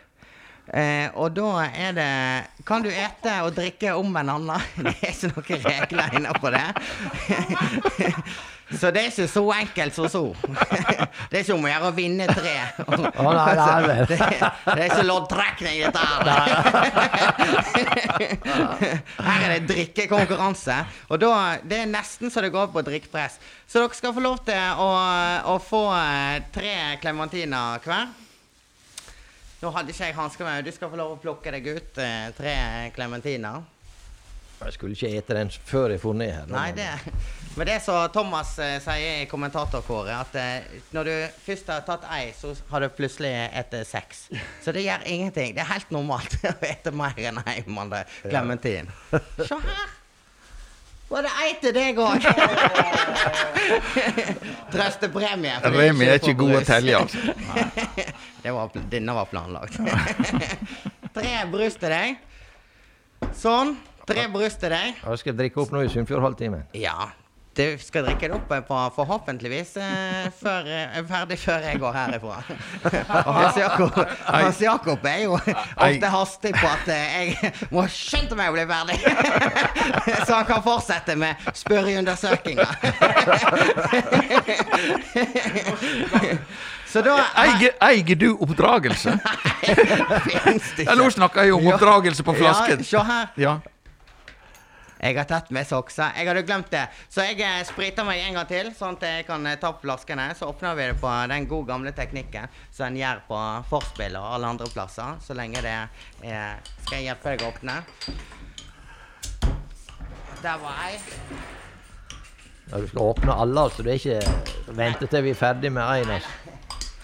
Eh, 0.69 1.07
og 1.17 1.33
da 1.33 1.63
er 1.65 1.95
det 1.97 2.09
Kan 2.67 2.83
du 2.85 2.91
ete 2.93 3.31
og 3.41 3.55
drikke 3.57 3.95
om 3.97 4.13
en 4.21 4.29
annen? 4.35 4.67
Det 4.85 4.93
er 5.01 5.15
ikke 5.15 5.31
noen 5.33 5.65
regler 5.65 6.19
innenfor 6.19 6.53
det. 6.53 6.67
Så 8.69 8.91
det 8.93 9.01
er 9.01 9.07
ikke 9.09 9.25
så 9.31 9.43
enkelt 9.55 9.95
som 9.95 10.05
så. 10.11 10.21
Det 11.29 11.39
er 11.39 11.41
ikke 11.41 11.55
om 11.55 11.65
å 11.65 11.69
gjøre 11.69 11.89
å 11.89 11.95
vinne 11.97 12.25
tre. 12.29 12.53
Oh, 12.85 13.01
nei, 13.01 13.55
nei, 13.57 13.79
nei. 13.89 13.95
Det, 14.09 14.17
det 14.19 14.75
er 14.75 14.85
ikke 14.85 15.05
loddtrekning, 15.07 15.81
dette 15.87 16.01
her. 16.05 16.49
Her 19.29 19.45
er 19.45 19.53
det 19.55 19.67
drikkekonkurranse. 19.69 20.77
Og 21.09 21.21
da, 21.21 21.31
det 21.65 21.81
er 21.83 21.89
nesten 21.89 22.33
så 22.33 22.43
det 22.45 22.51
går 22.53 22.69
på 22.73 22.83
drikkepress. 22.85 23.39
Så 23.69 23.81
dere 23.81 23.97
skal 23.97 24.13
få 24.15 24.23
lov 24.23 24.39
til 24.47 24.81
å, 24.85 24.89
å 25.53 25.57
få 25.61 25.83
eh, 25.97 26.37
tre 26.53 26.75
klementiner 27.01 27.81
hver. 27.85 28.13
Nå 29.59 29.73
hadde 29.75 29.91
ikke 29.91 30.07
jeg 30.07 30.15
hansker 30.15 30.47
med. 30.47 30.63
Du 30.69 30.71
skal 30.75 30.91
få 30.93 30.97
lov 30.99 31.17
å 31.17 31.19
plukke 31.19 31.51
deg 31.57 31.67
ut 31.67 31.99
eh, 31.99 32.29
tre 32.37 32.55
klementiner. 32.95 33.65
Jeg 34.59 34.75
skulle 34.75 34.95
ikke 34.95 35.11
ete 35.15 35.35
den 35.37 35.51
før 35.51 35.93
jeg 35.93 36.01
får 36.03 36.15
ned 36.19 36.33
her. 36.35 36.47
Nei, 36.51 36.69
det 36.75 36.87
Men 37.57 37.65
det 37.67 37.79
som 37.83 38.05
Thomas 38.13 38.53
eh, 38.61 38.77
sier 38.83 39.23
i 39.23 39.25
kommentatorkåret, 39.27 40.13
at 40.15 40.35
eh, 40.39 40.81
når 40.95 41.03
du 41.09 41.13
først 41.43 41.67
har 41.73 41.81
tatt 41.87 42.05
ei, 42.15 42.29
så 42.37 42.53
har 42.69 42.85
du 42.85 42.89
plutselig 42.95 43.31
etter 43.57 43.83
seks. 43.89 44.27
Så 44.63 44.71
det 44.75 44.85
gjør 44.85 45.03
ingenting. 45.09 45.55
Det 45.57 45.63
er 45.65 45.71
helt 45.73 45.89
normalt 45.91 46.37
å 46.47 46.53
ete 46.69 46.93
mer 46.95 47.17
enn 47.19 47.41
ei 47.49 47.63
mandag 47.67 48.07
klementin. 48.23 48.87
Se 49.49 49.57
her! 49.57 49.87
Var 51.09 51.25
det 51.25 51.29
ei 51.41 51.53
til 51.57 51.73
deg 51.73 51.97
òg? 51.97 52.21
Trøstepremie. 54.71 55.55
for 55.63 55.69
det 55.73 55.79
Remi 55.87 56.05
er 56.05 56.19
ikke 56.19 56.35
god 56.37 56.51
å 56.53 56.59
brus. 56.59 56.67
telle, 56.69 56.91
altså. 56.99 57.17
Det 58.43 58.51
var, 58.53 58.67
pl- 58.73 58.85
denne 58.91 59.15
var 59.17 59.25
planlagt. 59.31 59.73
Tre 61.15 61.31
brus 61.49 61.75
til 61.81 61.89
deg. 61.95 62.09
Sånn. 63.41 63.73
Tre 64.09 64.27
brus 64.33 64.55
til 64.61 64.69
deg. 64.73 64.87
Jeg 65.01 65.17
skal 65.23 65.33
drikke 65.41 65.57
opp 65.65 65.71
nå 65.73 65.79
i 65.85 65.89
Sunnfjordhalvtimen? 65.93 66.61
Ja. 66.77 66.97
Du 67.59 67.75
skal 67.83 68.05
drikke 68.07 68.23
det 68.29 68.35
opp 68.37 68.51
på 68.67 68.75
forhåpentligvis 68.95 69.73
eh, 69.83 70.27
før, 70.39 70.63
eh, 70.71 71.01
ferdig 71.09 71.35
før 71.41 71.59
jeg 71.67 71.79
går 71.81 71.91
herifra. 71.91 72.37
Og 73.25 73.33
Hans 73.35 73.57
Jakob, 73.59 73.91
Hans 74.23 74.61
Jakob 74.63 75.03
er 75.11 75.19
jo 75.25 75.33
ofte 75.35 76.07
hastig 76.13 76.53
på 76.55 76.67
at 76.69 76.87
eh, 76.93 77.19
jeg 77.19 77.35
må 77.73 77.83
skynde 77.91 78.35
meg 78.39 78.47
å 78.47 78.53
bli 78.55 78.63
ferdig. 78.69 78.95
Så 80.27 80.31
han 80.37 80.45
kan 80.47 80.63
fortsette 80.63 81.15
med 81.19 81.35
spørreundersøkinga. 81.59 82.63
Så 86.89 87.03
da 87.05 87.13
Eier, 87.43 87.75
eier 87.85 88.15
du 88.17 88.33
oppdragelse? 88.39 89.19
Finnes 89.67 90.71
det 90.77 90.83
ikke. 90.87 90.95
nå 90.95 91.09
snakker 91.13 91.43
jeg 91.43 91.53
om 91.59 91.67
oppdragelse 91.73 92.23
på 92.23 92.33
flasken. 92.39 92.79
Ja, 92.79 92.85
se 92.87 92.99
her. 93.11 93.27
Ja. 93.35 93.59
Jeg 94.99 95.15
har 95.15 95.27
tatt 95.29 95.47
med 95.55 95.63
sokser. 95.67 96.11
Jeg 96.17 96.27
hadde 96.27 96.41
glemt 96.43 96.71
det. 96.73 96.81
Så 97.07 97.23
jeg 97.23 97.39
eh, 97.39 97.61
spriter 97.67 98.03
meg 98.03 98.19
en 98.25 98.35
gang 98.35 98.47
til, 98.49 98.71
sånn 98.75 98.97
at 98.99 99.05
jeg 99.07 99.27
kan 99.29 99.45
eh, 99.47 99.55
ta 99.61 99.69
opp 99.71 99.79
flaskene. 99.85 100.25
Så 100.35 100.49
åpner 100.51 100.75
vi 100.75 100.89
det 100.91 100.97
på 100.99 101.11
den 101.31 101.47
gode 101.47 101.69
gamle 101.71 101.93
teknikken 101.95 102.49
som 102.75 102.89
en 102.89 102.97
gjør 102.99 103.21
på 103.29 103.39
forspill 103.71 104.17
og 104.19 104.27
alle 104.35 104.49
andre 104.55 104.67
plasser. 104.73 105.15
Så 105.23 105.37
lenge 105.39 105.63
det 105.63 105.71
er 105.71 106.59
Skal 106.83 106.97
jeg 106.99 107.07
hjelpe 107.09 107.31
deg 107.31 107.45
å 107.45 107.53
åpne? 107.53 107.77
Der 110.43 110.59
var 110.61 110.83
ei. 110.87 110.99
Ja, 112.69 112.77
du 112.77 112.87
skal 112.87 113.01
åpne 113.01 113.33
alle, 113.33 113.61
altså. 113.65 113.83
Det 113.83 113.95
er 113.95 114.03
ikke 114.03 114.75
vente 114.77 115.07
til 115.09 115.23
vi 115.25 115.31
er 115.33 115.39
ferdig 115.39 115.71
med 115.73 115.83
én. 115.83 116.13
Altså. 116.17 116.35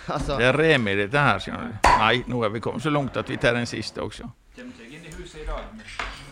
Altså, 0.06 0.36
Det 0.38 0.46
er 0.46 0.54
Remi, 0.54 0.92
dette 1.00 1.18
her. 1.18 1.40
skjønner 1.42 1.72
du. 1.72 1.88
Nei, 1.98 2.20
nå 2.30 2.44
er 2.46 2.52
vi 2.54 2.60
kommet 2.62 2.84
så 2.86 2.92
langt 2.94 3.16
at 3.18 3.30
vi 3.32 3.40
tar 3.42 3.56
den 3.58 3.66
siste 3.66 4.04
også. 4.06 4.28
Kommer 4.54 4.78
seg 4.78 4.92
inn 4.94 5.08
i 5.10 5.14
huset 5.16 5.40
i 5.42 5.46
dag. 5.48 5.66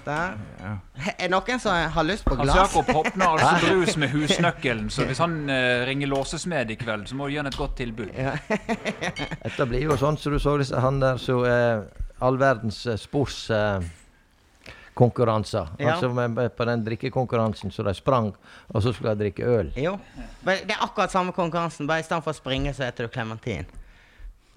Neste. 0.04 1.14
Er 1.18 1.28
det 1.28 1.30
noen 1.32 1.60
som 1.60 1.94
har 1.96 2.04
lyst 2.04 2.26
på 2.26 2.36
Hans 2.36 2.52
glass? 2.52 2.76
Jakob 2.76 2.96
åpner 2.96 3.26
altså 3.28 3.68
brus 3.68 3.98
med 3.98 4.10
husnøkkelen, 4.10 4.90
så 4.90 5.06
hvis 5.08 5.22
han 5.24 5.50
eh, 5.50 5.86
ringer 5.88 6.08
låsesmed 6.08 6.72
i 6.72 6.76
kveld, 6.76 7.08
så 7.08 7.16
må 7.16 7.28
du 7.28 7.34
gi 7.34 7.42
han 7.42 7.48
et 7.48 7.58
godt 7.58 7.76
tilbud. 7.78 8.14
Dette 9.44 9.68
blir 9.70 9.88
jo 9.88 9.98
sånn 10.00 10.18
som 10.18 10.34
du 10.34 10.40
så 10.40 10.58
disse 10.62 10.80
han 10.80 11.02
der 11.04 11.20
så 11.22 11.40
eh, 11.48 11.84
all 12.24 12.40
verdens 12.40 12.86
eh, 12.88 13.84
konkurranser. 14.94 15.72
Ja. 15.80 15.96
Altså 15.96 16.12
på 16.58 16.66
den 16.70 16.84
drikkekonkurransen 16.86 17.72
så 17.72 17.84
de 17.84 17.96
sprang, 17.98 18.34
og 18.70 18.84
så 18.84 18.94
skulle 18.94 19.16
de 19.16 19.26
drikke 19.26 19.48
øl. 19.48 19.72
Jo. 19.80 19.98
Men 20.44 20.68
det 20.68 20.76
er 20.76 20.84
akkurat 20.86 21.12
samme 21.12 21.34
konkurransen, 21.34 21.88
bare 21.88 22.04
i 22.04 22.08
stedet 22.08 22.24
for 22.26 22.36
å 22.36 22.38
springe, 22.38 22.76
så 22.76 22.86
heter 22.88 23.08
du 23.08 23.14
klementin. 23.14 23.66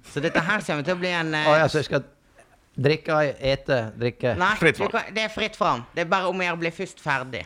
Så 0.06 0.20
dette 0.22 0.38
her 0.38 0.62
kommer 0.62 0.84
til 0.86 0.94
å 0.94 1.00
bli 1.00 1.10
en 1.10 1.34
eh, 1.34 1.48
Å 1.50 1.56
ja, 1.58 1.70
så 1.70 1.80
jeg 1.80 1.88
skal 1.88 2.04
drikke, 2.76 3.18
ete, 3.40 3.78
drikke 3.98 4.34
Nei, 4.38 4.54
Fritt 4.60 4.76
fram. 4.80 4.90
kan- 4.92 5.12
det 5.14 5.22
er 5.24 5.28
fritt 5.32 5.56
fram. 5.56 5.84
Det 5.94 6.04
er 6.04 6.10
bare 6.10 6.28
om 6.28 6.36
å 6.40 6.44
gjøre 6.44 6.56
å 6.58 6.60
bli 6.60 6.70
først 6.70 7.00
ferdig. 7.00 7.44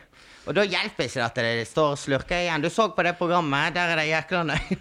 Og 0.48 0.54
da 0.56 0.62
hjelper 0.64 1.04
ikke 1.04 1.14
det 1.20 1.24
at 1.26 1.34
det 1.36 1.66
står 1.68 1.92
og 1.92 1.98
slurker 2.00 2.40
igjen. 2.42 2.62
Du 2.64 2.68
så 2.72 2.88
på 2.96 3.02
det 3.04 3.12
programmet, 3.18 3.74
der 3.76 3.92
er 3.92 3.96
det 4.00 4.06
jækla 4.08 4.40
nøye. 4.48 4.78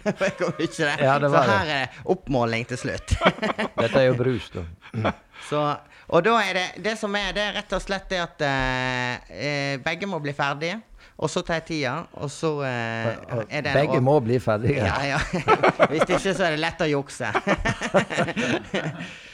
Ja, 0.80 1.18
så 1.20 1.28
det. 1.28 1.30
her 1.30 1.60
er 1.60 1.64
det 1.68 1.88
oppmåling 2.04 2.66
til 2.66 2.78
slutt. 2.80 3.12
Dette 3.82 4.00
er 4.00 4.06
jo 4.08 4.14
brus, 4.18 4.48
da. 4.50 5.12
så, 5.48 5.60
og 6.08 6.24
da 6.26 6.38
er 6.42 6.54
det 6.56 6.82
Det 6.82 6.96
som 6.98 7.14
er, 7.14 7.30
det 7.36 7.42
er 7.44 7.52
rett 7.60 7.72
og 7.76 7.82
slett 7.84 8.08
det 8.10 8.18
at 8.24 8.42
eh, 8.42 9.18
eh, 9.30 9.76
begge 9.84 10.08
må 10.10 10.18
bli 10.24 10.32
ferdige. 10.34 10.80
Og 11.20 11.28
så 11.28 11.42
tar 11.44 11.58
jeg 11.60 11.64
tida, 11.68 12.06
og 12.16 12.30
så 12.32 12.54
eh, 12.64 13.10
er 13.52 13.60
det 13.62 13.74
Begge 13.76 13.98
åp- 14.00 14.02
må 14.06 14.14
bli 14.24 14.38
ferdige. 14.40 14.80
Ja, 14.80 14.96
ja. 15.04 15.18
Hvis 15.92 16.08
ikke 16.08 16.32
så 16.32 16.46
er 16.48 16.56
det 16.56 16.62
lett 16.64 16.80
å 16.80 16.88
jukse. 16.88 17.28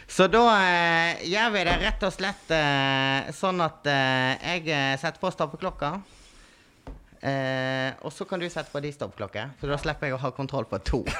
Så 0.09 0.27
da 0.31 0.43
eh, 0.63 1.25
gjør 1.27 1.51
vi 1.57 1.65
det 1.67 1.77
rett 1.83 2.05
og 2.07 2.13
slett 2.15 2.53
eh, 2.55 3.33
sånn 3.35 3.61
at 3.65 3.89
eh, 3.91 4.37
jeg 4.55 4.69
eh, 4.71 4.95
setter 5.03 5.21
på 5.23 5.33
stoppeklokka. 5.35 5.91
Eh, 7.27 7.91
og 8.07 8.13
så 8.15 8.27
kan 8.29 8.39
du 8.39 8.47
sette 8.53 8.71
på 8.71 8.83
de 8.85 8.93
stoppeklokker, 8.95 9.57
for 9.59 9.73
da 9.73 9.79
slipper 9.83 10.11
jeg 10.11 10.15
å 10.19 10.23
ha 10.23 10.31
kontroll 10.37 10.69
på 10.71 10.79
to. 10.87 11.03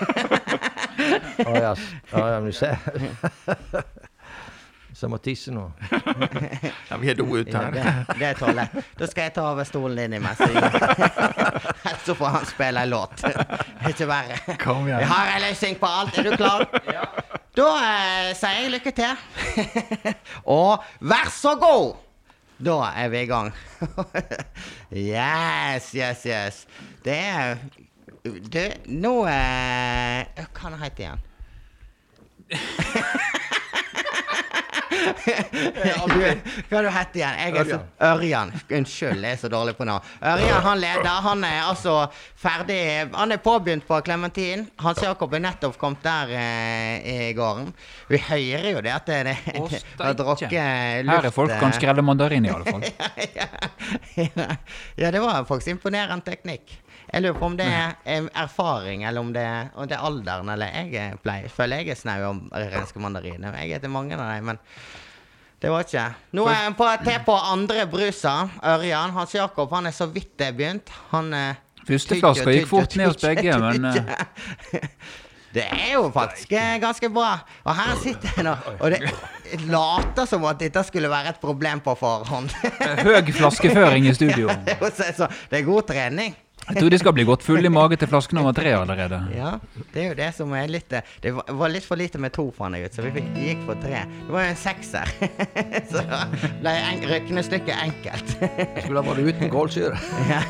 Å 1.47 1.53
ja, 1.61 1.73
Oh, 2.15 2.23
ja, 2.25 2.39
men 2.41 2.47
du 2.49 2.57
ser. 2.57 2.79
Så 4.97 5.05
jeg 5.05 5.11
må 5.13 5.19
tisse 5.21 5.53
nå. 5.53 5.63
Ja, 6.89 6.97
vi 6.97 7.11
er 7.13 7.17
do 7.19 7.27
ute 7.29 7.51
Ja, 7.53 7.67
her. 7.67 7.75
det, 7.75 8.15
det 8.17 8.27
er 8.31 8.39
toalett. 8.39 8.77
Da 8.97 9.09
skal 9.11 9.27
jeg 9.27 9.35
ta 9.37 9.43
over 9.51 9.67
stolen 9.69 9.99
din 9.99 10.15
imens. 10.17 10.41
Så 12.07 12.15
får 12.17 12.33
han 12.39 12.47
spille 12.49 12.81
en 12.87 12.93
låt. 12.95 13.21
Ikke 13.91 14.07
verre. 14.09 14.39
Kom 14.63 14.87
igjen. 14.89 15.03
Vi 15.03 15.11
har 15.11 15.35
en 15.35 15.45
løsning 15.45 15.77
på 15.83 15.91
alt. 16.01 16.17
Er 16.17 16.31
du 16.31 16.37
klar? 16.41 16.65
Da 17.57 17.69
eh, 17.83 18.31
sier 18.41 18.63
jeg 18.63 18.73
lykke 18.79 18.93
til. 18.97 19.15
Og 20.57 20.81
vær 21.13 21.29
så 21.35 21.53
god! 21.61 21.95
Da 22.57 22.79
er 22.97 23.11
vi 23.13 23.21
i 23.21 23.29
gang. 23.29 23.53
yes, 24.97 25.91
yes, 25.93 26.25
yes. 26.25 26.63
Det 27.05 27.19
er 27.21 27.59
Du, 28.25 28.63
nå 28.97 29.13
eh, 29.29 30.47
Hva 30.57 30.73
heter 30.81 30.97
det 30.97 31.05
igjen? 31.05 31.21
Du, 34.87 36.21
hva 36.71 36.83
du 36.83 36.89
heter 36.93 37.19
igjen? 37.21 37.39
Jeg 37.41 37.57
er 37.61 37.69
så, 37.71 37.79
Ørjan. 38.09 38.53
Unnskyld, 38.79 39.25
jeg 39.25 39.37
er 39.37 39.41
så 39.41 39.51
dårlig 39.53 39.75
på 39.79 39.87
navn. 39.89 40.05
Ørjan 40.23 40.63
han 40.65 40.81
leder. 40.83 41.21
Han 41.27 41.45
er 41.47 41.61
altså 41.67 41.97
ferdig 42.39 42.79
Han 43.15 43.35
er 43.35 43.43
påbegynt 43.43 43.87
på 43.89 44.01
Clementin. 44.07 44.67
Hans 44.83 45.03
Jakob 45.03 45.35
er 45.35 45.43
nettopp 45.47 45.79
kommet 45.81 46.05
der 46.07 46.33
eh, 46.39 47.29
i 47.31 47.33
gården. 47.37 47.73
Vi 48.11 48.21
hører 48.29 48.71
jo 48.73 48.83
det 48.85 48.95
at 48.95 49.11
det, 49.11 49.21
det, 49.27 49.37
det, 49.57 49.83
har 50.01 50.19
drukket 50.19 50.53
luft 51.07 51.17
Her 51.17 51.31
er 51.31 51.35
folk 51.35 51.55
eh, 51.55 51.61
kan 51.61 51.75
skrelle 51.77 52.05
mandarin, 52.07 52.47
i 52.47 52.53
alle 52.53 52.67
fall. 52.69 52.87
ja, 53.39 53.49
ja. 54.17 54.51
ja, 54.97 55.11
det 55.11 55.23
var 55.23 55.45
faktisk 55.49 55.77
imponerende 55.77 56.25
teknikk. 56.27 56.79
Jeg 57.17 57.23
lurer 57.25 57.37
på 57.39 57.47
om 57.49 57.55
det 57.57 57.65
er 57.65 58.27
erfaring, 58.37 59.07
eller 59.09 59.25
om 59.25 59.31
det, 59.33 59.43
om 59.73 59.87
det 59.89 59.97
er 59.97 60.03
alderen, 60.05 60.51
eller 60.53 60.69
jeg 60.69 60.91
er 61.01 61.15
pleier, 61.25 61.49
føler 61.49 61.81
jeg 61.81 61.95
er 61.95 61.97
snau 61.97 62.27
om 62.29 62.43
renske 62.53 63.01
mandariner. 63.01 63.57
Jeg 63.63 63.79
heter 63.79 63.89
mange 63.89 64.19
av 64.21 64.35
dem, 64.35 64.51
men 64.51 64.61
det 65.65 65.73
var 65.73 65.87
ikke. 65.87 66.05
Nå 66.37 66.45
er 66.53 66.61
jeg 66.61 66.75
på, 66.77 66.91
til 67.07 67.17
på 67.25 67.39
andre 67.55 67.87
brusa. 67.89 68.35
Ørjan. 68.61 69.17
Hans 69.17 69.33
Jakob 69.33 69.73
han 69.73 69.89
er 69.89 69.97
så 69.97 70.11
vidt 70.13 70.35
det 70.37 70.51
er 70.51 70.61
begynt. 70.61 70.93
Han 71.15 71.33
eh, 71.33 71.65
Første 71.89 72.21
flaska 72.21 72.53
gikk 72.53 72.69
fort 72.69 73.01
ned 73.01 73.09
hos 73.09 73.25
begge, 73.25 73.57
men 73.65 73.89
eh. 73.95 74.87
Det 75.57 75.65
er 75.73 75.91
jo 75.95 76.11
faktisk 76.13 76.53
eh, 76.53 76.77
ganske 76.85 77.09
bra. 77.09 77.33
Og 77.65 77.81
her 77.81 77.99
sitter 78.05 78.37
jeg 78.37 78.45
nå, 78.45 78.57
og 78.77 78.93
det 78.93 79.63
later 79.73 80.29
som 80.29 80.45
at 80.53 80.61
dette 80.61 80.85
skulle 80.85 81.09
være 81.09 81.33
et 81.33 81.41
problem 81.41 81.81
på 81.81 81.97
forhånd. 81.97 82.53
høy 83.07 83.33
flaskeføring 83.33 84.05
i 84.05 84.13
studio. 84.13 84.53
Det 84.69 85.63
er 85.63 85.65
god 85.65 85.89
trening. 85.89 86.37
Jeg 86.67 86.81
tror 86.81 86.91
de 86.91 86.99
skal 86.99 87.13
bli 87.15 87.25
godt 87.29 87.45
fulle 87.47 87.69
i 87.69 87.71
magen 87.71 87.99
til 88.01 88.09
flaske 88.11 88.35
nummer 88.35 88.53
tre 88.57 88.73
allerede. 88.75 89.21
Ja, 89.37 89.53
det 89.95 90.01
er 90.03 90.09
jo 90.09 90.15
det 90.19 90.29
som 90.35 90.51
er 90.59 90.67
litt 90.73 90.93
eh, 90.99 91.05
Det 91.23 91.31
var- 91.37 91.71
litt 91.71 91.85
for 91.87 91.97
lite 92.01 92.19
med 92.19 92.33
to, 92.35 92.49
fant 92.57 92.75
jeg 92.75 92.89
ut, 92.89 92.97
så 92.97 93.05
vi 93.05 93.13
fikk- 93.15 93.37
gikk 93.39 93.63
for 93.69 93.79
tre. 93.83 94.01
Det 94.27 94.33
var 94.35 94.47
jo 94.49 94.51
en 94.51 94.59
sekser. 94.59 95.13
Så 95.93 96.03
ble 96.63 96.73
en- 96.75 97.05
regnestykket 97.07 97.77
enkelt. 97.85 98.35
Skulle 98.83 99.03
ha 99.03 99.05
vært 99.13 99.23
uten 99.31 99.53
kålsyre. 99.53 99.95
Ja. 100.33 100.41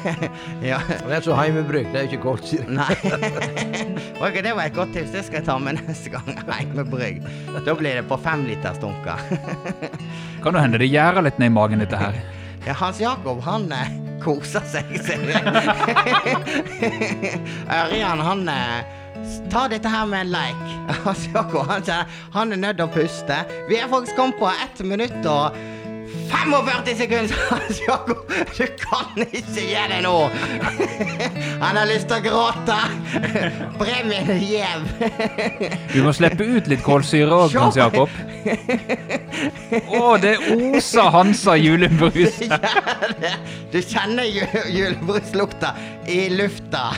ja. 0.64 0.78
Det 0.88 1.18
er 1.18 1.24
så 1.26 1.36
heimebruk, 1.36 1.90
det 1.92 2.00
er 2.00 2.06
jo 2.06 2.12
ikke 2.14 2.22
kålsyre. 2.24 2.64
Nei. 2.72 2.96
Ok, 4.22 4.38
det 4.42 4.54
var 4.56 4.64
et 4.70 4.74
godt 4.76 4.94
tips. 4.96 5.12
Det 5.12 5.24
skal 5.26 5.40
jeg 5.42 5.46
ta 5.50 5.58
med 5.60 5.82
neste 5.84 6.12
gang. 6.14 6.32
Heimebrygg. 6.48 7.20
Da 7.66 7.74
blir 7.76 8.00
det 8.00 8.06
på 8.08 8.16
femlitersdunker. 8.24 9.20
Kan 10.42 10.56
det 10.56 10.62
hende 10.64 10.80
det 10.80 10.88
gjærer 10.92 11.26
litt 11.28 11.38
ned 11.42 11.52
i 11.52 11.54
magen, 11.58 11.82
dette 11.84 12.00
her. 12.00 12.16
Ja, 12.66 12.72
Hans 12.80 12.98
Jakob, 13.00 13.40
han 13.46 13.68
eh, 13.72 13.86
koser 14.24 14.64
seg. 14.66 14.88
ser 15.06 15.22
jeg. 15.30 15.42
Ørjan, 17.80 18.20
han 18.26 18.48
eh, 18.48 18.80
s- 19.22 19.38
dette 19.70 19.88
her 19.92 20.06
med 20.10 20.20
en 20.26 20.32
leik. 20.34 20.64
Hans 21.04 21.28
Jakob, 21.34 21.66
han, 21.70 21.82
han 22.34 22.52
er 22.56 22.60
nødt 22.64 22.76
til 22.80 22.86
å 22.88 22.92
puste. 22.94 23.36
Vi 23.70 23.78
er 23.78 23.88
faktisk 23.92 24.16
kommet 24.18 24.38
på 24.40 24.48
ett 24.50 24.78
minutt 24.86 25.20
og 25.30 25.54
45 26.26 26.94
sekunder, 26.98 27.36
Hans 27.50 27.80
Jakob! 27.88 28.30
Du 28.56 28.66
kan 28.80 29.22
ikke 29.26 29.52
gi 29.54 29.66
deg 29.74 30.00
nå! 30.04 30.14
Han 31.62 31.78
har 31.78 31.86
lyst 31.88 32.08
til 32.10 32.18
å 32.18 32.24
gråte! 32.24 32.76
Premien 33.78 34.30
er 34.34 34.40
gjev. 34.42 34.86
Du 35.94 36.00
må 36.06 36.12
slippe 36.16 36.44
ut 36.56 36.68
litt 36.70 36.82
kålsyre 36.86 37.30
òg, 37.44 37.54
Hans 37.56 37.78
Jakob. 37.78 38.10
Å, 39.86 40.16
det 40.22 40.34
oser 40.56 41.10
Hansa 41.14 41.56
julebrus. 41.60 42.40
Du 43.72 43.78
kjenner 43.82 44.26
ju- 44.28 44.64
julebruslukta 44.76 45.74
i 46.10 46.26
lufta. 46.34 46.88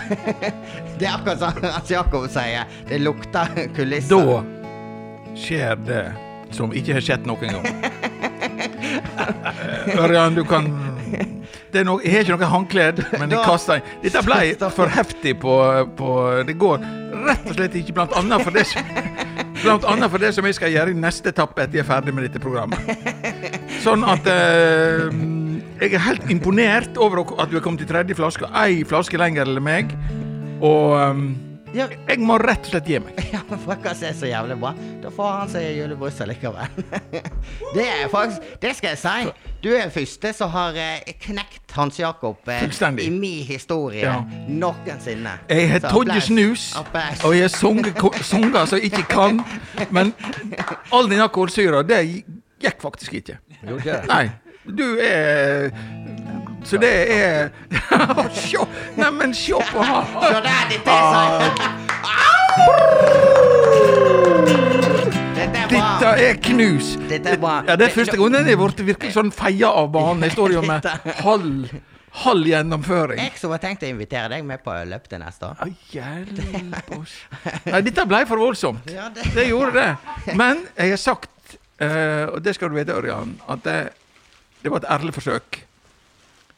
Det 0.98 1.06
er 1.06 1.14
akkurat 1.16 1.42
som 1.42 1.62
Hans 1.64 1.90
Jakob 1.92 2.28
sier. 2.32 2.64
Det 2.88 3.00
lukter 3.02 3.66
kulisser. 3.76 4.16
Da 4.16 5.34
skjer 5.38 5.76
det 5.86 6.04
som 6.56 6.72
ikke 6.74 6.96
har 6.96 7.04
skjedd 7.04 7.26
noen 7.28 7.58
gang. 7.58 7.66
Ørjan, 10.03 10.36
du 10.39 10.45
kan 10.49 10.70
det 11.72 11.80
er 11.80 11.84
no, 11.89 11.99
Jeg 12.05 12.12
har 12.12 12.24
ikke 12.24 12.36
noe 12.36 12.49
håndkledd, 12.53 13.03
men 13.20 13.32
jeg 13.32 13.41
kaster 13.45 13.80
inn. 13.80 13.91
Dette 14.05 14.22
ble 14.24 14.70
for 14.76 14.93
heftig 14.93 15.34
på, 15.41 15.55
på 15.99 16.14
Det 16.49 16.57
går 16.61 16.84
rett 17.28 17.49
og 17.49 17.57
slett 17.57 17.76
ikke, 17.80 17.95
blant 17.97 18.14
annet 18.18 18.45
for 18.45 18.55
det 18.55 18.64
som 18.68 18.93
Blant 19.59 19.86
annet 19.91 20.12
for 20.12 20.22
det 20.22 20.30
som 20.36 20.47
jeg 20.47 20.57
skal 20.57 20.70
gjøre 20.70 20.95
i 20.95 20.99
neste 20.99 21.32
etappe 21.32 21.64
etter 21.64 21.80
jeg 21.80 21.84
er 21.84 21.89
ferdig 21.89 22.12
med 22.14 22.28
dette 22.28 22.39
programmet. 22.39 22.78
Sånn 23.82 24.05
at 24.07 24.26
eh, 24.30 25.09
Jeg 25.82 25.97
er 25.97 26.05
helt 26.05 26.30
imponert 26.30 26.99
over 27.01 27.24
at 27.43 27.51
du 27.51 27.59
er 27.59 27.64
kommet 27.64 27.82
til 27.82 27.91
tredje 27.91 28.14
flaske. 28.18 28.47
Ei 28.55 28.84
flaske 28.86 29.18
lenger 29.18 29.51
enn 29.51 29.64
meg. 29.64 29.91
Og 30.62 30.95
eh, 31.01 31.24
Ja, 31.76 31.84
jeg 32.08 32.20
må 32.24 32.38
rett 32.40 32.64
og 32.64 32.70
slett 32.72 32.86
gi 32.88 32.98
meg. 33.02 33.18
ja, 33.34 33.40
men 33.50 33.60
Frøkkas 33.60 34.00
er 34.08 34.14
så 34.16 34.28
jævlig 34.30 34.56
bra. 34.60 34.70
Da 35.02 35.10
får 35.12 35.34
han 35.34 35.50
seg 35.52 35.66
julebrus 35.76 36.20
allikevel. 36.24 36.70
Det 37.76 37.84
er 37.84 38.08
faktisk 38.12 38.54
Det 38.62 38.72
skal 38.78 38.94
jeg 38.94 39.00
si. 39.02 39.32
Du 39.62 39.68
er 39.74 39.82
den 39.82 39.92
første 39.92 40.32
som 40.38 40.50
har 40.54 40.76
eh, 40.78 41.12
knekt 41.26 41.74
Hans 41.76 41.98
Jakob 42.00 42.48
eh, 42.48 42.60
Fullstendig. 42.62 43.06
i 43.08 43.10
min 43.12 43.44
historie 43.46 44.00
Ja. 44.06 44.16
noensinne. 44.48 45.36
Jeg 45.50 45.70
har 45.74 45.84
todde 45.90 46.20
snus, 46.24 46.70
Applaus. 46.78 47.24
og 47.24 47.34
jeg 47.36 47.48
har 47.48 47.54
sunget 47.58 48.04
sanger 48.24 48.64
som 48.70 48.78
jeg 48.78 48.92
ikke 48.92 49.04
kan. 49.10 49.40
Men 49.90 50.14
all 50.94 51.10
den 51.10 51.20
alkoholsyra, 51.20 51.82
det 51.82 52.00
gikk 52.62 52.80
faktisk 52.82 53.18
ikke. 53.20 53.38
Nei. 54.08 54.28
Du 54.68 54.84
er 55.00 55.70
Så 56.68 56.76
det 56.82 56.92
er 57.14 57.48
Sjå! 58.44 58.66
Neimen, 59.00 59.32
sjå 59.36 59.60
på 59.72 59.80
han! 59.88 60.04
Se 60.20 60.40
der, 60.44 60.64
dette 60.74 60.90
er 60.92 61.02
sånn. 61.14 61.78
Dette 65.38 65.58
er. 65.58 65.68
Dette 65.72 66.10
er 66.28 66.40
knus. 66.48 66.90
Dette 67.08 67.32
er 67.34 67.38
bra. 67.40 67.54
Ja, 67.68 67.76
det 67.78 67.88
er 67.88 67.94
første 67.94 68.16
gangen 68.20 68.46
jeg 68.48 68.56
har 68.58 68.60
blitt 68.66 68.82
virkelig 68.88 69.12
sånn 69.16 69.30
feia 69.34 69.70
av 69.80 69.88
banen. 69.94 70.24
Jeg 70.26 70.34
står 70.36 70.54
jo 70.56 70.62
med 70.66 70.86
halv, 71.22 71.72
halv 72.24 72.48
gjennomføring. 72.50 73.20
Jeg 73.22 73.38
som 73.40 73.52
har 73.54 73.62
tenkt 73.62 73.84
å 73.86 73.90
invitere 73.90 74.28
deg 74.34 74.44
med 74.48 74.62
på 74.64 74.74
løp 74.90 75.08
til 75.10 75.22
neste 75.22 75.50
år. 75.50 75.72
Hjelp 75.94 76.92
oss. 76.98 77.14
Nei, 77.68 77.80
dette 77.88 78.04
ble 78.10 78.20
for 78.30 78.42
voldsomt. 78.44 78.84
Ja, 78.92 79.08
det- 79.14 79.28
Det 79.34 79.46
gjorde 79.48 79.72
det. 79.78 80.34
Men 80.36 80.66
jeg 80.76 80.90
har 80.96 81.00
sagt, 81.04 81.56
eh, 81.80 82.26
og 82.32 82.42
det 82.42 82.54
skal 82.58 82.68
du 82.68 82.74
vite, 82.76 82.92
Ørjan, 82.98 83.38
at 83.48 83.62
det, 83.64 83.78
Det 84.62 84.70
var 84.72 84.78
et 84.82 84.90
ærlig 84.90 85.14
forsøk 85.14 85.60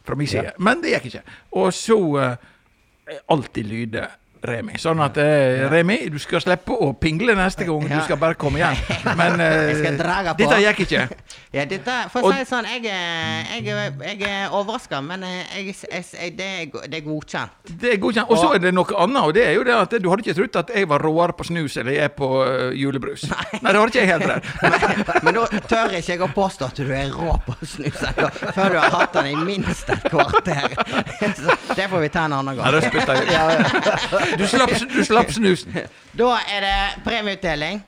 fra 0.04 0.16
min 0.18 0.30
side. 0.30 0.52
Men 0.58 0.82
det 0.82 0.94
gikk 0.94 1.10
ikke. 1.10 1.22
Og 1.60 1.72
så 1.76 1.98
eh, 2.22 3.20
alltid 3.30 3.64
lyde 3.64 4.06
Remi. 4.42 4.78
Sånn 4.80 5.00
at 5.04 5.18
eh, 5.20 5.66
Remi, 5.70 5.98
du 6.12 6.16
skal 6.22 6.40
slippe 6.40 6.72
å 6.72 6.92
pingle 6.96 7.34
neste 7.36 7.66
gang. 7.68 7.84
Du 7.90 7.98
skal 8.06 8.16
bare 8.20 8.38
komme 8.40 8.60
igjen. 8.62 8.78
Men 9.20 9.40
eh, 9.44 9.76
dette 10.38 10.60
gikk 10.64 10.84
ikke. 10.86 11.06
Ja, 11.50 11.64
dette, 11.66 11.90
for 12.12 12.22
å 12.22 12.28
si 12.30 12.38
det 12.38 12.46
sånn, 12.46 12.66
jeg, 12.70 12.84
er- 12.94 13.48
jeg, 13.58 13.94
jeg 14.04 14.20
er 14.22 14.52
overraska, 14.54 15.00
men 15.02 15.24
eh, 15.26 15.64
jeg, 15.66 16.34
det, 16.38 16.46
er, 16.46 16.84
det 16.92 17.00
godkjent. 17.02 17.72
Det 17.80 17.96
er 17.96 17.98
godkjent. 17.98 18.30
Og 18.30 18.38
så 18.38 18.52
er 18.54 18.60
det 18.62 18.70
noe 18.70 18.94
annet, 19.02 19.18
og 19.26 19.32
det 19.34 19.42
er 19.48 19.56
jo 19.56 19.64
det 19.66 19.74
at 19.74 19.96
du 19.98 20.06
hadde 20.12 20.22
ikke 20.22 20.36
trodd 20.38 20.58
at 20.60 20.70
jeg 20.78 20.86
var 20.92 21.02
råere 21.02 21.34
på 21.34 21.48
snus 21.48 21.74
eller 21.82 21.96
jeg 21.96 22.06
er 22.06 22.12
på 22.14 22.28
eh, 22.44 22.68
julebrus. 22.78 23.24
Nei, 23.32 23.46
Nei 23.64 23.72
det 23.74 23.80
hadde 23.80 23.90
ikke 23.90 24.04
jeg 24.04 24.12
heller. 24.12 24.46
Men, 24.62 25.26
men 25.26 25.36
da 25.40 25.60
tør 25.72 25.96
ikke 25.98 26.12
jeg 26.14 26.22
å 26.22 26.28
påstå 26.36 26.68
at 26.70 26.78
du 26.78 26.92
er 26.94 27.10
rå 27.18 27.34
på 27.48 27.56
snus 27.66 27.98
ennå, 28.12 28.30
før 28.54 28.70
du 28.70 28.78
har 28.78 28.94
hatt 28.94 29.18
den 29.18 29.32
i 29.32 29.44
minst 29.50 29.90
et 29.90 30.06
kvarter. 30.06 30.70
Så 31.34 31.74
det 31.80 31.90
får 31.90 32.04
vi 32.06 32.12
ta 32.14 32.28
en 32.30 32.36
annen 32.38 32.54
Nei, 32.54 32.62
gang. 32.62 32.78
det 32.78 32.86
spytta 32.86 33.18
jeg. 33.18 34.29
Du 34.38 34.46
slapp, 34.46 34.70
du 34.94 35.04
slapp 35.04 35.30
snusen. 35.32 35.72
Da 36.18 36.32
er 36.46 36.60
det 36.66 37.04
premieutdeling. 37.04 37.82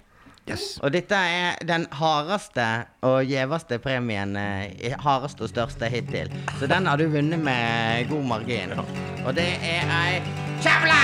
Yes. 0.51 0.78
Og 0.82 0.90
dette 0.90 1.14
er 1.14 1.61
den 1.68 1.84
hardeste 1.95 2.64
og 3.07 3.20
gjeveste 3.30 3.78
premien. 3.78 4.34
eh, 4.36 4.97
Hardeste 4.99 5.47
og 5.47 5.53
største 5.53 5.86
hittil. 5.86 6.32
Så 6.59 6.66
den 6.66 6.86
har 6.90 6.97
du 6.99 7.07
vunnet 7.12 7.38
med 7.38 8.09
god 8.11 8.24
margin. 8.26 8.74
Og 9.24 9.36
det 9.38 9.47
er 9.62 9.86
ei 10.01 10.18
kjevle! 10.62 11.00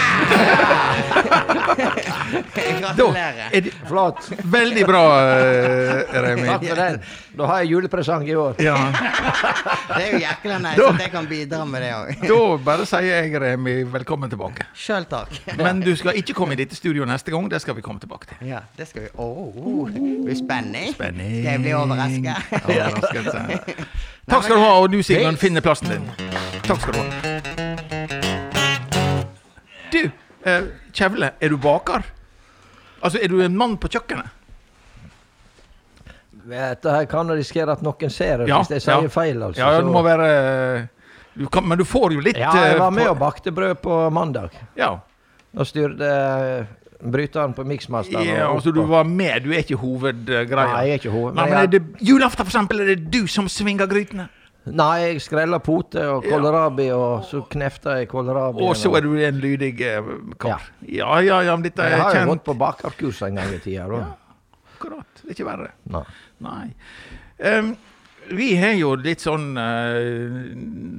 Gratulerer. 2.79 3.49
er 3.53 3.71
Flott. 3.89 4.31
veldig 4.43 4.87
bra, 4.87 5.05
eh, 5.21 6.23
Remi. 6.23 6.47
Takk 6.47 6.65
for 6.65 6.77
den. 6.77 7.01
Da 7.39 7.47
har 7.47 7.63
jeg 7.63 7.71
julepresang 7.73 8.29
i 8.29 8.35
år. 8.35 8.55
Ja. 8.63 8.77
Det 9.89 10.03
er 10.03 10.13
jo 10.13 10.19
jækla 10.23 10.59
nice 10.59 10.87
at 10.89 11.01
jeg 11.03 11.11
kan 11.13 11.27
bidra 11.31 11.65
med 11.65 11.83
det 11.83 11.93
òg. 11.95 12.27
Da 12.29 12.41
bare 12.65 12.87
sier 12.89 13.09
jeg, 13.23 13.41
Remi, 13.43 13.77
velkommen 13.93 14.31
tilbake. 14.31 14.67
Sjøl 14.75 15.07
takk. 15.11 15.33
Men 15.59 15.81
du 15.85 15.95
skal 15.97 16.19
ikke 16.19 16.37
komme 16.39 16.57
i 16.57 16.61
dette 16.63 16.79
studioet 16.79 17.09
neste 17.09 17.35
gang. 17.35 17.51
Det 17.51 17.63
skal 17.63 17.79
vi 17.79 17.85
komme 17.85 18.03
tilbake 18.03 18.31
til. 18.33 18.49
Ja, 18.51 18.65
det 18.79 18.89
skal 18.91 19.07
vi 19.07 19.15
Åh, 19.19 19.57
oh, 19.57 19.89
det 19.91 20.01
blir 20.01 20.37
spenning. 20.39 20.93
Spenning. 20.95 21.41
Skal 21.41 21.51
jeg 21.53 21.65
bli 21.67 21.75
overraska? 21.75 22.37
Overraskelse. 22.65 23.87
Takk 24.31 24.45
skal 24.45 24.57
du 24.57 24.61
ha, 24.61 24.73
og 24.83 24.93
du, 24.93 25.03
Sigmund, 25.03 25.41
finner 25.41 25.65
plassen 25.65 25.95
din. 25.95 26.11
Takk 26.67 26.85
skal 26.85 26.99
du 26.99 27.01
ha. 27.01 27.68
Du, 29.93 30.11
eh, 30.45 30.63
Kjevle, 30.93 31.33
er 31.41 31.49
du 31.49 31.57
baker? 31.57 32.03
Altså, 33.03 33.19
er 33.23 33.29
du 33.29 33.41
en 33.45 33.57
mann 33.57 33.77
på 33.79 33.89
kjøkkenet? 33.89 34.35
Dette 36.49 36.93
her 36.95 37.05
kan 37.11 37.29
risikere 37.31 37.75
at 37.77 37.83
noen 37.85 38.11
ser 38.13 38.39
det 38.43 38.49
Ja, 38.49 38.61
hvis 38.63 38.71
jeg 38.79 38.83
sier 38.87 39.03
ja. 39.05 39.09
feil. 39.13 39.43
altså. 39.43 39.61
Ja, 39.61 39.71
det 39.77 39.85
så- 39.85 39.93
må 39.93 40.03
være 40.03 40.89
du 41.39 41.47
kan, 41.49 41.69
Men 41.69 41.79
du 41.79 41.85
får 41.85 42.13
jo 42.15 42.21
litt 42.21 42.37
Ja, 42.37 42.53
jeg 42.55 42.75
eh, 42.75 42.79
var 42.81 42.91
med 42.91 43.07
på- 43.07 43.11
og 43.11 43.19
bakte 43.19 43.53
brød 43.53 43.75
på 43.83 44.11
mandag. 44.13 44.51
Ja, 44.77 44.99
Og 45.57 45.67
styrte 45.67 46.03
eh, 46.03 46.65
bryteren 47.03 47.55
på 47.55 47.65
miksmasteren. 47.65 48.25
ja 48.27 48.49
altså 48.53 48.73
du 48.75 48.83
var 48.87 49.05
med, 49.05 49.45
du 49.45 49.51
er 49.53 49.59
ikke 49.63 49.77
hovedgreia? 49.79 50.73
Nei, 50.73 50.87
jeg 50.87 50.91
er 50.91 50.99
ikke 50.99 51.11
hoved... 51.13 51.35
Nei, 51.35 51.45
men 51.45 51.51
men 51.51 51.59
er 51.59 51.61
jeg, 51.61 51.71
det 51.71 52.07
julaften, 52.09 52.45
for 52.45 52.51
eksempel, 52.51 52.81
er 52.81 52.87
det 52.97 53.11
du 53.11 53.27
som 53.27 53.47
svinger 53.49 53.87
grytene? 53.87 54.29
Nei, 54.73 54.95
jeg 55.13 55.21
skreller 55.25 55.59
pote 55.65 56.03
og 56.09 56.25
Ja. 56.25 56.31
kålrabi, 56.37 56.91
og 56.95 57.25
så 57.25 57.43
knefter 57.49 57.99
jeg 58.01 58.09
kålrabi. 58.09 58.63
Og 58.63 58.77
så 58.77 58.95
er 58.97 59.01
du 59.03 59.15
en 59.17 59.41
lydig 59.41 59.81
eh, 59.81 60.03
kar. 60.39 60.63
Ja, 60.87 61.19
ja, 61.21 61.41
ja, 61.43 61.57
men 61.57 61.63
dette 61.63 61.83
Jeg 61.83 61.99
har 61.99 62.05
har 62.05 62.15
jo 62.15 62.19
kjent. 62.21 62.29
gått 62.35 62.45
på 62.45 62.59
bakerkurs 62.59 63.23
en 63.29 63.35
gang 63.37 63.53
i 63.55 63.59
tida. 63.59 63.87
Ja, 63.89 64.15
Akkurat. 64.79 65.07
Det 65.25 65.31
er 65.31 65.35
ikke 65.35 65.49
verre. 65.51 65.71
Nei. 65.91 66.05
Nei. 66.41 66.67
Um, 67.59 67.77
vi 68.31 68.55
har 68.61 68.75
jo 68.77 68.91
litt 69.01 69.23
sånn 69.25 69.57
eh, 69.57 70.53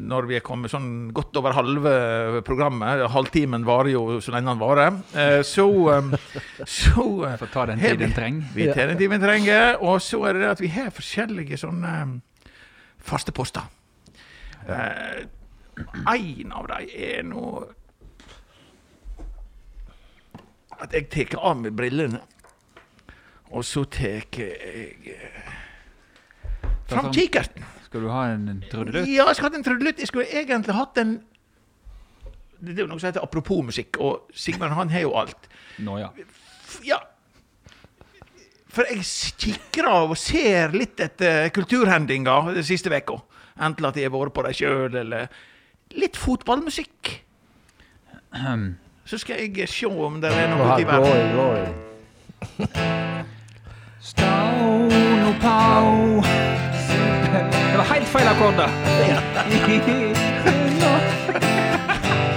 Når 0.09 0.25
vi 0.25 0.35
er 0.39 0.41
kommet 0.41 0.71
sånn 0.71 1.11
godt 1.13 1.35
over 1.37 1.53
halve 1.53 2.41
programmet 2.47 3.03
Halvtimen 3.13 3.63
varer 3.67 3.91
jo 3.91 4.17
så 4.19 4.31
lenge 4.33 4.49
den 4.49 4.59
varer. 4.59 4.95
eh, 5.13 5.41
så 5.45 5.67
så 6.65 7.05
eh, 7.27 7.35
Får 7.37 7.51
ta 7.53 7.65
den 7.69 7.79
tiden 7.79 8.07
vi- 8.09 8.15
trenger. 8.15 8.43
Vi 8.55 8.65
tar 8.73 8.87
den 8.87 8.97
tiden 8.97 9.19
vi 9.19 9.25
trenger. 9.27 9.77
Og 9.83 9.99
så 10.01 10.23
er 10.27 10.33
det 10.33 10.41
det 10.41 10.49
at 10.55 10.61
vi 10.63 10.67
har 10.73 10.89
forskjellige 10.89 11.59
sånne 11.61 11.93
faste 12.99 13.31
poster. 13.35 13.65
Eh, 14.67 15.25
en 16.13 16.51
av 16.51 16.67
dem 16.67 16.89
er 16.93 17.23
nå 17.27 17.43
at 20.79 20.93
jeg 20.95 21.09
tar 21.11 21.39
av 21.39 21.57
meg 21.59 21.75
brillene. 21.75 22.21
Og 23.49 23.65
så 23.65 23.83
tar 23.89 24.19
jeg 24.19 25.15
eh, 25.15 25.49
fram 26.89 27.09
kikkerten. 27.15 27.65
Skal 27.89 28.05
du 28.05 28.11
ha 28.13 28.27
en 28.35 28.63
trudelutt? 28.69 29.09
Ja, 29.09 29.25
jeg 29.27 29.39
skulle 29.39 29.49
hatt 29.49 29.59
en 29.59 29.65
trudelutt. 29.65 29.99
Jeg 29.99 30.11
skulle 30.11 30.29
egentlig 30.29 30.75
hatt 30.77 30.99
en 31.01 31.17
Det 32.59 32.75
er 32.75 32.83
jo 32.83 32.89
noe 32.91 32.99
som 32.99 33.07
heter 33.07 33.23
apropos 33.23 33.63
musikk, 33.63 33.97
og 34.03 34.27
Sigmund 34.35 34.75
han 34.75 34.89
har 34.91 35.05
jo 35.05 35.13
alt. 35.15 35.47
Nå 35.79 35.95
ja. 36.01 36.09
Ja. 36.83 36.97
For 38.69 38.85
jeg 38.85 39.01
kikker 39.41 39.87
av 39.89 40.11
og 40.13 40.19
ser 40.19 40.75
litt 40.77 40.99
etter 41.01 41.49
kulturhendinger 41.55 42.51
den 42.53 42.65
siste 42.67 42.91
veka. 42.93 43.15
Enten 43.59 43.85
at 43.89 43.97
jeg 43.97 44.05
har 44.07 44.13
vært 44.13 44.35
på 44.35 44.43
dem 44.45 44.53
sjøl, 44.55 44.93
eller 45.01 45.23
litt 45.97 46.17
fotballmusikk. 46.19 47.23
Så 49.09 49.17
skal 49.17 49.41
jeg 49.41 49.65
se 49.71 49.87
om 49.89 50.21
det 50.21 50.29
er 50.29 50.47
noe 50.53 50.77
i 50.77 50.85
verden. 50.85 51.33
og 55.29 55.35
pow. 55.41 56.21
Det 56.21 57.77
var 57.77 57.83
helt 57.93 58.07
feil 58.13 58.27
akkorder. 58.29 58.69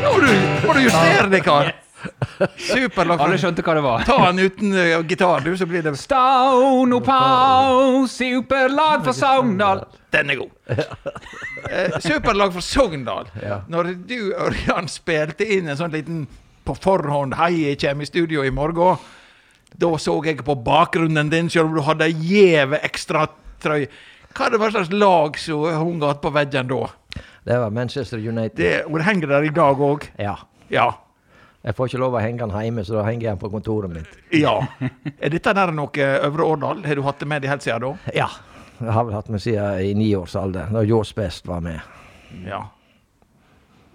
Nå 0.03 0.09
må 0.13 0.19
du, 0.21 0.27
må 0.67 0.73
du 0.77 0.81
justere 0.89 1.29
deg, 1.33 1.43
kar. 1.47 1.65
Superlag. 2.57 3.21
Alle 3.21 3.39
skjønte 3.41 3.65
hva 3.67 3.75
det 3.77 3.85
var. 3.85 4.05
Ta 4.09 4.19
den 4.31 4.43
uten 4.47 4.77
uh, 4.77 5.01
gitar, 5.09 5.43
du, 5.45 5.53
så 5.59 5.67
blir 5.69 5.85
det 5.85 5.95
Stone 6.01 6.99
og 6.99 7.07
pow, 7.07 8.05
superlag 8.11 9.05
for 9.07 9.17
Sogndal. 9.17 9.85
Den 10.13 10.33
er 10.35 10.43
god. 10.43 10.53
Uh, 10.69 11.99
superlag 12.03 12.55
for 12.55 12.65
Sogndal. 12.67 13.33
Ja. 13.43 13.63
Når 13.73 13.95
du, 14.09 14.17
Ørjan, 14.33 14.91
spilte 14.91 15.47
inn 15.47 15.71
en 15.73 15.81
sånn 15.81 15.95
liten 15.95 16.25
på 16.63 16.77
forhånd 16.79 17.35
'Hei, 17.35 17.69
jeg 17.69 17.81
kommer 17.83 18.07
i 18.07 18.11
studio 18.11 18.45
i 18.47 18.55
morgen', 18.55 18.99
da 19.73 19.93
så 19.99 20.19
jeg 20.25 20.45
på 20.45 20.55
bakgrunnen 20.55 21.31
din, 21.33 21.49
selv 21.51 21.71
om 21.71 21.77
du 21.77 21.83
hadde 21.83 22.05
ei 22.05 22.13
gjev 22.13 22.75
ekstratrøye. 22.83 23.89
Hva 24.33 24.49
det 24.53 24.61
var 24.61 24.73
slags 24.73 24.93
lag 24.93 25.37
som 25.41 25.65
hang 25.69 25.97
igjen 26.01 26.21
på 26.23 26.33
veggen 26.33 26.69
da? 26.69 26.83
Det 27.45 27.59
var 27.59 27.71
Manchester 27.71 28.19
United. 28.19 28.57
Det, 28.57 28.85
og 28.87 28.99
det 28.99 29.07
henger 29.09 29.33
der 29.35 29.49
i 29.49 29.53
dag 29.53 29.81
òg? 29.81 30.07
Ja. 30.19 30.37
Ja. 30.73 30.87
Jeg 31.65 31.75
får 31.79 31.89
ikke 31.93 31.99
lov 32.03 32.15
å 32.19 32.21
henge 32.23 32.39
den 32.43 32.51
hjemme, 32.51 32.83
så 32.85 32.97
da 32.99 33.03
henger 33.07 33.23
jeg 33.29 33.37
den 33.37 33.39
på 33.39 33.51
kontoret 33.53 33.91
mitt. 33.95 34.17
Ja. 34.35 34.57
Er 35.23 35.31
dette 35.31 35.53
der 35.55 35.71
noe 35.71 36.09
Øvre 36.27 36.43
Årdal? 36.49 36.81
Har 36.85 36.95
du 36.99 37.03
hatt 37.07 37.21
det 37.23 37.29
med 37.31 37.43
deg 37.45 37.53
helt 37.53 37.63
siden 37.63 37.81
da? 37.87 37.93
Ja. 38.17 38.29
Jeg 38.83 38.91
har 38.97 39.05
vel 39.07 39.15
hatt 39.15 39.29
med 39.31 39.41
siden 39.45 39.79
i 39.87 39.93
niårsalder, 39.95 40.73
da 40.75 40.83
Jaws 40.83 41.13
Best 41.15 41.47
var 41.47 41.61
med. 41.63 41.79
Ja. 42.49 42.65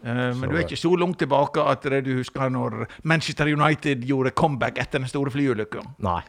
Eh, 0.03 0.13
men 0.13 0.33
Så- 0.39 0.47
du 0.49 0.55
er 0.55 0.63
ikke 0.63 0.77
så 0.79 0.93
langt 0.95 1.17
tilbake 1.19 1.59
at 1.67 1.81
det 1.81 2.03
du 2.05 2.13
husker 2.21 2.49
når 2.49 2.87
Manchester 3.03 3.45
United 3.51 4.05
gjorde 4.07 4.31
comeback 4.31 4.77
etter 4.77 4.99
den 4.99 5.07
store 5.09 5.29
flyulykka. 5.31 5.81
Nei. 5.99 6.21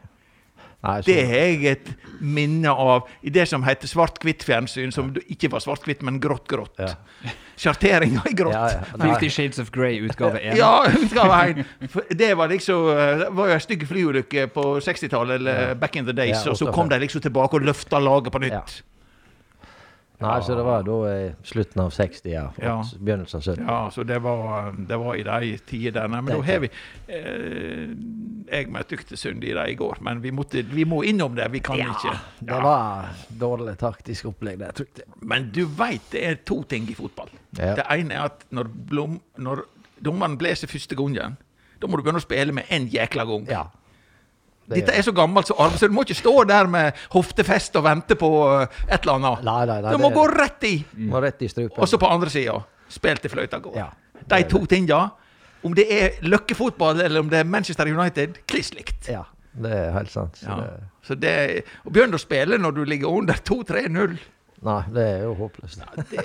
Nei 0.87 1.01
Det 1.03 1.15
har 1.27 1.41
jeg 1.43 1.65
et 1.73 1.89
minne 2.23 2.71
av 2.71 3.09
i 3.27 3.31
det 3.35 3.49
som 3.51 3.65
heter 3.67 3.91
svart-hvitt-fjernsyn, 3.91 4.93
som 4.95 5.09
ikke 5.27 5.51
var 5.51 5.63
svart-hvitt, 5.65 6.03
men 6.07 6.21
grått-grått. 6.23 6.79
Ja. 6.79 7.33
Sjarteringa 7.59 8.23
i 8.31 8.35
grått. 8.39 8.55
ja, 8.55 8.69
ja. 8.77 8.99
Fifty 9.03 9.29
Shades 9.35 9.59
of 9.59 9.73
Grey 9.75 9.99
utgave 10.07 10.39
1. 10.39 10.57
Ja, 10.59 10.85
utgave 10.87 11.41
1. 11.51 11.65
Det 12.19 12.31
var 12.39 12.49
liksom 12.53 12.89
eh, 12.93 13.25
Det 13.25 13.31
var 13.35 13.51
jo 13.51 13.57
en 13.59 13.65
stygg 13.65 13.83
flyulykke 13.91 14.47
på 14.55 14.67
60-tallet, 14.87 15.41
eller 15.41 15.69
Ja. 15.69 15.75
back 15.75 15.97
in 15.97 16.07
the 16.07 16.15
days, 16.15 16.45
Ja, 16.45 16.51
og 16.53 16.57
så 16.61 16.71
kom 16.73 16.89
de 16.89 16.99
liksom 17.03 17.21
tilbake 17.27 17.59
og 17.59 17.67
løfta 17.67 17.99
laget 17.99 18.33
på 18.33 18.39
nytt. 18.47 18.83
Ja. 20.19 20.33
Nei, 20.33 20.39
så 20.43 20.55
det 20.59 20.63
var 20.67 20.83
da 20.83 20.95
i 21.15 21.27
slutten 21.47 21.83
av 21.85 21.93
60, 21.95 22.25
ja. 22.33 22.49
Ja. 22.59 22.73
Begynnelsen 22.99 23.39
av 23.39 23.45
70. 23.45 23.61
Ja, 23.69 23.77
så 23.95 24.03
det 24.03 24.17
var, 24.25 24.73
det 24.89 24.97
var 24.99 25.15
i 25.15 25.23
de 25.23 25.51
tidene. 25.69 26.09
Men 26.23 26.33
da 26.33 26.39
har 26.43 26.65
vi 26.65 26.71
eh, 27.07 27.93
Jeg 28.49 28.73
møtte 28.75 28.99
Yktesund 28.99 29.45
i 29.47 29.53
det 29.55 29.67
i 29.71 29.77
går, 29.79 30.01
men 30.03 30.23
vi, 30.25 30.33
måtte, 30.35 30.65
vi 30.67 30.87
må 30.89 31.05
innom 31.07 31.37
det. 31.39 31.47
Vi 31.55 31.63
kan 31.63 31.79
ikke. 31.85 32.17
Det 32.51 32.59
var 32.65 33.13
dårlig 33.39 33.77
taktisk 33.79 34.33
opplegg 34.33 34.59
der, 34.59 34.75
tror 34.75 34.91
jeg. 34.99 35.07
Men 35.23 35.53
du 35.55 35.63
veit 35.79 36.11
det 36.11 36.25
er 36.27 36.41
to 36.49 36.65
ting 36.67 36.91
i 36.91 36.99
fotball. 36.99 37.31
Ja. 37.55 37.77
Det 37.79 37.87
ene 37.95 38.19
er 38.19 38.33
at 38.33 38.43
når, 38.51 38.73
blom, 38.91 39.21
når 39.39 39.69
dommeren 40.03 40.35
blåser 40.41 40.71
første 40.71 40.99
gangen, 40.99 41.39
da 41.79 41.87
må 41.87 41.95
du 41.95 42.03
begynne 42.03 42.19
å 42.19 42.27
spille 42.27 42.59
med 42.59 42.67
en 42.75 42.91
jækla 42.91 43.29
gang. 43.29 43.47
Ja. 43.55 43.69
Det- 44.69 44.83
Dette 44.85 44.95
er 44.99 45.03
så 45.03 45.13
gammelt 45.17 45.47
så 45.49 45.55
arv, 45.59 45.77
så 45.81 45.89
du 45.89 45.95
må 45.97 46.03
ikke 46.05 46.15
stå 46.19 46.33
der 46.49 46.67
med 46.69 46.93
hoftefest 47.15 47.77
og 47.81 47.85
vente 47.85 48.15
på 48.21 48.29
eh, 48.61 48.67
et 48.93 49.01
eller 49.01 49.15
annet. 49.17 49.45
Nei, 49.45 49.65
nei, 49.71 49.79
nei. 49.81 49.93
Du 49.95 49.99
må 50.03 50.11
gå 50.13 50.27
rett 50.29 50.65
i. 50.69 50.85
Mm. 50.97 51.15
rett 51.25 51.43
i. 51.43 51.49
Og 51.79 51.89
så 51.89 51.97
på 51.99 52.11
andre 52.11 52.29
sida, 52.31 52.59
spill 52.89 53.17
til 53.17 53.31
fløyta 53.33 53.63
går. 53.65 53.77
Ja. 53.81 53.87
De 54.29 54.43
to 54.51 54.61
tinga, 54.67 55.11
om 55.65 55.73
det 55.75 55.87
er 55.91 56.19
løkkefotball 56.23 57.01
eller 57.01 57.21
om 57.25 57.29
det 57.33 57.39
er 57.41 57.45
Manchester 57.49 57.89
United, 57.89 58.43
kliss 58.47 58.75
likt. 58.75 59.09
Ja, 59.09 59.23
det 59.57 59.73
er 59.73 59.93
helt 59.97 60.11
sant. 60.13 60.37
Så 60.37 60.49
Ja. 60.51 60.57
det, 60.61 60.81
Så 61.09 61.15
det, 61.19 61.65
og 61.87 61.93
begynn 61.95 62.13
å 62.13 62.19
spille 62.21 62.59
når 62.59 62.75
du 62.75 62.85
ligger 62.85 63.09
under 63.09 63.35
2-3-0. 63.35 64.19
Nei, 64.63 64.83
det 64.93 65.05
er 65.07 65.23
jo 65.23 65.35
håpløst. 65.39 65.79
Ja, 65.81 66.03
det, 66.11 66.25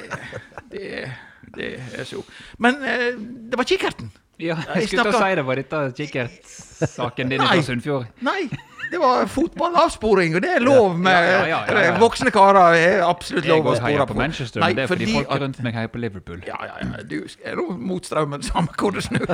det, 0.71 1.11
det 1.55 1.69
er 1.99 2.03
så 2.03 2.23
Men 2.59 2.83
eh, 2.83 3.13
det 3.15 3.55
var 3.57 3.63
kikkerten. 3.63 4.11
Ja, 4.41 4.55
jeg 4.55 4.81
jeg 4.81 4.87
skulle 4.89 5.03
til 5.03 5.13
å 5.13 5.19
si 5.23 5.35
det. 5.37 5.43
Var 5.45 5.55
dette 5.61 5.79
kikkertsaken 5.97 7.29
din 7.29 7.41
fra 7.43 7.61
Sunnfjord? 7.63 8.05
Nei, 8.25 8.47
det 8.91 8.99
var 9.01 9.25
fotballavsporing, 9.29 10.35
og 10.35 10.41
det 10.43 10.49
er 10.57 10.63
lov 10.65 10.97
med 10.99 11.11
Ja, 11.13 11.21
ja, 11.23 11.43
ja, 11.47 11.59
ja, 11.69 11.83
ja. 11.87 11.93
Voksne 12.01 12.31
karer 12.33 12.75
er 12.77 13.03
absolutt 13.07 13.45
lov 13.49 13.69
å 13.71 13.75
spore 13.77 14.07
på 14.07 14.13
på. 14.13 14.17
Manchester, 14.19 14.59
Nei, 14.63 14.69
men 14.73 14.75
det 14.75 14.83
er 14.83 14.91
fordi, 14.91 15.07
folk 15.13 15.31
at- 15.31 15.41
rundt 15.45 15.61
meg 15.63 15.73
heier 15.77 15.87
på 15.93 16.01
Liverpool. 16.01 16.41
Ja, 16.47 16.57
ja, 16.65 16.79
ja. 16.81 17.03
Du 17.03 17.19
er 17.45 17.55
nå 17.61 17.67
mot 17.77 18.05
strømmen, 18.05 18.43
samme 18.49 18.73
hvor 18.77 18.91
det 18.97 19.03
snur. 19.05 19.29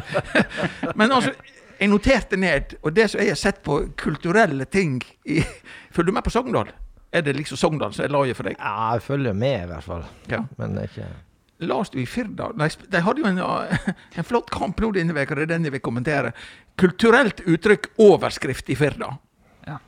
Men 1.00 1.12
altså, 1.12 1.32
jeg 1.80 1.90
noterte 1.90 2.38
ned, 2.38 2.76
og 2.84 2.94
det 2.96 3.10
som 3.10 3.22
jeg 3.24 3.30
har 3.32 3.40
sett 3.40 3.64
på 3.64 3.80
kulturelle 3.98 4.66
ting 4.66 5.00
i 5.26 5.40
Følger 5.92 6.12
du 6.12 6.16
med 6.20 6.24
på 6.28 6.30
Sogndal? 6.36 6.70
Er 7.12 7.22
det 7.26 7.34
liksom 7.40 7.58
Sogndal 7.58 7.94
som 7.96 8.06
er 8.06 8.12
laget 8.14 8.38
for 8.38 8.44
deg? 8.46 8.60
Ja, 8.60 8.92
jeg 8.94 9.02
følger 9.02 9.34
med, 9.34 9.64
i 9.64 9.68
hvert 9.72 9.84
fall. 9.88 10.04
Ja. 10.30 10.44
Men 10.60 10.76
det 10.76 10.84
er 10.84 10.92
ikke 10.92 11.08
Las 11.60 11.90
du 11.92 12.00
i 12.00 12.06
Firda 12.08 12.54
de 12.56 13.02
hadde 13.04 13.20
jo 13.20 13.28
en, 13.28 13.40
en 14.18 14.28
flott 14.28 14.52
kamp 14.54 14.80
nå 14.80 14.94
denne 14.96 15.16
veka, 15.16 15.36
det 15.36 15.48
er 15.48 15.54
den 15.58 15.68
jeg 15.68 15.76
vil 15.76 15.84
kommentere. 15.84 16.32
Kulturelt 16.80 17.42
uttrykk 17.44 17.90
overskrift 18.00 18.72
i 18.72 18.78
Firda. 18.80 19.12
Ja. 19.68 19.80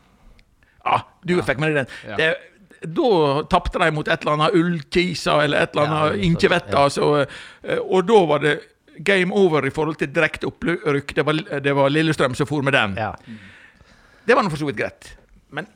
Ja, 0.83 0.97
du 1.23 1.37
fikk 1.47 1.61
med 1.63 1.71
deg 1.71 1.79
den. 1.81 1.93
Ja. 2.11 2.17
Det, 2.19 2.89
da 2.91 3.43
tapte 3.51 3.79
de 3.79 3.91
mot 3.93 4.07
et 4.07 4.25
eller 4.25 4.35
annet 4.35 4.57
Ullkisa 4.57 5.37
eller 5.45 5.63
et 5.63 5.75
eller 5.75 5.87
annet 5.87 6.17
ja, 6.17 6.27
Inkjevetta. 6.27 6.85
ja. 6.89 7.23
Eh, 7.63 7.79
og 7.79 8.07
da 8.09 8.19
var 8.33 8.43
det 8.43 8.55
game 9.05 9.33
over 9.33 9.65
i 9.65 9.73
forhold 9.73 9.99
til 10.01 10.11
direkte 10.13 10.49
opprykk. 10.49 11.15
Det 11.15 11.25
var, 11.25 11.41
det 11.63 11.75
var 11.77 11.93
Lillestrøm 11.93 12.35
som 12.35 12.49
for 12.49 12.65
med 12.65 12.75
den. 12.75 12.97
Ja. 12.99 13.13
Det 14.27 14.35
var 14.35 14.43
nå 14.43 14.51
for 14.51 14.61
så 14.61 14.67
vidt 14.67 14.81
greit. 14.81 15.13
Men 15.53 15.69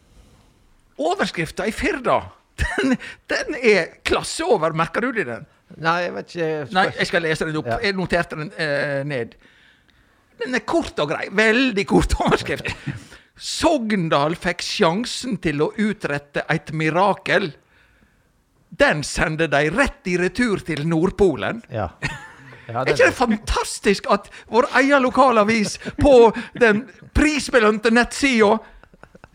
overskrifta 1.02 1.68
i 1.68 1.74
Firda, 1.76 2.22
den, 2.62 2.98
den 3.32 3.60
er 3.62 4.00
klasse 4.08 4.46
over. 4.46 4.76
Merker 4.76 5.06
du 5.06 5.14
det 5.16 5.26
i 5.26 5.30
den? 5.32 5.48
Nei, 5.84 5.97
jeg 6.05 6.13
vet 6.15 6.32
ikke 6.36 6.76
Nei, 6.76 6.86
jeg 6.99 7.09
skal 7.09 7.26
lese 7.26 7.47
den 7.49 7.59
opp. 7.59 7.67
Ja. 7.73 7.82
Jeg 7.84 7.97
noterte 7.97 8.39
den 8.39 8.51
eh, 8.61 9.01
ned. 9.07 9.36
Den 10.39 10.55
er 10.55 10.63
kort 10.67 10.99
og 11.03 11.11
grei. 11.11 11.28
Veldig 11.36 11.86
kort 11.89 12.15
overskrift. 12.19 12.71
Sogndal 13.36 14.38
fikk 14.39 14.63
sjansen 14.63 15.39
til 15.43 15.63
å 15.65 15.71
utrette 15.84 16.45
et 16.51 16.71
mirakel. 16.76 17.49
Den 18.76 19.03
sender 19.07 19.51
de 19.51 19.67
rett 19.71 20.07
i 20.11 20.15
retur 20.19 20.63
til 20.65 20.86
Nordpolen. 20.88 21.61
Ja. 21.71 21.89
ja 22.69 22.82
Er 22.82 22.93
ikke 22.93 23.09
det 23.11 23.17
fantastisk 23.17 24.07
at 24.11 24.32
vår 24.51 24.69
egen 24.82 25.03
lokalavis 25.03 25.78
på 25.99 26.32
den 26.59 26.86
prisbelønte 27.15 27.91
nettsida 27.95 28.55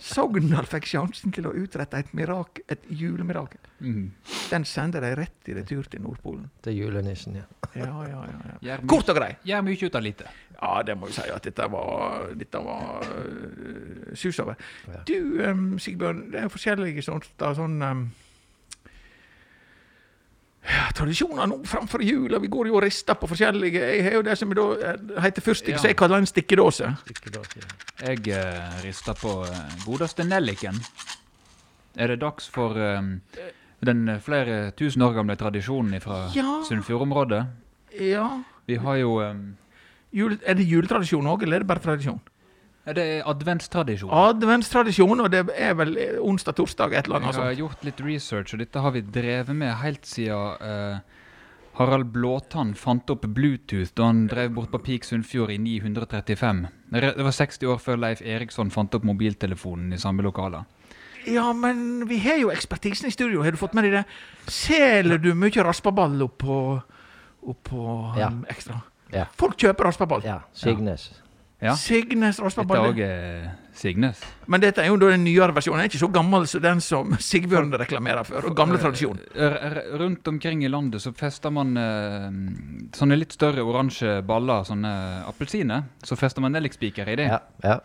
Sogndal 0.01 0.67
fikk 0.69 0.87
sjansen 0.89 1.33
til 1.35 1.49
å 1.49 1.53
utrette 1.61 2.01
et, 2.01 2.13
mirak 2.17 2.63
et 2.73 2.87
julemirakel. 2.89 3.61
Mm. 3.85 4.07
Den 4.51 4.65
sender 4.69 5.05
de 5.05 5.11
rett 5.19 5.51
i 5.51 5.57
retur 5.57 5.89
til 5.93 6.03
Nordpolen. 6.05 6.47
Til 6.65 6.79
julenissen, 6.79 7.37
ja. 7.41 7.45
Ja, 7.77 7.91
ja, 8.09 8.23
ja, 8.27 8.55
ja. 8.65 8.79
Kort 8.89 9.13
og 9.13 9.21
grei. 9.21 9.35
gjør 9.47 9.63
mye 9.67 9.87
ut 9.87 9.99
av 9.99 10.03
lite. 10.03 10.33
Ja, 10.57 10.73
det 10.85 10.97
må 10.99 11.11
jeg 11.11 11.19
si 11.21 11.29
at 11.33 11.47
dette 11.47 11.69
var, 11.73 12.33
dette 12.37 12.65
var 12.65 13.07
uh, 13.07 14.11
sus 14.19 14.41
over. 14.43 14.59
Ja. 14.89 15.05
Du, 15.09 15.21
um, 15.47 15.79
Sigbjørn, 15.81 16.27
det 16.33 16.41
er 16.41 16.49
jo 16.49 16.55
forskjellige 16.57 17.05
sånt, 17.07 17.31
da, 17.41 17.53
sånn 17.57 17.79
um, 17.85 18.03
ja, 20.65 20.91
Tradisjoner 20.95 21.47
nå 21.49 21.61
framfor 21.65 22.03
jula. 22.05 22.39
vi 22.39 22.49
går 22.53 22.69
jo 22.69 22.77
og 22.77 22.83
rister 22.85 23.15
på 23.17 23.27
forskjellige 23.31 23.81
Jeg 23.81 24.03
har 24.05 24.13
jo 24.19 24.23
det 24.27 24.37
som 24.39 24.51
da 24.55 24.67
eh, 24.93 25.23
heter 25.25 25.43
fyrstikk, 25.43 25.75
Ja. 25.77 25.79
så 25.79 25.89
jeg 25.89 25.97
kaller 25.97 26.21
den 26.21 26.27
stikkedåse. 26.29 26.91
Ikke. 27.11 27.65
Jeg 28.05 28.27
uh, 28.37 28.83
rister 28.85 29.15
på 29.17 29.33
eh, 29.49 29.73
godeste 29.87 30.25
nelliken. 30.25 30.77
Er 31.97 32.13
det 32.13 32.21
dags 32.21 32.49
for 32.49 32.77
eh, 32.77 33.01
den 33.85 34.21
flere 34.21 34.71
tusen 34.77 35.03
år 35.03 35.17
gamle 35.17 35.37
tradisjonen 35.37 36.01
fra 36.01 36.27
Ja. 36.37 36.61
Sunnfjordområdet? 36.69 37.45
Ja. 38.01 38.29
Vi 38.67 38.77
har 38.77 38.97
jo 39.01 39.17
um, 39.25 39.57
Jul, 40.13 40.37
er 40.47 40.55
det 40.55 40.67
juletradisjon 40.69 41.27
òg, 41.27 41.43
eller 41.43 41.57
er 41.57 41.65
det 41.65 41.67
bare 41.71 41.83
tradisjon? 41.83 42.21
Det 42.97 43.07
er 43.17 43.29
adventstradisjon. 43.31 44.11
Adventstradisjon, 44.11 45.23
og 45.25 45.31
det 45.33 45.45
er 45.55 45.75
vel 45.79 45.97
eh, 46.01 46.19
onsdag, 46.23 46.57
torsdag, 46.59 46.95
et 46.97 47.09
eller 47.09 47.21
annet 47.21 47.39
Jeg 47.39 47.45
har 47.45 47.59
gjort 47.63 47.87
litt 47.87 48.03
research, 48.05 48.55
og 48.55 48.63
dette 48.63 48.85
har 48.85 48.95
vi 48.97 49.03
drevet 49.05 49.57
med 49.57 49.75
helt 49.83 50.09
siden 50.09 50.61
uh, 50.65 51.21
Harald 51.79 52.11
Blåtann 52.13 52.75
fant 52.77 53.11
opp 53.13 53.25
Bluetooth 53.27 53.95
da 53.97 54.11
han 54.11 54.27
drev 54.31 54.53
bort 54.59 54.73
på 54.75 54.83
Pik 54.85 55.07
Sunnfjord 55.09 55.53
i 55.55 55.59
935. 55.63 56.67
Det 56.91 57.01
det 57.17 57.25
var 57.25 57.37
60 57.37 57.73
år 57.73 57.81
før 57.81 58.03
Leif 58.03 58.23
Eriksson 58.23 58.73
fant 58.75 58.95
opp 58.95 59.07
mobiltelefonen 59.07 59.95
i 59.95 60.01
samme 60.01 60.27
lokaler. 60.27 60.67
Ja, 61.29 61.53
men 61.53 62.07
vi 62.09 62.19
har 62.25 62.39
jo 62.41 62.51
ekspertisen 62.53 63.09
i 63.09 63.15
studio, 63.15 63.43
har 63.45 63.53
du 63.53 63.61
fått 63.61 63.75
med 63.77 63.87
deg 63.87 63.99
det? 63.99 64.05
Selger 64.49 65.21
du 65.21 65.35
mye 65.37 65.65
raspaball 65.65 66.17
oppå 66.25 66.81
oppå 67.41 67.83
Ja. 68.19 68.29
um, 68.29 68.45
ekstra? 68.49 68.83
Ja. 69.13 69.27
Folk 69.37 69.57
kjøper 69.59 69.89
raspaball. 69.89 70.23
Ja. 70.25 70.41
Signes. 70.53 71.11
Ja, 71.15 71.20
Signes 71.77 72.39
Dette 72.41 72.65
er 72.65 72.87
òg 72.89 73.01
Signes. 73.77 74.21
Men 74.51 74.63
dette 74.63 74.83
er 74.83 74.91
jo 74.91 74.99
den 75.01 75.23
nyere 75.25 75.55
versjonen. 75.57 75.79
Den 75.81 75.87
er 75.87 75.91
ikke 75.91 76.03
så 76.03 76.11
gammel 76.13 76.47
som 76.51 76.63
den 76.65 76.83
som 76.85 77.15
Sigbjørn 77.31 77.73
reklamerer 77.81 78.27
for. 78.29 78.51
Og 78.51 78.57
gamle 78.57 78.81
tradisjon. 78.83 79.21
R 79.35 79.57
r 79.71 79.81
rundt 80.01 80.29
omkring 80.29 80.65
i 80.65 80.71
landet 80.73 81.05
så 81.05 81.13
fester 81.17 81.53
man 81.55 81.73
eh, 81.81 82.29
sånne 82.97 83.19
litt 83.19 83.37
større 83.37 83.65
oransje 83.65 84.21
baller, 84.27 84.67
sånne 84.69 84.93
appelsiner. 85.31 85.87
Så 86.05 86.19
fester 86.21 86.45
man 86.45 86.57
nellikspiker 86.57 87.09
i 87.09 87.19
det. 87.23 87.29
Ja. 87.31 87.41
ja. 87.65 87.79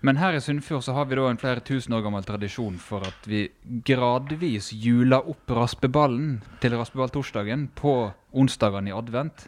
Men 0.00 0.16
her 0.16 0.32
i 0.32 0.40
Sunnfjord 0.40 0.86
så 0.86 0.94
har 0.96 1.10
vi 1.10 1.18
da 1.18 1.26
en 1.28 1.40
flere 1.40 1.60
tusen 1.60 1.92
år 1.92 2.06
gammel 2.06 2.24
tradisjon 2.24 2.78
for 2.80 3.04
at 3.04 3.26
vi 3.28 3.44
gradvis 3.84 4.70
hjuler 4.72 5.28
opp 5.28 5.52
raspeballen 5.52 6.38
til 6.62 6.78
raspeballtorsdagen 6.80 7.68
på 7.76 7.94
onsdagene 8.32 8.88
i 8.88 8.96
advent. 8.96 9.44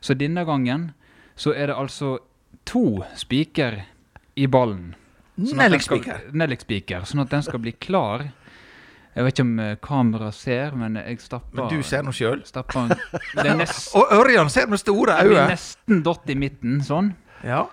Så 0.00 0.16
denne 0.16 0.46
gangen 0.48 0.92
så 1.36 1.52
er 1.52 1.68
det 1.68 1.76
altså 1.76 2.16
to 2.68 3.02
spiker 3.18 3.82
i 4.34 4.46
ballen. 4.46 4.92
Sånn 5.36 5.58
Nellikspiker. 5.58 6.28
Nellikspiker, 6.36 7.04
sånn 7.08 7.24
at 7.24 7.32
den 7.32 7.44
skal 7.44 7.60
bli 7.62 7.72
klar. 7.72 8.26
Jeg 9.12 9.26
vet 9.26 9.34
ikke 9.34 9.44
om 9.44 9.58
eh, 9.60 9.74
kamera 9.84 10.30
ser, 10.32 10.76
men 10.78 10.96
jeg 10.96 11.20
stapper 11.20 11.58
Men 11.58 11.68
du 11.72 11.84
ser 11.84 12.04
nå 12.04 12.14
sjøl. 12.16 12.40
Og 13.98 14.14
Ørjan 14.16 14.48
ser 14.52 14.70
med 14.72 14.80
store 14.80 15.18
det 15.20 15.32
blir 15.32 15.50
nesten 15.52 16.00
dott 16.04 16.28
i 16.32 16.36
midten, 16.38 16.78
sånn. 16.84 17.12
Ja. 17.44 17.66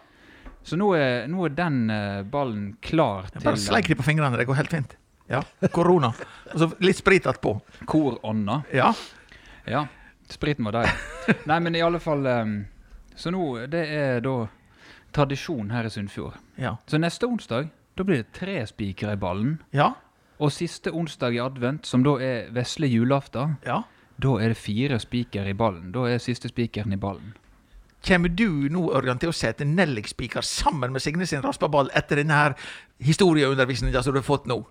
Så 0.68 0.76
nå 0.80 0.92
er, 0.98 1.30
nå 1.32 1.46
er 1.48 1.56
den 1.56 1.86
eh, 1.94 2.24
ballen 2.28 2.74
klar 2.84 3.30
til 3.32 3.46
Bare 3.46 3.60
sleik 3.60 3.88
de 3.88 3.96
på 4.00 4.08
fingrene. 4.08 4.36
Det 4.40 4.48
går 4.50 4.60
helt 4.60 4.76
fint. 4.76 4.98
Ja. 5.32 5.44
Korona. 5.72 6.12
Og 6.52 6.60
så 6.60 6.72
litt 6.84 7.00
sprit 7.00 7.28
attpå. 7.30 7.56
korånda. 7.88 8.64
Ja. 8.76 8.92
Ja, 9.70 9.86
spriten 10.32 10.68
var 10.68 10.82
der. 10.82 10.96
Nei, 11.50 11.60
men 11.64 11.76
i 11.78 11.84
alle 11.86 12.00
fall 12.02 12.26
Så 13.16 13.30
nå, 13.32 13.44
det 13.70 13.84
er 13.94 14.24
da 14.26 14.40
tradisjon 15.16 15.72
her 15.74 15.88
i 15.88 15.92
Sunnfjord. 15.94 16.38
Ja. 16.60 16.76
Så 16.88 17.00
neste 17.02 17.28
onsdag, 17.28 17.70
da 17.98 18.06
blir 18.08 18.24
det 18.24 18.34
tre 18.38 18.62
spikere 18.68 19.18
i 19.18 19.22
ballen. 19.22 19.58
Ja. 19.76 19.94
Og 20.40 20.54
siste 20.56 20.94
onsdag 20.96 21.36
i 21.36 21.42
advent, 21.44 21.88
som 21.88 22.04
da 22.06 22.16
er 22.24 22.50
vesle 22.56 22.88
julaften, 22.88 23.58
ja. 23.66 23.82
da 24.18 24.38
er 24.40 24.54
det 24.54 24.62
fire 24.62 25.00
spikere 25.00 25.52
i 25.52 25.58
ballen. 25.58 25.92
Da 25.96 26.08
er 26.08 26.24
siste 26.24 26.52
spikeren 26.52 26.96
i 26.96 27.02
ballen. 27.02 27.36
Kommer 28.06 28.32
du 28.32 28.70
nå, 28.72 28.86
Ørjan, 28.96 29.20
til 29.20 29.34
å 29.34 29.36
sette 29.36 29.68
nellikspiker 29.68 30.46
sammen 30.46 30.94
med 30.96 31.04
Signe 31.04 31.28
sin 31.28 31.44
raspaball 31.44 31.92
etter 31.98 32.22
denne 32.22 32.54
historieundervisningen 33.04 34.04
som 34.04 34.16
du 34.16 34.22
har 34.22 34.28
fått 34.28 34.48
nå? 34.48 34.62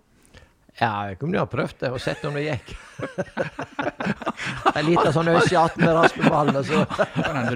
Ja, 0.79 1.09
jeg 1.11 1.17
kunne 1.19 1.35
jo 1.35 1.43
ha 1.43 1.49
prøvd 1.51 1.81
det 1.81 1.89
og 1.91 1.99
sett 1.99 2.23
om 2.29 2.37
det 2.39 2.45
gikk. 2.45 2.69
en 4.79 4.87
liten 4.87 5.13
sånn 5.15 5.29
øsjatt 5.33 5.77
med 5.81 5.95
raspeball, 5.97 6.51
og 6.55 6.67
så 6.67 6.85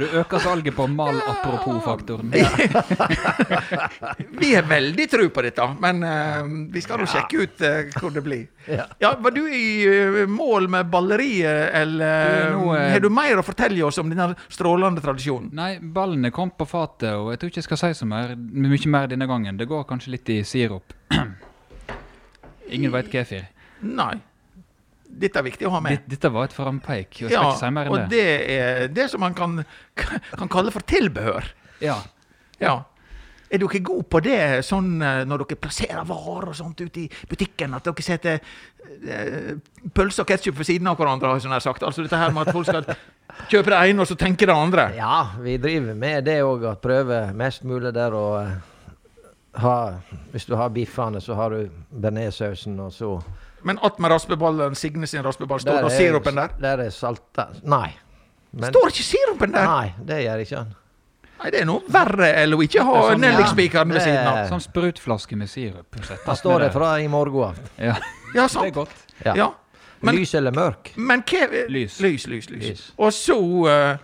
du 0.00 0.06
øker 0.18 0.38
salget 0.42 0.74
på 0.74 0.86
mal-apropos-faktoren. 0.90 2.32
Vi 4.42 4.54
har 4.56 4.66
veldig 4.66 5.06
tro 5.10 5.28
på 5.34 5.42
dette, 5.46 5.68
men 5.82 6.02
uh, 6.02 6.42
vi 6.72 6.80
skal 6.82 6.98
nå 6.98 7.06
sjekke 7.10 7.36
ut 7.44 7.62
uh, 7.62 8.00
hvor 8.00 8.10
det 8.14 8.22
blir. 8.26 8.46
Ja. 8.66 8.86
Ja, 9.02 9.12
Var 9.22 9.30
du 9.34 9.42
i 9.46 9.86
uh, 9.86 10.26
mål 10.30 10.68
med 10.72 10.90
balleriet, 10.90 11.70
eller 11.78 12.50
Du, 12.50 12.58
nå, 12.58 12.74
har 12.74 13.00
du 13.02 13.08
mer 13.12 13.38
å 13.38 13.46
fortelle 13.46 13.84
oss 13.86 13.98
om 14.02 14.10
denne 14.10 14.34
strålende 14.48 15.04
tradisjonen? 15.04 15.50
Nei, 15.54 15.78
ballen 15.78 16.26
er 16.26 16.34
kommet 16.34 16.58
på 16.58 16.66
fatet, 16.66 17.14
og 17.14 17.30
jeg 17.32 17.42
tror 17.42 17.54
ikke 17.54 17.62
jeg 17.62 17.70
skal 17.70 17.82
si 17.84 17.94
så 18.02 18.10
mye 18.10 18.90
mer 18.90 19.14
denne 19.14 19.30
gangen. 19.30 19.62
Det 19.62 19.70
går 19.70 19.86
kanskje 19.88 20.16
litt 20.16 20.34
i 20.34 20.42
sirup. 20.46 20.98
Ingen 22.72 22.92
veit 22.94 23.10
kefir. 23.12 23.48
Nei. 23.82 24.14
Dette 25.12 25.42
er 25.42 25.44
viktig 25.44 25.66
å 25.68 25.74
ha 25.74 25.80
med. 25.84 26.06
Dette 26.08 26.30
var 26.32 26.46
et 26.48 26.54
frampeik. 26.56 27.18
og 27.26 27.30
Ja, 27.34 27.42
si 27.58 27.68
mer 27.70 27.90
og 27.92 27.98
det. 27.98 28.06
det 28.14 28.56
er 28.56 28.86
det 28.88 29.10
som 29.12 29.20
man 29.20 29.34
kan, 29.36 29.58
kan 29.96 30.48
kalle 30.48 30.72
for 30.72 30.80
tilbehør. 30.88 31.50
Ja. 31.84 31.98
Ja. 32.62 32.78
Er 33.52 33.60
dere 33.60 33.82
gode 33.84 34.06
på 34.08 34.22
det 34.24 34.38
sånn 34.64 34.94
eh, 35.04 35.24
når 35.28 35.42
dere 35.44 35.58
plasserer 35.60 36.06
varer 36.08 36.48
og 36.54 36.56
sånt 36.56 36.80
ute 36.80 37.02
i 37.02 37.08
butikken? 37.28 37.74
At 37.76 37.84
dere 37.84 38.04
setter 38.06 38.38
eh, 39.04 39.50
pølse 39.92 40.24
og 40.24 40.30
ketsjup 40.30 40.56
ved 40.56 40.70
siden 40.70 40.88
av 40.88 40.96
hverandre? 40.96 41.34
har 41.34 41.42
sånn 41.44 41.58
sagt. 41.60 41.84
Altså 41.84 42.06
dette 42.06 42.16
her 42.16 42.32
med 42.32 42.48
at 42.48 42.56
folk 42.56 42.70
skal 42.70 42.88
kjøpe 43.52 43.68
det 43.74 43.82
ene 43.90 44.00
og 44.00 44.08
så 44.08 44.16
tenke 44.16 44.48
det 44.48 44.56
andre. 44.56 44.86
Ja, 44.96 45.18
vi 45.44 45.58
driver 45.60 45.92
med 45.98 46.24
det 46.30 46.38
òg, 46.46 46.64
å 46.64 46.78
prøve 46.80 47.26
mest 47.36 47.68
mulig 47.68 47.92
der 47.92 48.16
og 48.16 48.38
eh, 48.46 48.56
ha 49.55 49.94
Hvis 50.32 50.44
du 50.48 50.55
har 50.57 50.68
biffene, 50.70 51.20
så 51.20 51.34
har 51.34 51.50
du 51.50 51.70
bearnéssausen, 51.94 52.78
og 52.80 52.92
så 52.92 53.22
Men 53.62 53.78
attmed 53.82 54.11
raspeballen, 54.11 54.74
Signe 54.74 55.07
sin 55.07 55.22
raspeball, 55.22 55.61
står 55.61 55.82
det 55.88 55.92
sirupen 55.92 56.34
der? 56.34 56.48
Der 56.61 56.84
er 56.86 56.90
salta 56.90 57.48
Nei. 57.62 57.90
Men, 58.53 58.72
Står 58.72 58.88
ikke 58.88 59.05
sirupen 59.07 59.53
der? 59.53 59.64
Nei, 59.64 59.92
det 60.05 60.22
gjør 60.24 60.42
ikke 60.44 60.57
han. 60.57 60.74
Nei, 61.42 61.50
det 61.50 61.61
er 61.62 61.66
noe 61.66 61.82
verre 61.90 62.28
enn 62.42 62.53
å 62.55 62.61
ikke 62.62 62.84
ha 62.86 62.98
sånn, 63.09 63.22
nellikspikeren 63.24 63.90
ved 63.94 64.05
siden 64.05 64.26
av. 64.30 64.42
Sånn 64.50 64.61
sprutflaske 64.62 65.36
med 65.36 65.50
sirup. 65.50 65.96
Da 66.26 66.36
står 66.38 66.66
det 66.66 66.72
fra 66.74 66.92
i 67.03 67.09
morgen 67.11 67.48
av. 67.50 67.59
Ja, 67.78 67.96
Ja, 68.34 68.46
det 68.48 68.68
er 68.68 68.70
godt. 68.76 68.94
Ja. 69.24 69.34
Ja. 69.36 69.48
Men- 70.03 70.16
Lys 70.16 70.34
eller 70.34 70.50
mørk? 70.50 70.92
Men 70.96 71.22
hva 71.22 71.46
Lys. 71.68 72.00
Lys, 72.00 72.26
lys, 72.26 72.50
lys. 72.50 72.68
Lys. 72.68 72.92
Og 72.98 73.12
så 73.12 73.36
eh, 73.70 73.96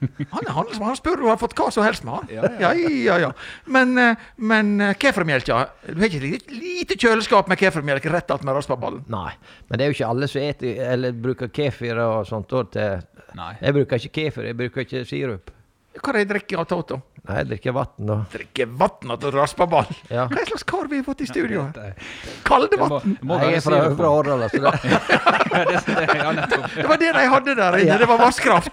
han, 0.00 0.46
er 0.46 0.54
handelsmann, 0.56 0.88
han 0.90 0.98
spør 0.98 1.18
om 1.18 1.26
du 1.26 1.30
har 1.30 1.40
fått 1.40 1.54
hva 1.58 1.68
som 1.74 1.84
helst 1.84 2.06
med 2.06 2.16
han. 2.16 2.30
Ja, 2.60 2.72
ja, 2.72 3.18
ja. 3.26 3.30
Men, 3.70 3.92
eh, 4.00 4.26
men 4.40 4.72
eh, 4.80 4.94
kefermelka 5.00 5.60
Du 5.86 6.00
har 6.00 6.08
ikke 6.08 6.22
et 6.22 6.26
lite, 6.26 6.56
lite 6.56 6.98
kjøleskap 7.00 7.50
med 7.50 7.60
kefirmelk 7.60 8.08
rett 8.12 8.32
attmed 8.32 8.56
raspaballen? 8.56 9.04
Nei. 9.12 9.32
Men 9.68 9.78
det 9.78 9.84
er 9.84 9.92
jo 9.92 9.98
ikke 9.98 10.10
alle 10.14 10.30
som 10.30 10.44
eter, 10.44 10.82
eller 10.94 11.16
bruker 11.28 11.52
kefir 11.52 12.00
og 12.00 12.28
sånt. 12.28 12.50
da 12.50 12.64
til 12.74 13.08
Nei. 13.38 13.52
Jeg 13.60 13.76
bruker 13.76 14.00
ikke 14.00 14.16
kefir, 14.16 14.48
jeg 14.50 14.58
bruker 14.58 14.86
ikke 14.86 15.04
sirup. 15.06 15.52
Hva 16.00 16.10
er 16.12 16.16
det 16.16 16.20
jeg 16.22 16.28
drikker 16.30 16.60
av 16.62 16.66
Toto? 16.70 16.96
Nei, 17.20 17.34
jeg 17.42 17.46
drikker 17.50 17.74
vann, 17.76 18.10
Og... 18.14 18.20
Drikker 18.32 18.68
vann 18.80 19.10
til 19.20 19.32
raspeball? 19.34 19.90
Ja. 20.08 20.22
Hva 20.30 20.44
slags 20.48 20.62
kar 20.64 20.86
vi 20.88 20.96
har 21.00 21.04
fått 21.04 21.20
i 21.20 21.26
studio? 21.28 21.66
her? 21.66 21.72
Det 21.76 22.38
Kalde 22.48 22.78
må, 22.80 22.86
vann? 22.94 23.16
det 23.18 23.26
må 23.28 23.36
Nei, 23.36 23.50
jeg 23.50 23.58
er 23.58 23.64
fra 23.66 23.80
Øvre 23.90 24.12
Årdal, 24.20 24.44
så 24.48 24.62
det 24.64 24.70
Det- 24.70 25.84
det- 25.86 26.16
Ja. 26.16 26.32
Det 26.76 26.86
var 26.88 26.96
det 27.02 27.10
de 27.12 27.26
hadde 27.34 27.54
der 27.58 27.76
inne. 27.82 27.98
Det 28.00 28.08
var 28.08 28.18
vannkraft. 28.22 28.72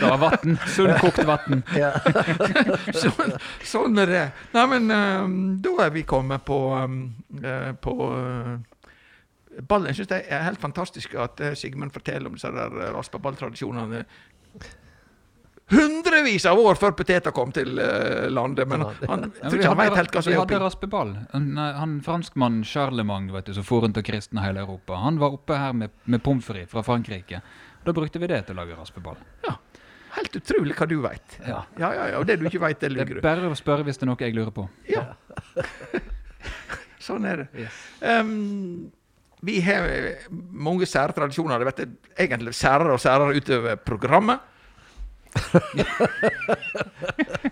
Det 0.00 0.02
var 0.08 0.18
vann. 0.24 0.58
Sunnkokt 0.74 1.22
vann. 1.28 1.62
Sånn, 3.02 3.32
sånn 3.66 4.02
er 4.02 4.10
det. 4.10 4.24
Nei, 4.56 4.66
men 4.74 4.90
eh, 4.90 5.30
da 5.62 5.76
er 5.86 5.94
vi 5.94 6.02
kommet 6.08 6.44
på, 6.48 6.58
eh, 7.44 7.70
på 7.84 7.96
uh, 8.10 8.58
ballen. 9.62 9.90
Jeg 9.92 10.00
syns 10.00 10.10
det 10.14 10.20
er 10.26 10.46
helt 10.48 10.62
fantastisk 10.62 11.14
at 11.20 11.40
eh, 11.44 11.54
Sigmund 11.58 11.94
forteller 11.94 12.30
om 12.30 12.38
disse 12.38 12.50
der 12.54 12.74
raspeballtradisjonene. 12.96 14.04
Hundrevis 15.70 16.44
av 16.50 16.58
år 16.58 16.74
før 16.80 16.92
poteter 16.98 17.30
kom 17.34 17.52
til 17.54 17.78
eh, 17.78 18.26
landet, 18.32 18.66
men 18.68 18.82
han, 18.82 18.96
han 19.06 19.24
tror 19.30 19.54
ikke 19.60 19.68
han 19.70 19.78
veit 19.78 19.90
vet 19.92 20.00
helt 20.00 20.16
hva 20.16 20.22
som 20.24 20.30
Vi 20.32 20.34
er 20.36 20.40
hadde 20.42 20.56
oppi. 20.56 20.64
raspeball. 20.64 21.12
Han, 21.32 21.46
han 21.56 21.96
franskmannen 22.06 22.64
Charlemagne 22.66 23.30
vet 23.34 23.46
du, 23.46 23.54
som 23.54 23.66
for 23.66 23.84
rundt 23.86 24.00
og 24.00 24.06
kristne 24.08 24.42
hele 24.42 24.64
Europa, 24.64 24.98
han 25.04 25.20
var 25.22 25.36
oppe 25.38 25.58
her 25.60 25.72
med, 25.76 25.94
med 26.10 26.22
pommes 26.26 26.44
frites 26.48 26.72
fra 26.72 26.82
Frankrike. 26.86 27.42
Da 27.86 27.94
brukte 27.96 28.18
vi 28.20 28.26
det 28.28 28.42
til 28.48 28.58
å 28.58 28.60
lage 28.64 28.74
raspeball. 28.76 29.16
Ja. 29.46 29.54
Helt 30.16 30.34
utrolig 30.40 30.74
hva 30.74 30.88
du 30.90 30.96
veit. 31.04 31.36
Ja. 31.46 31.60
Ja, 31.78 31.92
ja, 31.94 32.06
ja. 32.10 32.18
Og 32.18 32.26
det 32.26 32.40
du 32.40 32.48
ikke 32.50 32.58
veit, 32.64 32.80
det 32.82 32.90
Det 32.96 33.04
er 33.06 33.12
du. 33.14 33.20
bare 33.22 33.46
å 33.46 33.54
spørre 33.56 33.86
hvis 33.86 34.00
det 34.00 34.08
er 34.08 34.10
noe 34.10 34.18
jeg 34.26 34.34
lurer 34.34 34.50
på. 34.56 34.64
Ja. 34.90 35.04
sånn 37.06 37.24
er 37.30 37.44
det. 37.44 37.48
Yes. 37.64 37.78
Um, 38.02 38.90
vi 39.46 39.60
har 39.64 39.86
mange 40.52 40.84
sære 40.90 41.14
tradisjoner. 41.16 41.62
Det 41.62 41.70
blir 41.86 41.94
egentlig 42.26 42.52
særere 42.58 42.96
og 42.98 43.00
særere 43.00 43.38
utover 43.38 43.78
programmet. 43.86 44.42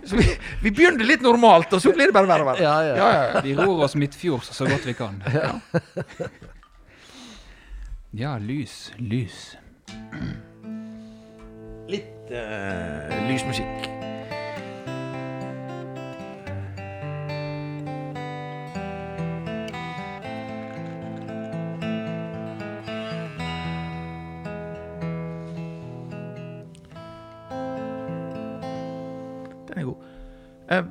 Så 0.04 0.16
vi, 0.16 0.26
vi 0.62 0.70
begynner 0.70 1.04
litt 1.06 1.22
normalt, 1.22 1.72
og 1.72 1.82
så 1.82 1.92
blir 1.94 2.10
det 2.10 2.16
bare 2.16 2.30
verre 2.30 2.44
og 2.44 2.50
verre. 2.52 2.62
Ja, 2.64 2.76
ja. 2.82 2.94
Ja. 2.98 3.42
Vi 3.44 3.54
ror 3.58 3.84
oss 3.86 3.94
midtfjords 3.98 4.50
så 4.56 4.66
godt 4.68 4.86
vi 4.88 4.94
kan. 4.98 5.22
Ja, 8.18 8.36
lys, 8.50 8.92
lys. 8.98 9.56
Litt 11.88 12.32
uh, 12.34 13.08
lysmusikk. 13.30 13.88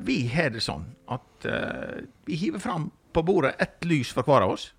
Vi 0.07 0.19
har 0.31 0.49
det 0.53 0.63
sånn 0.65 0.85
at 1.13 1.45
eh, 1.45 2.03
vi 2.25 2.39
hiver 2.41 2.61
fram 2.63 2.89
på 3.13 3.23
bordet 3.25 3.55
ett 3.61 3.85
lys 3.85 4.11
for 4.13 4.27
hver 4.27 4.45
av 4.45 4.55
oss. 4.55 4.71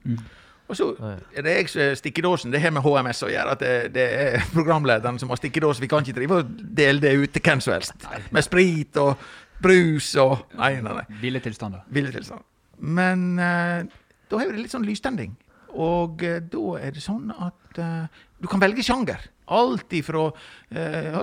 Og 0.69 0.77
så 0.77 0.89
er 1.33 1.45
det 1.47 1.55
jeg 1.55 1.71
som 1.73 1.95
stikker 1.97 2.27
dåsen. 2.27 2.53
Det 2.53 2.61
har 2.61 2.75
med 2.75 2.85
HMS 2.85 3.23
å 3.25 3.31
gjøre. 3.33 3.55
at 3.57 3.63
det, 3.63 3.75
det 3.95 4.07
er 4.21 4.49
programlederen 4.57 5.19
som 5.21 5.33
har 5.33 5.41
stikkedås. 5.41 5.81
Vi 5.81 5.89
kan 5.91 6.05
ikke 6.05 6.19
drive 6.19 6.43
og 6.43 6.51
dele 6.61 7.01
det 7.01 7.15
ut 7.17 7.33
til 7.33 7.45
hvem 7.45 7.63
som 7.65 7.75
helst. 7.77 8.09
Med 8.35 8.45
sprit 8.45 9.01
og 9.01 9.17
brus 9.63 10.13
og 10.21 10.45
Nei, 10.59 10.77
nei, 10.85 10.95
nei. 11.01 11.07
Ville 11.23 11.41
tilstander. 11.43 11.87
Ville 11.95 12.13
tilstander. 12.15 12.45
Men 12.79 13.25
eh, 13.43 13.89
da 14.31 14.41
har 14.41 14.51
vi 14.51 14.61
litt 14.61 14.75
sånn 14.75 14.87
lystending. 14.87 15.35
Og 15.79 16.23
eh, 16.27 16.41
da 16.45 16.77
er 16.83 16.95
det 16.95 17.03
sånn 17.05 17.33
at 17.33 17.81
eh, 17.81 18.23
du 18.39 18.49
kan 18.51 18.63
velge 18.63 18.85
sjanger. 18.87 19.25
Alt 19.51 19.93
ifra 19.97 20.27
eh, 20.71 21.15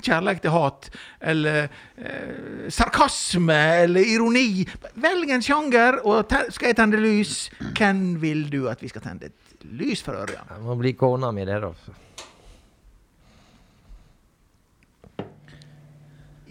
kjærlighet 0.00 0.40
til 0.46 0.54
hat, 0.54 0.88
eller 1.20 1.66
eh, 1.98 2.68
sarkasme, 2.72 3.58
eller 3.84 4.00
ironi. 4.14 4.64
Velg 4.96 5.30
en 5.36 5.42
sjanger, 5.44 6.00
og 6.08 6.32
skal 6.54 6.70
jeg 6.72 6.76
tenne 6.80 7.00
lys. 7.02 7.50
Hvem 7.76 8.20
vil 8.22 8.46
du 8.52 8.62
at 8.72 8.80
vi 8.80 8.88
skal 8.88 9.04
tenne 9.04 9.28
et 9.28 9.68
lys 9.68 10.00
for, 10.04 10.16
Ørjan? 10.24 10.48
Det 10.48 10.62
må 10.64 10.78
bli 10.80 10.92
kona 10.96 11.30
mi, 11.36 11.44
det, 11.48 11.60
da. 11.64 11.72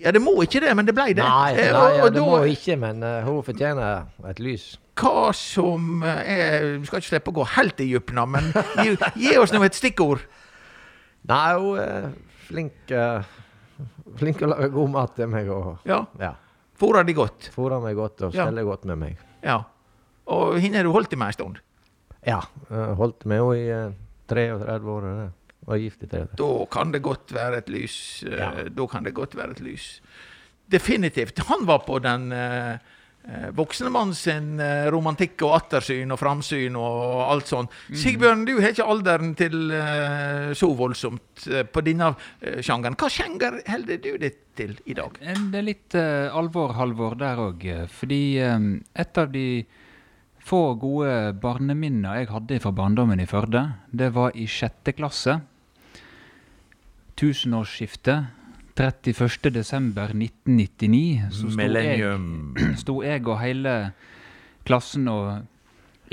Ja, 0.03 0.11
det 0.11 0.19
må 0.19 0.34
ikke 0.43 0.59
det, 0.59 0.71
men 0.75 0.84
det 0.88 0.93
ble 0.97 1.05
det. 1.15 1.23
Nei, 1.23 1.53
Eh, 1.55 1.71
nei 1.71 1.79
og- 1.79 1.97
ja, 1.97 2.03
det 2.09 2.13
da- 2.19 2.25
må 2.27 2.39
ikke, 2.51 2.75
men 2.77 3.03
uh, 3.03 3.21
hun 3.23 3.43
fortjener 3.43 4.05
et 4.29 4.39
lys. 4.39 4.77
hva 4.99 5.31
som 5.34 6.03
eh, 6.03 6.23
er 6.27 6.77
Vi 6.79 6.86
skal 6.86 6.99
ikke 6.99 7.07
slippe 7.09 7.31
å 7.31 7.34
gå 7.39 7.45
helt 7.55 7.79
i 7.79 7.88
dypene, 7.93 8.25
men 8.27 8.51
gi, 8.84 8.97
gi 9.15 9.38
oss 9.38 9.51
nå 9.53 9.63
et 9.63 9.73
stikkord. 9.73 10.19
Nei, 11.30 11.53
hun 11.55 11.78
er 11.80 12.09
flink 12.47 12.91
eh, 12.91 13.24
Flink 14.19 14.41
å 14.43 14.49
lage 14.51 14.69
god 14.74 14.89
mat 14.93 15.13
til 15.17 15.30
meg 15.32 15.47
og 15.49 15.86
Ja, 15.88 16.01
ja, 16.19 16.34
Fôrer 16.80 17.05
de 17.07 17.13
godt. 17.15 17.49
fôrer 17.53 17.82
meg 17.82 17.95
godt 17.95 18.21
og 18.28 18.34
Ja. 18.36 18.49
godt 18.51 18.84
med 18.86 18.97
meg. 18.99 19.17
Ja. 19.43 19.63
Og 20.28 20.59
henne 20.59 20.76
har 20.78 20.84
du 20.84 20.91
holdt 20.91 21.13
i 21.13 21.15
med 21.15 21.28
en 21.28 21.34
stund. 21.34 21.59
Ja. 22.26 22.41
Holdt 22.69 23.26
med 23.26 23.39
henne 23.39 23.57
i 23.57 23.69
eh, 23.69 23.91
33 24.28 24.89
år. 24.89 25.01
det. 25.01 25.32
Var 25.65 25.78
gift 25.80 26.03
i 26.03 26.07
33. 26.07 26.36
Da 26.38 26.65
kan 26.71 26.91
det 26.91 27.01
godt 27.01 27.32
være 27.34 27.57
et 27.57 27.69
lys. 27.69 28.24
eh, 28.28 28.38
Ja. 28.38 28.51
Da 28.69 28.88
kan 28.88 29.03
det 29.03 29.13
godt 29.13 29.36
være 29.36 29.51
et 29.51 29.61
lys. 29.61 30.01
Definitivt. 30.69 31.39
Han 31.47 31.65
var 31.65 31.80
på 31.88 31.99
den 32.01 32.32
eh, 32.32 32.74
eh, 32.74 32.80
voksne 33.55 33.88
mann 33.93 34.09
sin 34.13 34.59
eh, 34.59 34.89
romantikk 34.91 35.45
og 35.47 35.53
attersyn 35.55 36.11
og 36.11 36.19
framsyn 36.19 36.76
og 36.76 37.21
alt 37.32 37.47
sånt. 37.47 37.71
Sigbjørn, 37.95 38.41
du 38.49 38.57
har 38.59 38.74
ikke 38.74 38.88
alderen 38.91 39.32
til 39.39 39.71
eh, 39.71 40.49
så 40.59 40.67
voldsomt 40.76 41.45
eh, 41.47 41.63
på 41.63 41.84
denne 41.88 42.09
eh, 42.41 42.59
sjangeren. 42.59 42.97
Hva 42.99 43.07
sjanger 43.09 43.61
holder 43.69 44.01
du 44.03 44.09
deg 44.19 44.41
til 44.59 44.76
i 44.91 44.97
dag? 44.97 45.15
Eh, 45.24 45.39
Det 45.53 45.61
er 45.61 45.67
litt 45.69 45.95
eh, 45.95 46.28
alvor, 46.36 46.76
halvor 46.76 47.15
der 47.21 47.39
òg. 47.45 47.63
Fordi 47.95 48.21
eh, 48.43 48.67
et 49.05 49.17
av 49.24 49.32
de 49.32 49.47
få 50.43 50.74
gode 50.76 51.32
barneminner 51.39 52.19
jeg 52.19 52.28
hadde 52.34 52.59
fra 52.59 52.74
barndommen 52.76 53.24
i 53.24 53.30
Førde, 53.30 53.63
det 53.95 54.11
var 54.17 54.36
i 54.36 54.43
sjette 54.51 54.91
klasse. 54.97 55.39
Tusenårsskiftet. 57.15 58.42
31. 58.76 59.51
desember 59.53 60.13
1999. 60.15 61.32
Så 61.32 61.49
sto 61.53 61.67
jeg, 61.69 62.19
sto 62.84 63.01
jeg 63.05 63.28
og 63.28 63.41
hele 63.41 63.76
klassen 64.65 65.07
og 65.11 65.43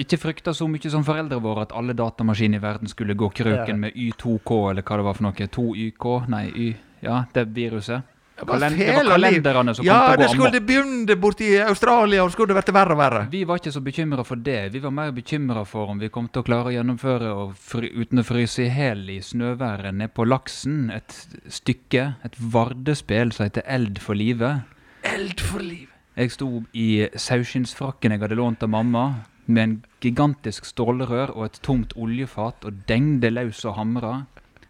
ikke 0.01 0.19
frykta 0.21 0.53
så 0.57 0.69
mye 0.71 0.93
som 0.93 1.05
foreldrene 1.05 1.43
våre 1.45 1.67
at 1.67 1.75
alle 1.77 1.97
datamaskiner 1.97 2.61
i 2.61 2.63
verden 2.63 2.89
skulle 2.89 3.17
gå 3.19 3.29
krøken 3.37 3.81
med 3.83 3.97
Y2K, 3.97 4.61
eller 4.71 4.87
hva 4.87 5.01
det 5.01 5.07
var 5.07 5.19
for 5.19 5.29
noe. 5.29 5.51
2YK? 5.57 6.07
Nei, 6.33 6.47
Y... 6.55 6.71
Ja, 7.01 7.25
det 7.35 7.47
viruset. 7.57 8.05
Det 8.41 8.49
var 8.49 8.59
det 8.71 8.95
var 8.97 9.05
kalenderne 9.05 9.75
som 9.77 9.85
Ja, 9.85 9.99
kom 9.99 10.07
til 10.07 10.15
å 10.15 10.21
det 10.23 10.29
skulle 10.31 10.49
amok. 10.49 10.67
begynne 10.67 11.17
borti 11.21 11.49
Australia, 11.61 12.23
og 12.25 12.33
skulle 12.33 12.49
det 12.55 12.57
vært 12.57 12.73
verre 12.75 12.95
og 12.97 12.99
verre. 13.03 13.23
Vi 13.31 13.43
var 13.45 13.61
ikke 13.61 13.73
så 13.75 13.83
bekymra 13.85 14.25
for 14.25 14.37
det. 14.37 14.73
Vi 14.73 14.81
var 14.81 14.91
mer 14.97 15.13
bekymra 15.13 15.65
for 15.69 15.93
om 15.93 15.99
vi 16.01 16.09
kom 16.09 16.29
til 16.33 16.41
å 16.43 16.47
klare 16.47 16.71
å 16.71 16.75
gjennomføre 16.75 17.31
og 17.37 17.53
fry, 17.61 17.91
uten 17.93 18.23
å 18.23 18.25
fryse 18.25 18.65
i 18.65 18.71
hæl 18.73 19.05
i 19.13 19.19
snøværet 19.21 19.95
ned 19.95 20.15
på 20.17 20.25
Laksen 20.27 20.91
et 20.91 21.13
stykke, 21.53 22.15
et 22.25 22.37
vardespill 22.41 23.33
som 23.37 23.45
heter 23.47 23.63
Eld 23.67 24.01
for 24.01 24.15
livet. 24.17 24.63
Eld 25.05 25.41
for 25.41 25.61
livet. 25.61 25.93
Jeg 26.17 26.33
sto 26.35 26.65
i 26.75 27.07
saueskinnsfrakken 27.17 28.13
jeg 28.13 28.21
hadde 28.25 28.37
lånt 28.41 28.63
av 28.67 28.69
mamma, 28.73 29.05
med 29.51 29.63
en 29.63 29.77
gigantisk 30.01 30.65
stålrør 30.69 31.33
og 31.37 31.45
et 31.49 31.61
tomt 31.65 31.93
oljefat, 31.99 32.65
og 32.65 32.85
dengde 32.87 33.31
løs 33.35 33.65
og 33.67 33.75
hamra 33.77 34.27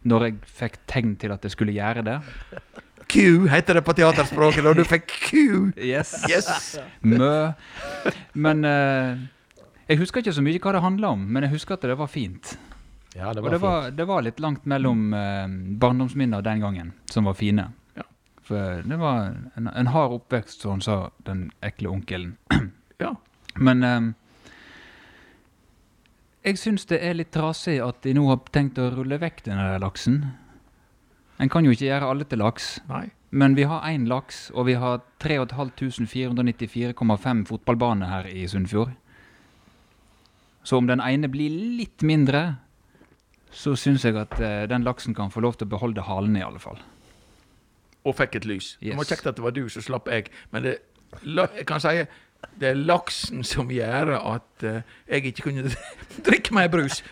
når 0.09 0.23
jeg 0.25 0.37
fikk 0.57 0.77
tegn 0.89 1.11
til 1.21 1.33
at 1.35 1.43
jeg 1.45 1.53
skulle 1.53 1.75
gjøre 1.77 2.01
det. 2.07 2.14
Q 3.11 3.46
heter 3.50 3.78
det 3.78 3.82
på 3.86 3.94
teaterspråket, 3.98 4.66
og 4.70 4.78
du 4.78 4.84
fikk 4.86 5.06
Q. 5.11 5.36
Yes. 5.76 6.14
Yes. 6.30 6.48
Mø. 7.02 7.30
Men 8.38 8.64
uh, 8.64 9.20
jeg 9.90 9.98
husker 9.98 10.22
ikke 10.22 10.34
så 10.36 10.44
mye 10.46 10.61
hva 10.62 10.74
det 10.76 10.82
handla 10.84 11.11
om, 11.16 11.24
men 11.34 11.42
jeg 11.48 11.54
husker 11.56 11.74
at 11.78 11.86
det 11.90 11.96
var 11.98 12.11
fint. 12.12 12.54
Ja, 13.16 13.32
det 13.34 13.42
Og 13.42 13.48
var, 13.48 13.50
det 13.50 13.58
fint. 13.58 13.66
var, 13.66 13.90
det 13.98 14.06
var 14.06 14.22
litt 14.22 14.38
langt 14.40 14.66
mellom 14.70 15.00
eh, 15.18 15.48
barndomsminner 15.82 16.44
den 16.46 16.61
gangen, 16.62 16.92
som 17.11 17.26
var 17.26 17.34
fine. 17.34 17.64
Ja. 17.98 18.04
For 18.46 18.84
det 18.86 18.98
var 19.00 19.32
en, 19.58 19.66
en 19.66 19.90
hard 19.90 20.14
oppvekst, 20.20 20.62
sånn 20.62 20.78
sa 20.86 21.00
den 21.26 21.48
ekle 21.66 21.90
onkelen. 21.90 22.36
Ja. 23.02 23.16
Men 23.58 23.82
eh, 23.82 24.00
Jeg 26.46 26.56
syns 26.62 26.86
det 26.88 27.00
er 27.04 27.18
litt 27.18 27.32
trasig 27.34 27.80
at 27.84 27.98
de 28.06 28.14
nå 28.16 28.28
har 28.30 28.38
tenkt 28.54 28.78
å 28.80 28.86
rulle 28.94 29.18
vekk 29.20 29.42
den 29.50 29.58
laksen. 29.82 30.20
En 31.41 31.49
kan 31.49 31.64
jo 31.64 31.72
ikke 31.72 31.86
gjøre 31.88 32.09
alle 32.12 32.24
til 32.28 32.38
laks, 32.43 32.66
Nei. 32.91 33.07
men 33.32 33.55
vi 33.57 33.64
har 33.64 33.80
én 33.88 34.05
laks, 34.11 34.51
og 34.53 34.66
vi 34.68 34.74
har 34.76 35.01
3594,5 35.22 37.47
fotballbaner 37.49 38.07
her 38.11 38.24
i 38.28 38.43
Sunnfjord. 38.51 38.91
Så 40.62 40.76
om 40.76 40.86
den 40.91 41.01
ene 41.01 41.28
blir 41.32 41.49
litt 41.78 42.03
mindre, 42.05 42.43
så 43.51 43.72
syns 43.78 44.05
jeg 44.07 44.16
at 44.20 44.36
eh, 44.41 44.66
den 44.70 44.84
laksen 44.86 45.14
kan 45.16 45.30
få 45.32 45.41
lov 45.43 45.57
til 45.59 45.66
å 45.66 45.70
beholde 45.72 46.03
halen 46.07 46.36
i 46.38 46.43
alle 46.45 46.61
fall. 46.62 46.78
Og 48.07 48.14
fikk 48.16 48.36
et 48.41 48.47
lys. 48.49 48.74
Det 48.80 48.95
var 48.97 49.05
Yes. 49.05 49.11
kjekt 49.14 49.26
at 49.26 49.36
det 49.36 49.43
var 49.45 49.51
du, 49.57 49.64
så 49.68 49.80
slapp 49.84 50.07
jeg. 50.09 50.30
Men 50.53 50.62
det, 50.68 50.76
la, 51.24 51.47
jeg 51.57 51.66
kan 51.68 51.80
si 51.82 52.05
det 52.61 52.68
er 52.74 52.74
laksen 52.76 53.45
som 53.47 53.70
gjør 53.72 54.14
at 54.18 54.64
uh, 54.66 54.80
jeg 55.09 55.30
ikke 55.30 55.47
kunne 55.49 55.70
drikke 56.26 56.55
mer 56.57 56.68
brus. 56.72 57.03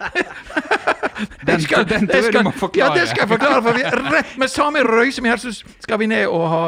Den, 1.48 1.60
skal- 1.60 1.88
den 1.88 2.06
tror 2.06 2.22
jeg 2.28 2.32
du 2.32 2.42
må 2.46 2.52
forklare. 2.54 2.92
Ja, 2.94 3.00
det 3.00 3.08
skal 3.10 3.24
jeg 3.24 3.28
forklare. 3.32 3.62
For 3.62 3.74
vi, 3.74 3.82
rett 4.14 4.36
med 4.38 4.50
samme 4.52 4.82
røyse 4.86 5.24
her, 5.26 5.40
så 5.42 5.50
skal 5.82 5.98
vi 5.98 6.06
ned 6.06 6.28
og 6.30 6.44
ha 6.52 6.60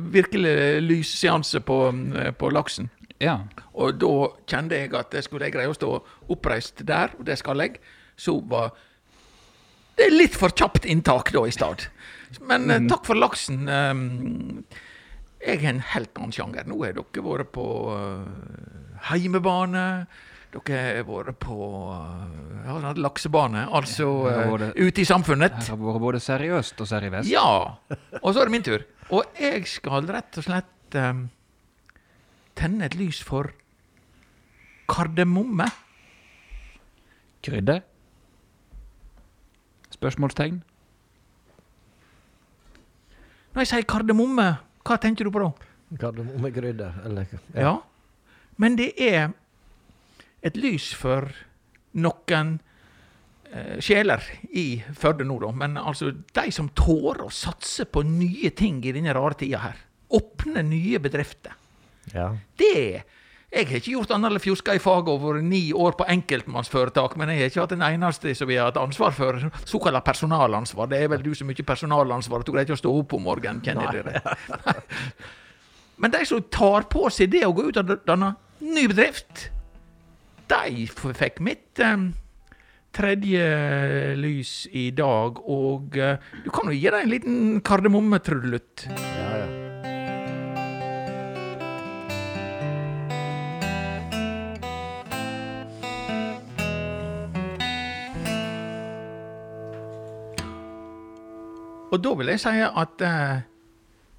virkelig 0.00 0.54
lysseanse 0.80 1.60
på, 1.60 1.76
eh, 2.16 2.30
på 2.32 2.48
laksen. 2.54 2.88
Ja. 3.20 3.34
Og 3.74 3.98
da 4.00 4.12
kjente 4.48 4.78
jeg 4.80 4.94
at 4.96 5.12
jeg 5.12 5.26
skulle 5.26 5.48
jeg 5.48 5.56
greie 5.58 5.68
å 5.68 5.76
stå 5.76 5.90
oppreist 6.32 6.80
der, 6.88 7.12
og 7.18 7.26
det 7.28 7.36
skal 7.40 7.60
jeg. 7.60 7.76
Så 8.16 8.38
var 8.48 8.72
det 9.98 10.08
litt 10.14 10.36
for 10.38 10.54
kjapt 10.56 10.86
inntak 10.88 11.32
da 11.34 11.44
i 11.44 11.52
stad. 11.52 11.84
Men 12.48 12.70
eh, 12.70 12.84
takk 12.88 13.04
for 13.08 13.18
laksen. 13.18 13.66
Um, 13.68 14.64
jeg 15.38 15.60
har 15.62 15.70
en 15.70 15.84
helt 15.94 16.18
annen 16.18 16.34
sjanger. 16.34 16.66
Nå 16.66 16.80
har 16.82 16.96
dere 16.96 17.24
vært 17.24 17.52
på 17.54 17.66
uh, 17.92 18.26
heimebane. 19.10 19.84
Dere 20.54 20.80
har 20.98 21.06
vært 21.06 21.38
på 21.44 21.56
uh, 21.92 22.92
laksebane, 22.98 23.66
altså 23.68 24.08
uh, 24.26 24.68
ute 24.74 25.04
i 25.04 25.06
samfunnet. 25.08 25.60
Det 25.60 25.70
har 25.70 25.80
vært 25.80 26.02
både 26.02 26.22
seriøst 26.24 26.82
og 26.82 26.90
seriøst. 26.90 27.30
Ja! 27.30 27.78
Og 28.22 28.32
så 28.32 28.42
er 28.42 28.48
det 28.48 28.56
min 28.56 28.66
tur. 28.66 28.86
Og 29.14 29.40
jeg 29.40 29.68
skal 29.70 30.08
rett 30.10 30.40
og 30.40 30.48
slett 30.48 30.98
um, 30.98 31.28
tenne 32.58 32.88
et 32.88 32.96
lys 32.98 33.22
for 33.24 33.52
kardemomme. 34.88 35.68
Krydder? 37.44 37.84
Spørsmålstegn? 39.94 40.62
Når 43.54 43.64
jeg 43.64 43.70
sier 43.70 43.86
kardemomme, 43.90 44.48
hva 44.88 44.96
tenker 45.02 45.28
du 45.28 45.32
på 45.34 45.42
da? 45.42 45.50
Kardemommekrydder. 46.00 47.02
Eller 47.04 47.26
Ja. 47.54 47.76
Men 48.56 48.76
det 48.76 48.92
er 48.98 49.30
et 50.42 50.56
lys 50.58 50.90
for 50.98 51.28
noen 51.98 52.58
eh, 53.52 53.78
sjeler 53.84 54.22
i 54.50 54.82
Førde 54.98 55.26
nå, 55.28 55.38
da. 55.42 55.52
Men 55.54 55.76
altså, 55.78 56.10
de 56.12 56.50
som 56.54 56.68
tårer 56.76 57.24
å 57.26 57.30
satse 57.34 57.86
på 57.86 58.02
nye 58.06 58.50
ting 58.56 58.80
i 58.84 58.92
denne 58.96 59.14
rare 59.16 59.38
tida 59.38 59.62
her. 59.62 59.78
Åpne 60.18 60.64
nye 60.66 60.98
bedrifter. 61.04 61.54
Ja. 62.14 62.30
Det 62.58 63.02
Jeg 63.48 63.64
har 63.64 63.78
ikke 63.78 63.94
gjort 63.94 64.10
annet 64.12 64.34
enn 64.34 64.42
fjuska 64.44 64.74
i 64.76 64.80
faget 64.82 65.08
over 65.08 65.38
ni 65.40 65.70
år 65.72 65.94
på 65.96 66.04
enkeltmannsforetak, 66.12 67.14
men 67.16 67.30
jeg 67.32 67.40
har 67.40 67.48
ikke 67.48 67.62
hatt 67.62 67.72
en 67.78 67.84
eneste 67.86 68.34
som 68.36 68.50
vi 68.50 68.58
har 68.60 68.68
hatt 68.68 68.80
ansvar 68.80 69.14
for. 69.16 69.38
Såkalt 69.64 70.04
personalansvar. 70.04 70.90
Det 70.90 70.98
er 71.00 71.08
vel 71.08 71.24
du 71.24 71.30
som 71.32 71.48
har 71.48 71.54
mye 71.54 71.68
personalansvar, 71.70 72.44
at 72.44 72.48
du 72.48 72.52
greier 72.52 72.68
ikke 72.68 72.76
å 72.76 72.82
stå 72.82 72.92
opp 73.00 73.14
om 73.16 73.24
morgenen, 73.24 73.62
kjenner 73.64 73.88
dere. 73.96 74.20
Men 76.04 76.12
de 76.12 76.20
som 76.28 76.44
tar 76.52 76.90
på 76.92 77.08
seg 77.08 77.32
det 77.32 77.46
å 77.46 77.54
gå 77.56 77.70
ut 77.70 77.80
og 77.80 77.94
danne 78.04 78.34
ny 78.60 78.84
bedrift, 78.90 79.48
de 80.52 80.84
fikk 81.16 81.40
mitt 81.44 81.80
um, 81.80 82.10
tredje 82.92 83.48
lys 84.20 84.52
i 84.76 84.90
dag. 84.92 85.40
Og 85.40 85.96
uh, 85.96 86.20
du 86.44 86.52
kan 86.52 86.68
jo 86.68 86.76
gi 86.76 86.92
dem 86.92 87.00
en 87.00 87.12
liten 87.16 87.40
kardemommetrudelutt. 87.64 88.90
ja, 88.92 89.27
Og 101.88 102.02
da 102.04 102.12
vil 102.20 102.32
jeg 102.34 102.42
si 102.42 102.54
at 102.66 103.04
eh, 103.06 103.40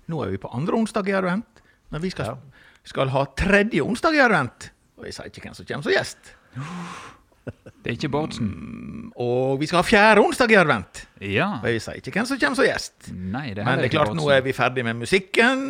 nå 0.09 0.23
er 0.25 0.33
vi 0.33 0.41
på 0.41 0.51
andre 0.55 0.79
onsdag 0.79 1.09
i 1.11 1.15
advent, 1.19 1.63
men 1.93 2.01
vi 2.01 2.11
skal, 2.13 2.37
skal 2.87 3.11
ha 3.13 3.23
tredje 3.37 3.83
onsdag 3.85 4.17
i 4.17 4.23
advent. 4.25 4.71
Og 4.99 5.07
jeg 5.07 5.15
sier 5.15 5.31
ikke 5.31 5.45
hvem 5.45 5.55
som 5.57 5.67
kommer 5.69 5.85
som 5.87 5.95
gjest. 5.95 6.35
Det 7.49 7.87
er 7.87 7.95
ikke 7.95 8.11
Bårdsen. 8.11 8.49
Og 9.15 9.59
vi 9.61 9.69
skal 9.69 9.79
ha 9.79 9.85
fjerde 9.87 10.21
onsdag 10.21 10.51
i 10.51 10.57
advent. 10.59 11.03
Ja. 11.23 11.47
Og 11.61 11.69
jeg 11.71 11.83
sier 11.85 12.01
ikke 12.01 12.13
hvem 12.17 12.27
som 12.29 12.39
kommer 12.41 12.59
som 12.59 12.67
gjest. 12.67 13.11
Nei, 13.13 13.47
det 13.55 13.65
Men 13.65 13.79
det 13.79 13.89
er 13.89 13.93
klart, 13.95 14.11
Bårdsen. 14.11 14.23
nå 14.25 14.33
er 14.35 14.43
vi 14.45 14.55
ferdig 14.57 14.85
med 14.85 14.99
musikken, 14.99 15.61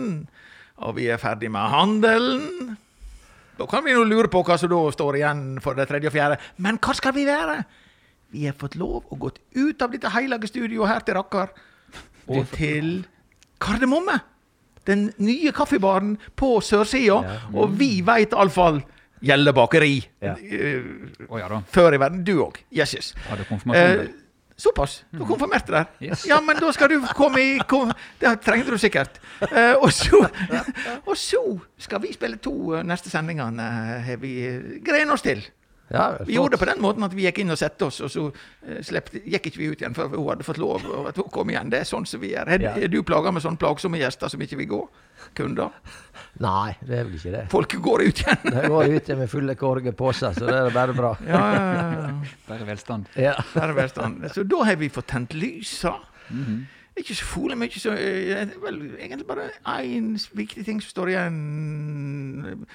og 0.79 0.95
vi 0.97 1.09
er 1.13 1.21
ferdig 1.21 1.51
med 1.53 1.69
handelen. 1.71 2.77
Da 3.59 3.67
kan 3.67 3.83
vi 3.83 3.93
nå 3.93 4.05
lure 4.07 4.31
på 4.31 4.41
hva 4.47 4.57
som 4.57 4.71
da 4.71 4.79
står 4.95 5.19
igjen 5.19 5.43
for 5.63 5.75
det 5.75 5.89
tredje 5.91 6.09
og 6.09 6.15
fjerde. 6.15 6.39
Men 6.63 6.79
hva 6.79 6.95
skal 6.95 7.13
vi 7.15 7.27
være? 7.27 7.59
Vi 8.31 8.45
har 8.47 8.55
fått 8.57 8.77
lov 8.79 9.09
å 9.09 9.17
gått 9.19 9.41
ut 9.57 9.81
av 9.81 9.91
dette 9.91 10.11
hellige 10.13 10.47
studioet 10.47 10.89
her 10.89 11.05
til 11.05 11.17
Rakkar 11.19 11.51
og 12.29 12.51
til 12.55 13.05
Kardemomme. 13.59 14.19
Den 14.87 15.09
nye 15.21 15.51
kaffebaren 15.53 16.15
på 16.39 16.55
sørsida. 16.65 17.19
Og 17.53 17.75
vi 17.79 17.99
veit 18.05 18.31
iallfall 18.33 18.81
Gjelle 19.19 19.51
bakeri. 19.51 19.97
Ja. 20.23 20.31
Å 21.27 21.39
ja. 21.41 21.57
Før 21.67 21.97
i 21.97 21.99
verden. 21.99 22.21
Du 22.23 22.37
òg. 22.45 22.55
yes, 22.71 23.13
Hadde 23.27 23.43
konfirmasjon. 23.49 24.05
Eh, 24.05 24.13
såpass. 24.55 24.93
Du 25.11 25.25
konfirmerte 25.27 25.73
der. 25.75 25.89
Yes. 25.99 26.23
Ja, 26.29 26.37
men 26.39 26.55
da 26.55 26.71
skal 26.71 26.87
du 26.93 27.01
komme 27.17 27.41
i 27.43 27.57
kom, 27.67 27.91
Det 28.21 28.31
trengte 28.45 28.71
du 28.71 28.79
sikkert. 28.79 29.19
Eh, 29.43 29.73
og, 29.75 29.91
så, 29.91 30.23
og 31.09 31.17
så 31.19 31.43
skal 31.77 31.99
vi 32.05 32.13
spille 32.15 32.39
to 32.39 32.79
neste 32.87 33.11
sendingene. 33.11 33.59
eh, 33.59 34.07
Har 34.07 34.21
vi 34.23 34.33
greien 34.87 35.11
oss 35.11 35.21
til. 35.27 35.43
Ja 35.91 36.05
Vi 36.25 36.35
gjorde 36.35 36.55
det 36.55 36.59
på 36.61 36.67
den 36.69 36.81
måten 36.83 37.03
at 37.07 37.13
vi 37.17 37.25
gikk 37.25 37.39
inn 37.43 37.51
og 37.53 37.57
sette 37.57 37.85
oss, 37.87 37.99
og 38.05 38.11
så 38.13 38.25
uh, 38.29 38.79
sleppte, 38.85 39.21
gikk 39.25 39.49
ikke 39.49 39.61
vi 39.61 39.69
ut 39.73 39.81
igjen 39.83 39.95
før 39.97 40.11
hun 40.15 40.27
hadde 40.29 40.45
fått 40.47 40.59
lov 40.61 40.85
og 40.85 41.07
at 41.11 41.17
hun 41.17 41.29
kom 41.33 41.49
igjen. 41.49 41.71
Det 41.73 41.79
er 41.83 41.89
sånn 41.89 42.05
som 42.09 42.21
vi 42.21 42.33
gjør. 42.35 42.47
Er, 42.55 42.61
Ja. 42.67 42.73
er 42.77 42.87
du 42.93 42.99
plaga 43.03 43.31
med 43.33 43.41
sånne 43.45 43.57
plagsomme 43.61 43.97
gjester 44.01 44.29
som 44.29 44.41
ikke 44.45 44.57
vil 44.61 44.69
gå? 44.75 44.81
Kunder? 45.35 45.69
Nei, 46.39 46.75
det 46.85 46.95
er 47.01 47.03
vel 47.09 47.17
ikke 47.17 47.33
det. 47.33 47.43
Folk 47.51 47.73
går 47.83 48.05
ut 48.07 48.21
igjen. 48.23 48.53
De 48.55 48.67
går 48.71 48.93
ut 48.95 49.09
med 49.19 49.29
fulle 49.29 49.55
korger 49.59 49.91
på 49.97 50.13
seg, 50.15 50.37
så 50.37 50.47
det 50.47 50.55
er 50.55 50.73
bare 50.73 50.95
bra. 50.95 51.11
Ja, 51.27 51.41
ja, 51.53 51.65
ja. 51.91 52.11
Bare 52.47 52.67
velstand. 52.69 53.09
Er 53.19 53.73
velstand. 53.75 54.23
Så 54.33 54.45
da 54.47 54.63
har 54.69 54.79
vi 54.79 54.89
fått 54.93 55.09
tent 55.11 55.33
lysa. 55.35 55.97
Ikke 56.99 57.15
så 57.15 57.25
fole 57.27 57.55
mye, 57.55 57.79
så 57.79 57.93
eh, 57.95 58.49
vel 58.63 58.79
egentlig 58.99 59.27
bare 59.27 59.49
én 59.77 60.13
viktig 60.35 60.65
ting 60.67 60.81
som 60.83 60.91
står 60.91 61.13
igjen. 61.13 62.65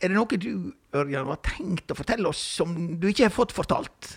Er 0.00 0.08
det 0.08 0.16
noe 0.16 0.38
du, 0.40 0.72
Ørjan, 0.96 1.28
har 1.28 1.40
tenkt 1.44 1.92
å 1.92 1.96
fortelle 1.98 2.28
oss 2.30 2.40
som 2.56 2.72
du 3.00 3.08
ikke 3.10 3.26
har 3.28 3.34
fått 3.34 3.52
fortalt? 3.52 4.14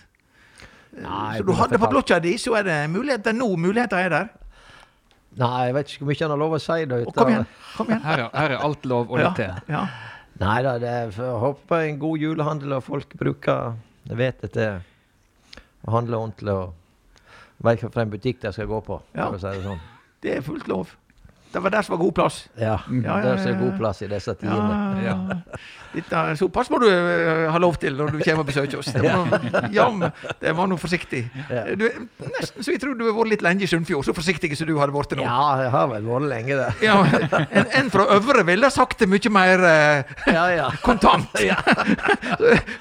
Nei, 0.94 1.36
så 1.38 1.44
du 1.44 1.52
hadde 1.58 1.78
på 1.82 1.90
blokka 1.90 2.20
di, 2.22 2.36
så 2.38 2.54
er 2.60 2.66
det 2.68 2.78
muligheter 2.92 3.34
nå. 3.36 3.48
Muligheter 3.60 3.98
er 4.06 4.12
der. 4.14 4.28
Nei, 5.34 5.66
jeg 5.66 5.74
vet 5.74 5.90
ikke 5.90 6.04
hvor 6.04 6.10
mye 6.12 6.22
han 6.22 6.32
har 6.34 6.40
lov 6.44 6.54
å 6.54 6.60
si. 6.62 6.76
da. 6.86 7.00
ut, 7.02 7.10
kom 7.16 7.30
igjen. 7.32 7.46
kom 7.76 7.90
igjen. 7.90 8.02
Her 8.06 8.22
er, 8.22 8.28
her 8.38 8.54
er 8.54 8.64
alt 8.68 8.86
lov 8.86 9.10
og 9.10 9.18
litt 9.20 9.40
til. 9.40 9.56
ja. 9.74 9.84
Nei 10.40 10.56
da, 10.66 10.72
det 10.82 10.88
er 10.90 11.10
for, 11.14 11.26
jeg 11.28 11.40
håper 11.44 11.66
på 11.70 11.76
en 11.78 11.98
god 12.02 12.22
julehandel, 12.24 12.72
og 12.74 12.82
folk 12.82 13.12
bruker 13.20 13.76
Jeg 14.08 14.16
vet 14.18 14.40
det 14.42 14.50
til 14.56 14.80
å 15.86 15.92
handle 15.94 16.18
ordentlig 16.18 16.54
og 16.58 17.62
vet 17.64 17.84
hvilken 17.84 18.10
butikk 18.10 18.40
de 18.42 18.50
skal 18.52 18.66
gå 18.68 18.80
på, 18.84 18.98
Ja. 19.14 19.28
si 19.38 19.46
det 19.46 19.62
sånn. 19.62 19.80
Det 20.24 20.36
er 20.38 20.42
fullt 20.42 20.66
lov. 20.68 20.90
Det 21.54 21.60
var 21.62 21.70
der 21.70 21.82
som 21.86 21.94
var 21.94 22.00
god 22.02 22.14
plass. 22.16 22.36
Ja, 22.58 22.76
Ja, 22.90 23.00
ja, 23.04 23.16
der 23.22 23.36
som 23.38 23.50
ja, 23.50 23.54
er 23.54 23.60
god 23.60 23.76
plass 23.78 24.02
i 24.02 24.08
disse 24.10 24.34
tidene. 24.40 24.78
Ja. 25.04 25.14
Dette, 25.94 26.22
såpass 26.40 26.70
må 26.74 26.80
du 26.82 26.88
uh, 26.90 27.44
ha 27.54 27.58
lov 27.62 27.76
til 27.78 27.94
når 27.94 28.10
du 28.10 28.18
kommer 28.24 28.42
og 28.42 28.48
besøker 28.48 28.80
oss. 28.80 28.88
Det 28.90 29.02
var, 29.04 29.68
ja, 29.70 29.84
det 30.40 30.54
var 30.58 30.66
nå 30.66 30.78
forsiktig. 30.82 31.20
Ja. 31.46 31.62
Du, 31.78 31.84
nesten 32.24 32.64
så 32.66 32.74
jeg 32.74 32.80
tror 32.82 32.96
du 32.98 33.04
har 33.06 33.14
vært 33.14 33.30
litt 33.36 33.44
lenge 33.46 33.62
i 33.62 33.68
Sunnfjord, 33.70 34.02
så 34.08 34.14
forsiktig 34.16 34.50
som 34.58 34.66
du 34.66 34.74
hadde 34.80 34.96
vært 34.96 35.14
nå. 35.14 35.22
Ja, 35.22 35.44
jeg 35.62 35.70
har 35.76 35.86
vel 35.92 36.08
vært 36.10 36.28
lenge 36.32 36.58
der. 36.58 36.82
Ja, 36.82 36.96
en, 37.46 37.70
en 37.78 37.92
fra 37.94 38.08
Øvre 38.16 38.42
ville 38.50 38.70
sagt 38.74 39.04
det 39.04 39.08
mye 39.12 39.30
mer 39.38 39.62
uh, 39.62 40.16
Ja, 40.34 40.44
ja. 40.56 40.68
kontant. 40.82 41.30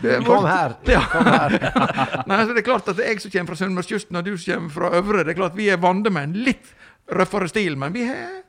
Du 0.02 0.10
Kom 0.26 0.46
her. 0.50 0.74
Ja. 0.90 1.04
Kom 1.12 1.28
her. 1.30 1.54
Nei, 2.30 2.40
så 2.42 2.54
det 2.56 2.64
er 2.64 2.66
klart 2.68 2.90
at 2.92 3.00
jeg 3.04 3.22
som 3.22 3.32
kommer 3.34 3.54
fra 3.54 3.60
Sunnmørskysten, 3.62 4.18
og 4.20 4.26
du 4.26 4.34
som 4.38 4.56
kommer 4.58 4.74
fra 4.74 4.92
Øvre. 4.98 5.24
Det 5.24 5.36
er 5.36 5.40
klart 5.44 5.58
Vi 5.58 5.70
er 5.70 5.78
vandemenn. 5.82 6.34
litt 6.34 6.74
røffere 7.14 7.50
stil, 7.52 7.76
men 7.78 7.94
vi 7.94 8.08
har 8.08 8.42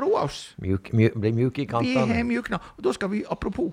roa 0.00 0.24
oss. 0.26 0.54
Mjuk, 0.62 0.92
mjuk, 0.92 1.14
bli 1.20 1.32
mjuke 1.32 1.62
i 1.62 1.66
Vi 1.66 1.72
har 1.72 1.82
kantene. 2.06 2.22
mjukna. 2.24 2.60
Og 2.76 2.84
da 2.84 2.92
skal 2.92 3.10
vi, 3.10 3.24
apropos 3.30 3.72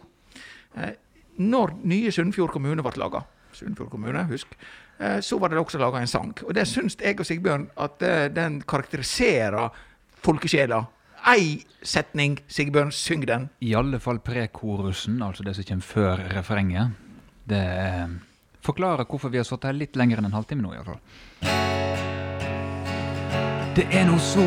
eh, 0.78 0.94
Når 1.38 1.74
nye 1.84 2.12
Sunnfjord 2.14 2.52
kommune 2.54 2.84
ble 2.86 2.92
laga, 3.02 3.24
Sunnfjord 3.54 3.90
kommune, 3.90 4.24
husk, 4.30 4.54
eh, 5.00 5.20
så 5.22 5.40
var 5.40 5.50
det 5.50 5.58
også 5.60 5.80
laga 5.82 6.00
en 6.02 6.08
sang. 6.08 6.34
Og 6.46 6.54
det 6.54 6.68
syns 6.70 6.96
jeg 7.02 7.20
og 7.20 7.26
Sigbjørn 7.26 7.70
at 7.78 8.02
eh, 8.02 8.28
den 8.34 8.62
karakteriserer 8.62 9.70
folkesjela. 10.24 10.84
Ei 11.32 11.64
setning, 11.82 12.38
Sigbjørn, 12.48 12.92
syng 12.92 13.26
den. 13.28 13.50
I 13.62 13.74
alle 13.80 14.00
fall 14.00 14.20
prekorusen, 14.20 15.22
altså 15.24 15.44
det 15.44 15.56
som 15.56 15.64
kommer 15.64 15.82
før 15.88 16.24
refrenget. 16.36 16.92
Det 17.50 17.64
forklarer 18.64 19.06
hvorfor 19.10 19.30
vi 19.32 19.38
har 19.42 19.48
sittet 19.48 19.72
her 19.72 19.74
litt 19.80 19.96
lenger 20.00 20.22
enn 20.22 20.30
en 20.30 20.36
halvtime 20.38 20.62
nå, 20.64 20.74
iallfall. 20.76 21.00
Det 23.74 23.88
er 23.90 24.06
noe 24.06 24.22
så, 24.22 24.44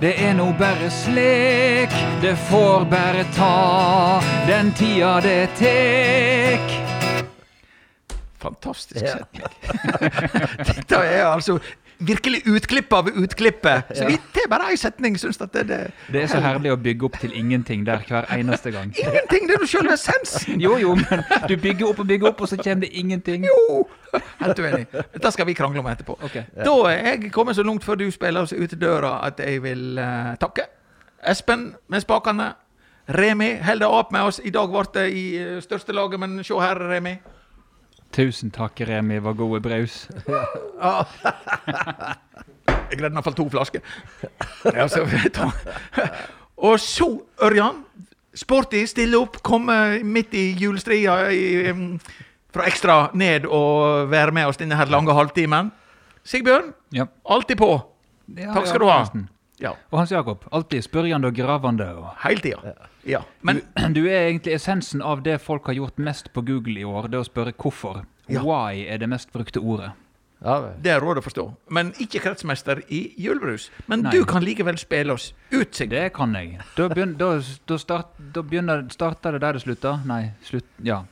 det 0.00 0.12
er 0.20 0.34
nå 0.36 0.50
bare 0.58 0.90
slik, 0.92 1.92
det 2.20 2.34
får 2.50 2.84
bare 2.90 3.24
ta 3.36 4.20
den 4.48 4.72
tida 4.76 5.20
det 5.24 5.48
tek. 5.56 6.74
Fantastisk 8.38 9.00
setning. 9.00 9.46
Dette 10.68 11.00
er 11.00 11.24
altså 11.24 11.56
virkelig 11.98 12.42
utklipp 12.46 12.92
av 12.92 13.08
utklippet. 13.08 13.82
Så 13.94 14.06
vi 14.06 14.16
tar 14.34 14.48
bare 14.50 14.70
ei 14.70 14.76
setning. 14.76 15.18
Syns 15.18 15.40
at 15.40 15.52
det, 15.52 15.68
det 15.68 15.78
Det 16.12 16.22
er 16.22 16.26
så 16.30 16.40
herlig 16.40 16.72
å 16.72 16.76
bygge 16.76 17.08
opp 17.08 17.18
til 17.20 17.32
ingenting 17.34 17.86
der 17.86 18.04
hver 18.08 18.28
eneste 18.36 18.70
gang. 18.70 18.92
Ingenting! 18.98 19.48
Det 19.48 19.56
er 19.56 19.64
jo 19.64 19.70
selve 19.70 19.94
essensen! 19.94 20.60
Jo, 20.60 20.76
jo, 20.80 20.94
men 20.94 21.24
du 21.48 21.56
bygger 21.56 21.88
opp 21.90 22.00
og 22.04 22.06
bygger 22.06 22.28
opp, 22.28 22.40
og 22.40 22.48
så 22.48 22.56
kommer 22.56 22.86
det 22.86 22.92
ingenting. 22.92 23.46
Jo! 23.46 23.86
Helt 24.40 24.58
uenig. 24.58 24.86
Dette 24.92 25.32
skal 25.32 25.46
vi 25.46 25.56
krangle 25.56 25.80
om 25.80 25.90
etterpå. 25.90 26.18
Ok. 26.22 26.40
Da 26.56 26.76
er 26.92 27.02
jeg 27.10 27.32
kommet 27.32 27.56
så 27.56 27.64
langt 27.66 27.84
før 27.84 28.00
du 28.00 28.10
spiller 28.10 28.46
oss 28.46 28.52
ut 28.52 28.80
døra 28.80 29.18
at 29.26 29.40
jeg 29.40 29.62
vil 29.62 29.98
uh, 29.98 30.34
takke 30.40 30.68
Espen 31.26 31.74
med 31.88 32.00
spakene. 32.00 32.52
Remi 33.08 33.54
holder 33.62 33.86
opp 33.86 34.12
med 34.12 34.28
oss. 34.28 34.40
I 34.44 34.50
dag 34.50 34.70
ble 34.70 34.82
det 34.94 35.06
i 35.14 35.24
eh, 35.38 35.58
største 35.62 35.94
laget, 35.94 36.20
men 36.20 36.42
se 36.44 36.54
her, 36.60 36.78
Remi. 36.90 37.16
Tusen 38.16 38.48
takk, 38.54 38.80
Remi, 38.88 39.18
var 39.20 39.34
gode 39.36 39.60
braus. 39.60 40.06
Jeg 42.86 42.98
greide 43.00 43.22
fall 43.26 43.36
to 43.36 43.44
flasker. 43.52 43.80
Ja, 44.72 44.86
så, 44.88 45.02
og 46.56 46.80
så, 46.80 47.08
Ørjan. 47.44 47.82
Sporty, 48.36 48.82
stille 48.88 49.18
opp. 49.20 49.36
Komme 49.44 49.98
midt 50.04 50.34
i 50.36 50.46
julestria 50.60 51.18
i, 51.32 51.42
fra 52.52 52.66
Ekstra 52.68 52.96
ned 53.16 53.44
og 53.48 54.08
være 54.12 54.32
med 54.36 54.48
oss 54.50 54.60
denne 54.60 54.76
her 54.80 54.88
lange 54.92 55.12
halvtimen. 55.16 55.72
Sigbjørn, 56.26 56.72
Ja. 56.96 57.04
alltid 57.30 57.56
på. 57.60 57.70
Ja, 58.36 58.52
Takk 58.56 58.66
skal 58.66 58.80
ja, 58.80 58.82
du 58.82 58.88
ha. 58.90 58.96
forresten. 58.98 59.28
Ja, 59.58 59.72
Og 59.90 59.98
Hans 60.02 60.12
Jakob, 60.12 60.44
alltid 60.52 60.84
spørjende 60.84 61.30
og 61.30 61.34
gravende. 61.34 61.86
Og 61.96 62.10
hele 62.26 62.42
tida. 62.44 62.74
Ja. 63.08 63.22
Men 63.40 63.62
du, 63.62 63.80
du 64.00 64.02
er 64.04 64.26
egentlig 64.28 64.56
essensen 64.58 65.02
av 65.02 65.22
det 65.24 65.38
folk 65.40 65.66
har 65.70 65.78
gjort 65.78 65.98
mest 65.98 66.32
på 66.34 66.44
Google 66.44 66.80
i 66.80 66.84
år. 66.84 67.08
Det 67.12 67.22
å 67.22 67.28
spørre 67.28 67.54
hvorfor. 67.56 68.04
Ja. 68.28 68.42
Why 68.44 68.84
er 68.90 68.98
det 69.00 69.08
mest 69.08 69.32
brukte 69.32 69.62
ordet. 69.62 69.92
Ja, 70.44 70.58
det 70.82 70.90
er 70.92 71.00
råd 71.00 71.22
å 71.22 71.24
forstå. 71.24 71.46
Men 71.72 71.94
ikke 72.02 72.20
kretsmester 72.20 72.82
i 72.92 73.06
julebrus. 73.16 73.70
Men 73.88 74.04
Nei. 74.04 74.12
du 74.12 74.26
kan 74.28 74.44
likevel 74.44 74.76
spille 74.78 75.16
oss 75.16 75.30
ut, 75.50 75.72
Sigurd. 75.72 75.94
Det 75.96 76.10
kan 76.18 76.36
jeg. 76.36 76.60
Da, 76.76 76.90
begyn, 76.92 77.16
da, 77.16 77.38
da, 77.66 77.78
start, 77.80 78.12
da 78.36 78.44
begynner, 78.44 78.84
starter 78.92 79.38
det 79.38 79.46
der 79.46 79.56
det 79.56 79.64
slutter. 79.64 80.04
Nei, 80.04 80.26
slutt 80.44 80.68
Ja. 80.84 81.02